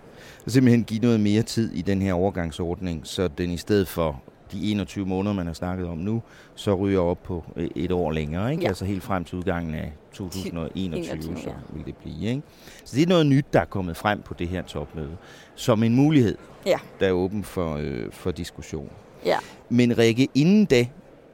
og 0.46 0.52
simpelthen 0.52 0.84
give 0.84 1.00
noget 1.00 1.20
mere 1.20 1.42
tid 1.42 1.72
i 1.74 1.82
den 1.82 2.02
her 2.02 2.14
overgangsordning, 2.14 3.02
så 3.04 3.28
den 3.28 3.50
i 3.50 3.58
stedet 3.58 3.88
for 3.88 4.22
de 4.52 4.72
21 4.72 5.06
måneder, 5.06 5.36
man 5.36 5.46
har 5.46 5.54
snakket 5.54 5.88
om 5.88 5.98
nu, 5.98 6.22
så 6.56 6.74
ryger 6.76 7.00
op 7.00 7.24
på 7.24 7.44
øh, 7.56 7.70
et 7.76 7.92
år 7.92 8.12
længere, 8.12 8.52
ikke? 8.52 8.64
Ja. 8.64 8.68
Altså 8.68 8.86
helt 8.86 9.04
frem 9.04 9.24
til 9.24 9.38
udgangen 9.38 9.76
af 9.76 9.94
2021, 10.14 11.14
21, 11.16 11.38
så 11.38 11.50
ja. 11.50 11.54
vil 11.74 11.86
det 11.86 11.96
blive, 11.96 12.30
ikke? 12.30 12.42
Så 12.86 12.96
det 12.96 13.04
er 13.04 13.08
noget 13.08 13.26
nyt, 13.26 13.46
der 13.54 13.60
er 13.62 13.66
kommet 13.66 13.98
frem 13.98 14.22
på 14.22 14.34
det 14.34 14.48
her 14.48 14.62
topmøde, 14.62 15.18
som 15.56 15.84
en 15.84 15.96
mulighed, 15.96 16.38
Ja. 16.66 16.78
der 17.00 17.08
er 17.08 17.12
åben 17.12 17.44
for, 17.44 17.76
øh, 17.76 18.12
for 18.12 18.32
diskussion. 18.32 18.90
Ja. 19.26 19.38
Men 19.70 19.98
Rikke, 19.98 20.28
inden 20.36 20.66
da, 20.66 20.88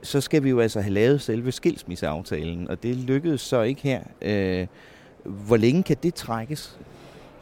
så 0.04 0.22
skal 0.22 0.44
vi 0.44 0.50
jo 0.50 0.60
altså 0.60 0.82
have 0.82 0.94
lavet 0.94 1.22
selve 1.22 1.52
skilsmisseaftalen, 1.52 2.70
og 2.70 2.84
det 2.84 2.96
lykkedes 2.96 3.42
så 3.42 3.62
ikke 3.62 3.82
her. 3.82 4.00
Øh, 4.22 4.68
hvor 5.26 5.58
længe 5.58 5.84
kan 5.84 5.98
det 6.04 6.14
trækkes? 6.14 6.80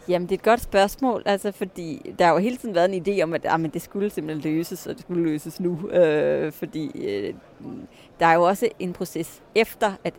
Jamen, 0.08 0.30
det 0.30 0.36
er 0.36 0.40
et 0.40 0.44
godt 0.44 0.62
spørgsmål, 0.62 1.24
altså, 1.26 1.52
fordi 1.52 2.14
der 2.20 2.26
har 2.26 2.32
jo 2.34 2.38
hele 2.38 2.58
tiden 2.58 2.76
været 2.76 2.96
en 2.96 3.04
idé 3.08 3.24
om, 3.24 3.34
at 3.34 3.44
jamen, 3.44 3.62
men 3.62 3.72
det 3.72 3.82
skulle 3.82 4.10
simpelthen 4.10 4.54
løses, 4.54 4.88
og 4.88 4.94
det 4.94 5.02
skulle 5.02 5.24
løses 5.24 5.60
nu. 5.60 5.90
Øh, 5.90 6.52
fordi 6.52 7.08
øh, 7.08 7.34
der 8.20 8.26
er 8.26 8.34
jo 8.34 8.44
også 8.44 8.70
en 8.80 8.94
proces 8.94 9.42
efter, 9.56 9.94
at 10.04 10.14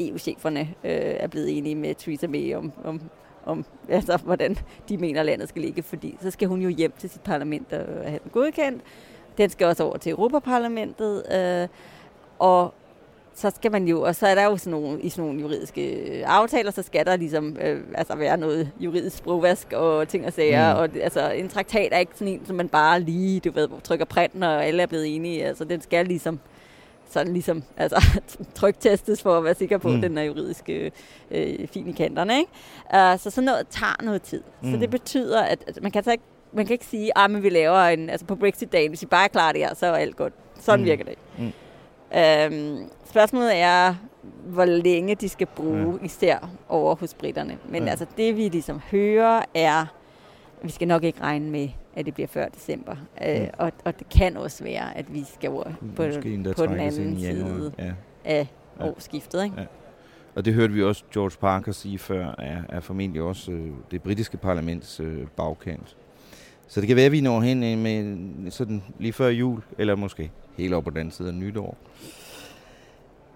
EU-cheferne 0.00 0.60
øh, 0.60 0.90
er 1.00 1.26
blevet 1.26 1.58
enige 1.58 1.74
med 1.74 1.94
Theresa 1.94 2.26
May 2.26 2.54
om, 2.54 2.72
om, 2.84 3.00
om 3.44 3.64
altså, 3.88 4.16
hvordan 4.16 4.56
de 4.88 4.96
mener, 4.96 5.22
landet 5.22 5.48
skal 5.48 5.62
ligge. 5.62 5.82
Fordi 5.82 6.16
så 6.20 6.30
skal 6.30 6.48
hun 6.48 6.60
jo 6.60 6.68
hjem 6.68 6.92
til 6.98 7.10
sit 7.10 7.22
parlament 7.22 7.72
og 7.72 8.10
have 8.10 8.20
den 8.22 8.30
godkendt. 8.32 8.82
Den 9.38 9.50
skal 9.50 9.66
også 9.66 9.84
over 9.84 9.96
til 9.96 10.10
Europaparlamentet. 10.10 11.22
Øh, 11.32 11.68
og 12.38 12.74
så 13.40 13.50
skal 13.56 13.72
man 13.72 13.88
jo, 13.88 14.02
og 14.02 14.14
så 14.16 14.26
er 14.26 14.34
der 14.34 14.44
jo 14.44 14.56
sådan 14.56 14.70
nogle, 14.80 15.00
i 15.00 15.08
sådan 15.08 15.24
nogle 15.24 15.40
juridiske 15.40 15.92
øh, 15.94 16.22
aftaler, 16.26 16.70
så 16.70 16.82
skal 16.82 17.06
der 17.06 17.16
ligesom 17.16 17.56
øh, 17.60 17.80
altså 17.94 18.14
være 18.14 18.36
noget 18.36 18.70
juridisk 18.80 19.16
sprogvask 19.16 19.72
og 19.72 20.08
ting 20.08 20.26
og 20.26 20.32
sager. 20.32 20.74
Mm. 20.74 20.80
Og 20.80 20.94
det, 20.94 21.00
altså, 21.02 21.30
en 21.30 21.48
traktat 21.48 21.88
er 21.92 21.98
ikke 21.98 22.12
sådan 22.14 22.32
en, 22.34 22.46
som 22.46 22.56
man 22.56 22.68
bare 22.68 23.00
lige, 23.00 23.40
du 23.40 23.50
ved, 23.52 23.68
trykker 23.84 24.04
print, 24.04 24.34
når 24.34 24.48
alle 24.48 24.82
er 24.82 24.86
blevet 24.86 25.14
enige. 25.16 25.44
Altså, 25.46 25.64
den 25.64 25.80
skal 25.80 26.06
ligesom 26.06 26.40
sådan 27.10 27.32
ligesom 27.32 27.62
altså, 27.76 28.20
tryktestes 28.54 29.22
for 29.22 29.38
at 29.38 29.44
være 29.44 29.54
sikker 29.54 29.78
på, 29.78 29.88
Mm. 29.88 29.94
at 29.96 30.02
den 30.02 30.18
er 30.18 30.22
juridisk 30.22 30.64
øh, 30.68 30.90
øh, 31.30 31.68
fin 31.68 31.88
i 31.88 31.92
kanterne. 31.92 32.38
Ikke? 32.38 32.50
Uh, 32.94 33.18
så 33.20 33.30
sådan 33.30 33.44
noget 33.44 33.66
tager 33.70 34.02
noget 34.02 34.22
tid. 34.22 34.42
Mm. 34.62 34.72
Så 34.72 34.76
det 34.78 34.90
betyder, 34.90 35.42
at, 35.42 35.58
at 35.66 35.82
man 35.82 35.90
kan 35.90 36.04
så 36.04 36.10
ikke 36.12 36.24
man 36.52 36.66
kan 36.66 36.74
ikke 36.74 36.86
sige, 36.86 37.18
at 37.18 37.42
vi 37.42 37.48
laver 37.48 37.80
en, 37.80 38.10
altså 38.10 38.26
på 38.26 38.34
Brexit-dagen, 38.36 38.88
hvis 38.90 39.02
vi 39.02 39.06
bare 39.06 39.24
er 39.24 39.28
klar 39.28 39.52
det 39.52 39.60
her, 39.60 39.74
så 39.74 39.86
er 39.86 39.92
alt 39.92 40.16
godt. 40.16 40.32
Sådan 40.60 40.80
Mm. 40.80 40.86
virker 40.86 41.04
det. 41.04 41.14
Mm. 41.38 41.52
Øhm, 42.18 42.90
spørgsmålet 43.10 43.56
er, 43.56 43.94
hvor 44.46 44.64
længe 44.64 45.14
de 45.14 45.28
skal 45.28 45.46
bruge, 45.46 45.98
ja. 46.00 46.04
især 46.04 46.50
over 46.68 46.94
hos 46.94 47.14
britterne. 47.14 47.58
Men 47.68 47.74
Ja. 47.76 47.84
ja. 47.84 47.90
altså 47.90 48.06
det 48.16 48.36
vi 48.36 48.48
ligesom 48.48 48.80
hører 48.90 49.42
er, 49.54 49.86
vi 50.62 50.70
skal 50.70 50.88
nok 50.88 51.04
ikke 51.04 51.20
regne 51.20 51.50
med, 51.50 51.68
at 51.96 52.06
det 52.06 52.14
bliver 52.14 52.26
før 52.26 52.48
december. 52.48 52.96
Øh, 53.26 53.40
Mm. 53.40 53.46
og, 53.58 53.72
og 53.84 53.98
det 53.98 54.08
kan 54.08 54.36
også 54.36 54.64
være, 54.64 54.96
at 54.98 55.14
vi 55.14 55.24
skal 55.34 55.50
over 55.50 55.64
på, 55.96 56.02
Måske 56.06 56.34
endda 56.34 56.52
på 56.52 56.66
den 56.66 56.80
anden 56.80 57.18
side 57.20 57.72
Ja. 57.78 57.92
af 58.24 58.46
Ja. 58.80 58.86
årsskiftet. 58.86 59.44
Ikke? 59.44 59.56
Ja. 59.60 59.64
Og 60.34 60.44
det 60.44 60.54
hørte 60.54 60.72
vi 60.72 60.82
også 60.82 61.04
George 61.14 61.36
Parker 61.40 61.72
sige 61.72 61.98
før, 61.98 62.34
er, 62.38 62.62
er 62.68 62.80
formentlig 62.80 63.22
også 63.22 63.52
øh, 63.52 63.70
det 63.90 64.02
britiske 64.02 64.36
parlaments 64.36 65.00
øh, 65.00 65.26
bagkant. 65.36 65.96
Så 66.68 66.80
det 66.80 66.86
kan 66.86 66.96
være, 66.96 67.06
at 67.06 67.12
vi 67.12 67.20
når 67.20 67.40
hen 67.40 67.62
øh, 67.64 67.78
med 67.78 68.50
sådan 68.50 68.82
lige 68.98 69.12
før 69.12 69.28
jul, 69.28 69.60
eller 69.78 69.96
måske 69.96 70.30
helt 70.56 70.74
op 70.74 70.84
på 70.84 70.90
den 70.90 71.10
side 71.10 71.28
af 71.28 71.34
nytår 71.34 71.76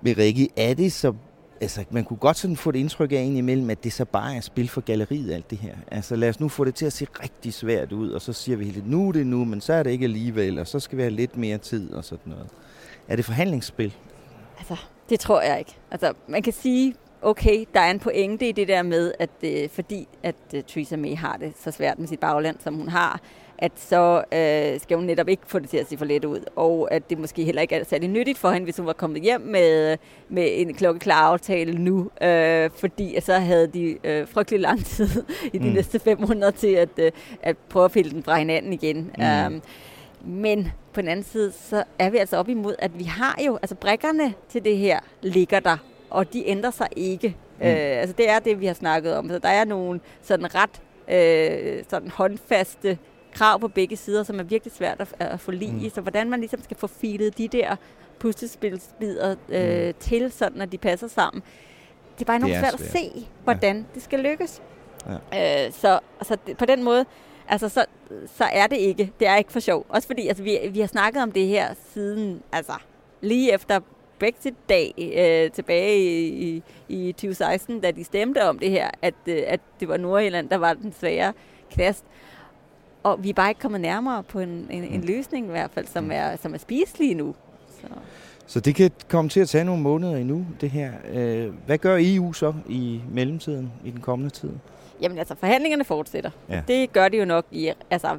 med 0.05 0.19
Rikke, 0.19 0.49
er 0.57 0.75
det 0.75 0.93
så... 0.93 1.13
Altså, 1.61 1.85
man 1.91 2.05
kunne 2.05 2.17
godt 2.17 2.37
sådan 2.37 2.57
få 2.57 2.71
det 2.71 2.79
indtryk 2.79 3.13
af 3.13 3.23
indimellem, 3.23 3.71
at 3.71 3.85
det 3.85 3.93
så 3.93 4.05
bare 4.05 4.37
er 4.37 4.41
spil 4.41 4.69
for 4.69 4.81
galleriet, 4.81 5.33
alt 5.33 5.51
det 5.51 5.59
her. 5.59 5.75
Altså, 5.91 6.17
lad 6.17 6.29
os 6.29 6.41
nu 6.41 6.49
få 6.49 6.65
det 6.65 6.75
til 6.75 6.87
at 6.87 6.93
se 6.93 7.07
rigtig 7.23 7.55
svært 7.55 7.93
ud, 7.93 8.11
og 8.11 8.23
så 8.23 8.33
siger 8.33 8.57
vi 8.57 8.65
helt, 8.65 8.91
nu 8.91 9.09
er 9.09 9.13
det 9.13 9.27
nu, 9.27 9.45
men 9.45 9.61
så 9.61 9.73
er 9.73 9.83
det 9.83 9.91
ikke 9.91 10.05
alligevel, 10.05 10.59
og 10.59 10.67
så 10.67 10.81
skal 10.81 10.99
vi 10.99 11.03
have 11.03 11.15
lidt 11.15 11.37
mere 11.37 11.59
tid 11.59 11.93
og 11.93 12.05
sådan 12.05 12.33
noget. 12.33 12.47
Er 13.09 13.17
det 13.17 13.25
forhandlingsspil? 13.25 13.95
Altså, 14.59 14.77
det 15.09 15.21
tror 15.21 15.41
jeg 15.41 15.59
ikke. 15.59 15.77
Altså, 15.91 16.13
man 16.29 16.43
kan 16.43 16.53
sige, 16.53 16.95
okay, 17.23 17.65
der 17.75 17.81
er 17.81 17.91
en 17.91 17.99
pointe 17.99 18.49
i 18.49 18.53
det 18.53 18.69
der 18.69 18.83
med, 18.83 19.13
at 19.19 19.31
øh, 19.43 19.69
fordi 19.69 20.09
at 20.23 20.35
øh, 20.55 20.63
Theresa 20.63 20.97
May 20.97 21.17
har 21.17 21.37
det 21.37 21.53
så 21.65 21.71
svært 21.71 21.99
med 21.99 22.09
sit 22.09 22.21
bagland, 22.21 22.57
som 22.61 22.75
hun 22.75 22.89
har, 22.89 23.21
at 23.59 23.73
så 23.77 24.25
øh, 24.33 24.81
skal 24.81 24.97
hun 24.97 25.07
netop 25.07 25.29
ikke 25.29 25.43
få 25.47 25.59
det 25.59 25.69
til 25.69 25.77
at 25.77 25.89
se 25.89 25.99
for 25.99 26.05
let 26.05 26.25
ud, 26.25 26.41
og 26.57 26.89
at 26.93 27.11
det 27.11 27.19
måske 27.19 27.45
heller 27.45 27.63
ikke 27.63 27.75
er 27.75 27.85
særlig 27.85 28.09
nyttigt 28.09 28.39
for 28.39 28.51
hende, 28.51 28.65
hvis 28.65 28.77
hun 28.77 28.87
var 28.87 28.93
kommet 28.93 29.23
hjem 29.23 29.41
med, 29.41 29.97
med 30.29 30.49
en 30.53 30.75
klokkeklar 30.75 31.23
aftale 31.23 31.79
nu, 31.79 32.11
øh, 32.23 32.71
fordi 32.75 33.21
så 33.21 33.39
havde 33.39 33.67
de 33.67 33.97
øh, 34.05 34.29
frygtelig 34.29 34.61
lang 34.61 34.85
tid 34.95 35.09
i 35.53 35.59
de 35.59 35.69
mm. 35.69 35.75
næste 35.75 35.99
fem 35.99 36.21
måneder 36.21 36.51
til 36.51 36.73
at, 36.73 36.89
øh, 36.99 37.13
at 37.43 37.57
prøve 37.57 37.85
at 37.85 37.93
pille 37.93 38.11
den 38.11 38.23
fra 38.23 38.39
hinanden 38.39 38.73
igen. 38.73 39.11
Mm. 39.19 39.55
Um, 39.55 39.63
men 40.27 40.73
på 40.93 41.01
den 41.01 41.09
anden 41.09 41.25
side, 41.25 41.53
så 41.53 41.85
er 41.99 42.11
vi 42.11 42.17
altså 42.17 42.37
op 42.37 42.49
imod, 42.49 42.75
at 42.79 42.99
vi 42.99 43.05
har 43.05 43.41
jo, 43.47 43.57
altså 43.57 43.75
brækkerne 43.75 44.35
til 44.49 44.65
det 44.65 44.77
her 44.77 45.01
ligger 45.23 45.61
der, 45.61 45.77
og 46.11 46.33
de 46.33 46.49
ændrer 46.49 46.71
sig 46.71 46.89
ikke. 46.97 47.37
Mm. 47.61 47.67
Øh, 47.67 48.01
altså 48.01 48.15
det 48.19 48.31
er 48.31 48.39
det, 48.39 48.61
vi 48.61 48.67
har 48.67 48.75
snakket 48.75 49.17
om. 49.17 49.29
Så 49.29 49.39
der 49.39 49.49
er 49.49 49.65
nogle 49.65 50.01
sådan 50.23 50.49
ret 50.55 50.81
øh, 51.09 51.85
sådan 51.89 52.09
håndfaste 52.09 52.99
krav 53.35 53.61
på 53.61 53.69
begge 53.69 53.97
sider, 53.97 54.23
som 54.23 54.39
er 54.39 54.43
virkelig 54.43 54.73
svært 54.73 55.01
at, 55.01 55.15
at 55.19 55.41
få 55.41 55.51
lige. 55.51 55.73
Mm. 55.73 55.91
Så 55.91 56.01
hvordan 56.01 56.31
man 56.31 56.41
ligesom 56.41 56.63
skal 56.63 56.77
få 56.77 56.87
filet 56.87 57.39
de 57.39 57.49
der 57.49 57.77
puslespilsbidder 58.19 59.35
øh, 59.49 59.87
Mm. 59.87 59.93
til, 60.01 60.33
sådan 60.33 60.61
at 60.61 60.73
de 60.73 60.79
passer 60.79 61.09
sammen. 61.09 61.43
Det 62.15 62.21
er 62.21 62.27
bare 62.27 62.37
enormt 62.37 62.51
Det 62.51 62.57
er 62.57 62.61
svært, 62.71 62.79
svært. 62.81 63.05
at 63.05 63.13
se, 63.15 63.27
hvordan 63.45 63.77
ja. 63.77 63.83
det 63.95 64.03
skal 64.03 64.19
lykkes. 64.19 64.63
Ja. 65.33 65.67
Øh, 65.67 65.73
så 65.73 66.01
altså, 66.21 66.37
det, 66.47 66.57
på 66.57 66.65
den 66.65 66.83
måde, 66.83 67.05
altså, 67.49 67.69
så, 67.69 67.85
så 68.27 68.45
er 68.45 68.67
det 68.67 68.77
ikke. 68.77 69.13
Det 69.21 69.29
er 69.29 69.37
ikke 69.37 69.53
for 69.53 69.61
sjov. 69.61 69.87
Også 69.89 70.09
fordi 70.09 70.29
altså, 70.29 70.43
vi, 70.43 70.59
vi 70.71 70.81
har 70.81 70.87
snakket 70.87 71.23
om 71.23 71.33
det 71.33 71.47
her 71.47 71.75
siden 71.93 72.43
altså, 72.53 72.73
lige 73.21 73.53
efter 73.53 73.81
Brexit-dag 74.19 74.95
øh, 75.17 75.51
tilbage 75.53 75.99
i, 76.29 76.63
i 76.89 77.13
2016, 77.13 77.81
da 77.81 77.91
de 77.91 78.05
stemte 78.05 78.45
om 78.49 78.59
det 78.59 78.71
her, 78.71 78.91
at, 79.03 79.15
øh, 79.27 79.43
at 79.47 79.61
det 79.81 79.89
var 79.89 79.97
Nordjylland, 79.97 80.49
der 80.49 80.57
var 80.57 80.75
den 80.75 80.93
svære 80.93 81.33
knast. 81.71 82.05
Og 83.05 83.25
vi 83.25 83.31
er 83.31 83.35
bare 83.35 83.49
ikke 83.49 83.61
kommet 83.61 83.81
nærmere 83.81 84.23
på 84.23 84.41
en, 84.41 84.67
en, 84.71 84.85
en 84.85 85.05
løsning 85.05 85.47
i 85.47 85.51
hvert 85.51 85.71
fald, 85.71 85.87
som 85.87 86.11
er, 86.13 86.37
som 86.37 86.55
er 86.55 86.59
spiselig 86.59 87.17
nu. 87.17 87.35
Så. 87.81 87.87
Så 88.47 88.61
det 88.61 88.75
kan 88.75 88.91
komme 89.09 89.29
til 89.29 89.41
at 89.41 89.49
tage 89.49 89.65
nogle 89.65 89.83
måneder 89.83 90.17
endnu, 90.17 90.47
det 90.61 90.71
her. 90.71 90.93
Øh, 91.13 91.53
hvad 91.67 91.79
gør 91.79 91.99
EU 92.01 92.33
så 92.33 92.55
i 92.69 93.01
mellemtiden, 93.11 93.73
i 93.85 93.91
den 93.91 94.01
kommende 94.01 94.31
tid? 94.31 94.51
Jamen 95.01 95.19
altså, 95.19 95.35
forhandlingerne 95.35 95.85
fortsætter. 95.85 96.31
Ja. 96.49 96.63
Det 96.69 96.93
gør 96.93 97.09
de 97.09 97.17
jo 97.17 97.25
nok 97.25 97.45
i, 97.51 97.73
altså, 97.91 98.19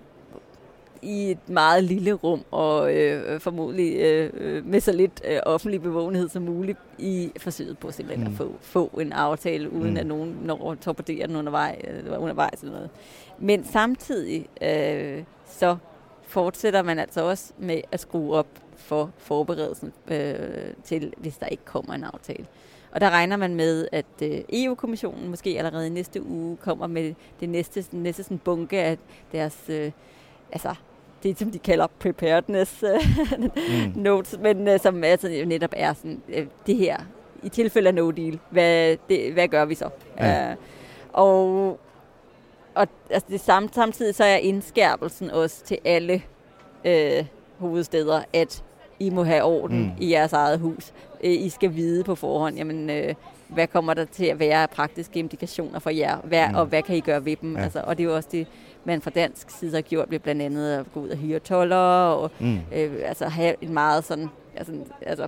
i 1.05 1.31
et 1.31 1.49
meget 1.49 1.83
lille 1.83 2.13
rum, 2.13 2.45
og 2.51 2.95
øh, 2.95 3.39
formodentlig 3.39 3.97
øh, 3.99 4.65
med 4.65 4.79
så 4.79 4.91
lidt 4.91 5.21
øh, 5.25 5.39
offentlig 5.45 5.81
bevågenhed 5.81 6.29
som 6.29 6.43
muligt, 6.43 6.77
i 6.97 7.31
forsøget 7.37 7.77
på 7.77 7.91
simpelthen 7.91 8.27
mm. 8.27 8.33
at 8.33 8.37
få, 8.37 8.51
få 8.61 8.85
en 9.01 9.13
aftale, 9.13 9.73
uden 9.73 9.91
mm. 9.91 9.97
at 9.97 10.07
nogen 10.07 10.37
når 10.43 10.71
at 10.71 10.79
torpedere 10.79 11.27
den 11.27 11.35
undervej, 11.35 11.81
øh, 11.87 12.21
undervejs 12.21 12.61
eller 12.61 12.73
noget. 12.73 12.89
Men 13.39 13.65
samtidig 13.65 14.47
øh, 14.61 15.23
så 15.47 15.77
fortsætter 16.23 16.83
man 16.83 16.99
altså 16.99 17.23
også 17.23 17.53
med 17.57 17.81
at 17.91 17.99
skrue 17.99 18.35
op 18.35 18.47
for 18.75 19.11
forberedelsen 19.17 19.93
øh, 20.07 20.73
til, 20.83 21.13
hvis 21.17 21.37
der 21.37 21.45
ikke 21.45 21.65
kommer 21.65 21.93
en 21.93 22.03
aftale. 22.03 22.45
Og 22.91 23.01
der 23.01 23.09
regner 23.09 23.37
man 23.37 23.55
med, 23.55 23.87
at 23.91 24.05
øh, 24.23 24.41
EU-kommissionen 24.53 25.29
måske 25.29 25.57
allerede 25.57 25.89
næste 25.89 26.23
uge 26.23 26.57
kommer 26.57 26.87
med 26.87 27.13
det 27.39 27.49
næste, 27.49 27.85
næste 27.91 28.23
sådan 28.23 28.37
bunke 28.37 28.79
af 28.79 28.97
deres, 29.31 29.65
øh, 29.69 29.91
altså 30.51 30.75
det 31.25 31.39
som 31.39 31.51
de 31.51 31.59
kalder 31.59 31.87
preparedness 31.99 32.83
øh, 32.83 32.89
mm. 33.95 34.01
notes, 34.01 34.39
men 34.41 34.67
øh, 34.67 34.79
som 34.79 35.03
altså 35.03 35.43
netop 35.45 35.73
er 35.73 35.93
sådan, 35.93 36.21
øh, 36.29 36.47
det 36.67 36.75
her, 36.75 36.97
i 37.43 37.49
tilfælde 37.49 37.87
af 37.87 37.95
no 37.95 38.11
deal, 38.11 38.39
hvad, 38.49 38.97
det, 39.09 39.33
hvad 39.33 39.47
gør 39.47 39.65
vi 39.65 39.75
så? 39.75 39.89
Ja. 40.19 40.51
Uh, 40.51 40.57
og 41.13 41.79
og 42.75 42.87
altså 43.09 43.27
det 43.29 43.39
samme, 43.39 43.69
samtidig 43.71 44.15
så 44.15 44.23
er 44.23 44.35
indskærpelsen 44.35 45.31
også 45.31 45.63
til 45.63 45.77
alle 45.85 46.21
øh, 46.85 47.25
hovedsteder, 47.57 48.21
at 48.33 48.63
I 48.99 49.09
må 49.09 49.23
have 49.23 49.43
orden 49.43 49.79
mm. 49.79 49.91
i 49.99 50.11
jeres 50.11 50.33
eget 50.33 50.59
hus. 50.59 50.93
Øh, 51.23 51.31
I 51.31 51.49
skal 51.49 51.75
vide 51.75 52.03
på 52.03 52.15
forhånd, 52.15 52.55
jamen, 52.57 52.89
øh, 52.89 53.15
hvad 53.47 53.67
kommer 53.67 53.93
der 53.93 54.05
til 54.05 54.25
at 54.25 54.39
være 54.39 54.67
praktiske 54.67 55.19
implikationer 55.19 55.79
for 55.79 55.89
jer, 55.89 56.17
hvad, 56.17 56.49
mm. 56.49 56.55
og 56.55 56.65
hvad 56.65 56.81
kan 56.81 56.95
I 56.95 56.99
gøre 56.99 57.25
ved 57.25 57.35
dem? 57.35 57.57
Ja. 57.57 57.63
Altså, 57.63 57.81
og 57.83 57.97
det 57.97 58.03
er 58.03 58.07
jo 58.07 58.15
også 58.15 58.29
det, 58.31 58.47
man 58.85 59.01
fra 59.01 59.09
dansk 59.09 59.49
side 59.49 59.75
har 59.75 59.81
gjort, 59.81 60.11
ved 60.11 60.19
blandt 60.19 60.41
andet 60.41 60.73
at 60.73 60.85
gå 60.93 60.99
ud 60.99 61.09
og 61.09 61.17
hyre 61.17 61.39
toller, 61.39 61.77
og 61.77 62.31
mm. 62.39 62.57
øh, 62.75 62.93
altså 63.05 63.27
have 63.27 63.55
en 63.61 63.73
meget 63.73 64.03
sådan, 64.03 64.29
altså, 64.55 64.73
altså 65.01 65.27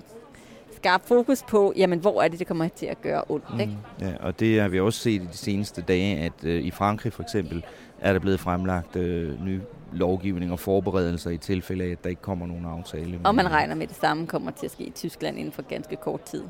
skarp 0.76 1.06
fokus 1.06 1.42
på, 1.42 1.72
jamen, 1.76 1.98
hvor 1.98 2.22
er 2.22 2.28
det, 2.28 2.38
det 2.38 2.46
kommer 2.46 2.68
til 2.68 2.86
at 2.86 3.02
gøre 3.02 3.22
ondt. 3.28 3.54
Mm. 3.54 3.60
Ikke? 3.60 3.72
Ja, 4.00 4.12
og 4.20 4.40
det 4.40 4.60
har 4.60 4.68
vi 4.68 4.80
også 4.80 5.00
set 5.00 5.22
i 5.22 5.26
de 5.32 5.36
seneste 5.36 5.82
dage, 5.82 6.18
at 6.18 6.44
øh, 6.44 6.62
i 6.62 6.70
Frankrig 6.70 7.12
for 7.12 7.22
eksempel 7.22 7.64
er 8.00 8.12
der 8.12 8.20
blevet 8.20 8.40
fremlagt 8.40 8.96
øh, 8.96 9.44
nye 9.44 9.60
lovgivning 9.92 10.52
og 10.52 10.60
forberedelser 10.60 11.30
i 11.30 11.36
tilfælde 11.36 11.84
af, 11.84 11.88
at 11.88 12.04
der 12.04 12.10
ikke 12.10 12.22
kommer 12.22 12.46
nogen 12.46 12.66
aftale. 12.66 13.20
Og 13.24 13.34
man 13.34 13.50
regner 13.50 13.74
med, 13.74 13.82
at 13.82 13.88
det 13.88 13.96
samme 13.96 14.26
kommer 14.26 14.50
til 14.50 14.66
at 14.66 14.72
ske 14.72 14.84
i 14.84 14.90
Tyskland 14.90 15.38
inden 15.38 15.52
for 15.52 15.62
ganske 15.62 15.96
kort 15.96 16.22
tid. 16.22 16.42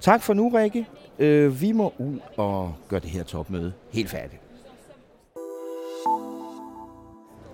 Tak 0.00 0.22
for 0.22 0.34
nu, 0.34 0.48
Rikke. 0.48 0.86
Øh, 1.18 1.60
vi 1.60 1.72
må 1.72 1.94
ud 1.98 2.18
og 2.36 2.74
gøre 2.88 3.00
det 3.00 3.10
her 3.10 3.22
topmøde 3.22 3.72
helt 3.92 4.10
færdigt. 4.10 4.42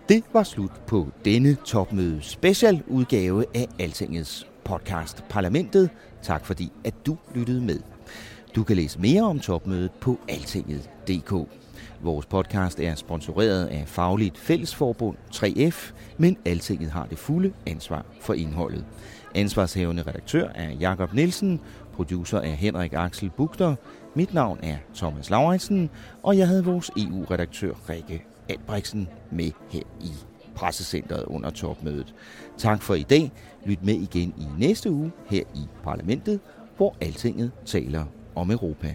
Det 0.09 0.25
var 0.33 0.43
slut 0.43 0.71
på 0.87 1.07
denne 1.25 1.57
topmøde 1.65 2.23
special 2.23 2.83
udgave 2.87 3.45
af 3.55 3.67
Altingets 3.79 4.47
podcast 4.65 5.25
Parlamentet. 5.29 5.91
Tak 6.23 6.45
fordi, 6.45 6.73
at 6.85 6.95
du 7.07 7.17
lyttede 7.35 7.61
med. 7.61 7.81
Du 8.57 8.63
kan 8.63 8.77
læse 8.77 9.01
mere 9.01 9.23
om 9.23 9.41
topmødet 9.41 9.91
på 10.01 10.19
altinget.dk. 10.29 11.49
Vores 12.01 12.27
podcast 12.27 12.81
er 12.81 12.95
sponsoreret 12.95 13.67
af 13.67 13.85
Fagligt 13.87 14.39
Fællesforbund 14.39 15.17
3F, 15.35 15.93
men 16.19 16.37
Altinget 16.45 16.91
har 16.91 17.07
det 17.07 17.19
fulde 17.19 17.53
ansvar 17.67 18.05
for 18.21 18.35
indholdet. 18.35 18.85
Ansvarshævende 19.35 20.03
redaktør 20.03 20.49
er 20.55 20.71
Jakob 20.71 21.15
Nielsen, 21.15 21.61
producer 21.95 22.39
er 22.39 22.55
Henrik 22.55 22.93
Axel 22.93 23.31
Bugter, 23.31 23.75
mit 24.15 24.35
navn 24.35 24.59
er 24.63 24.77
Thomas 24.95 25.31
Lauritsen, 25.31 25.91
og 26.23 26.39
jeg 26.39 26.49
havde 26.49 26.65
vores 26.65 26.91
EU-redaktør 26.97 27.73
Rikke 27.89 28.25
Albrechtsen 28.49 29.09
med 29.31 29.51
her 29.69 29.83
i 30.01 30.11
pressecentret 30.55 31.25
under 31.25 31.51
topmødet. 31.51 32.15
Tak 32.59 32.83
for 32.83 32.95
i 32.95 33.03
dag. 33.03 33.33
Lyt 33.65 33.85
med 33.85 33.95
igen 33.95 34.35
i 34.39 34.47
næste 34.59 34.91
uge 34.91 35.13
her 35.27 35.43
i 35.55 35.67
Parlamentet, 35.85 36.41
hvor 36.77 36.97
Altinget 37.01 37.51
taler 37.65 38.05
om 38.35 38.51
Europa. 38.51 38.95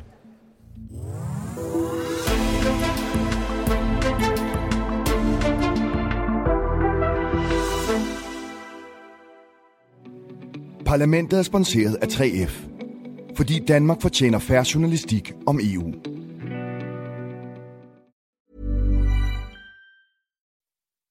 Parlamentet 10.85 11.39
er 11.39 11.43
sponsoreret 11.43 11.95
af 12.01 12.07
3F, 12.07 12.67
fordi 13.35 13.59
Danmark 13.59 14.01
fortjener 14.01 14.39
færre 14.39 14.65
journalistik 14.73 15.33
om 15.47 15.59
EU. 15.63 16.10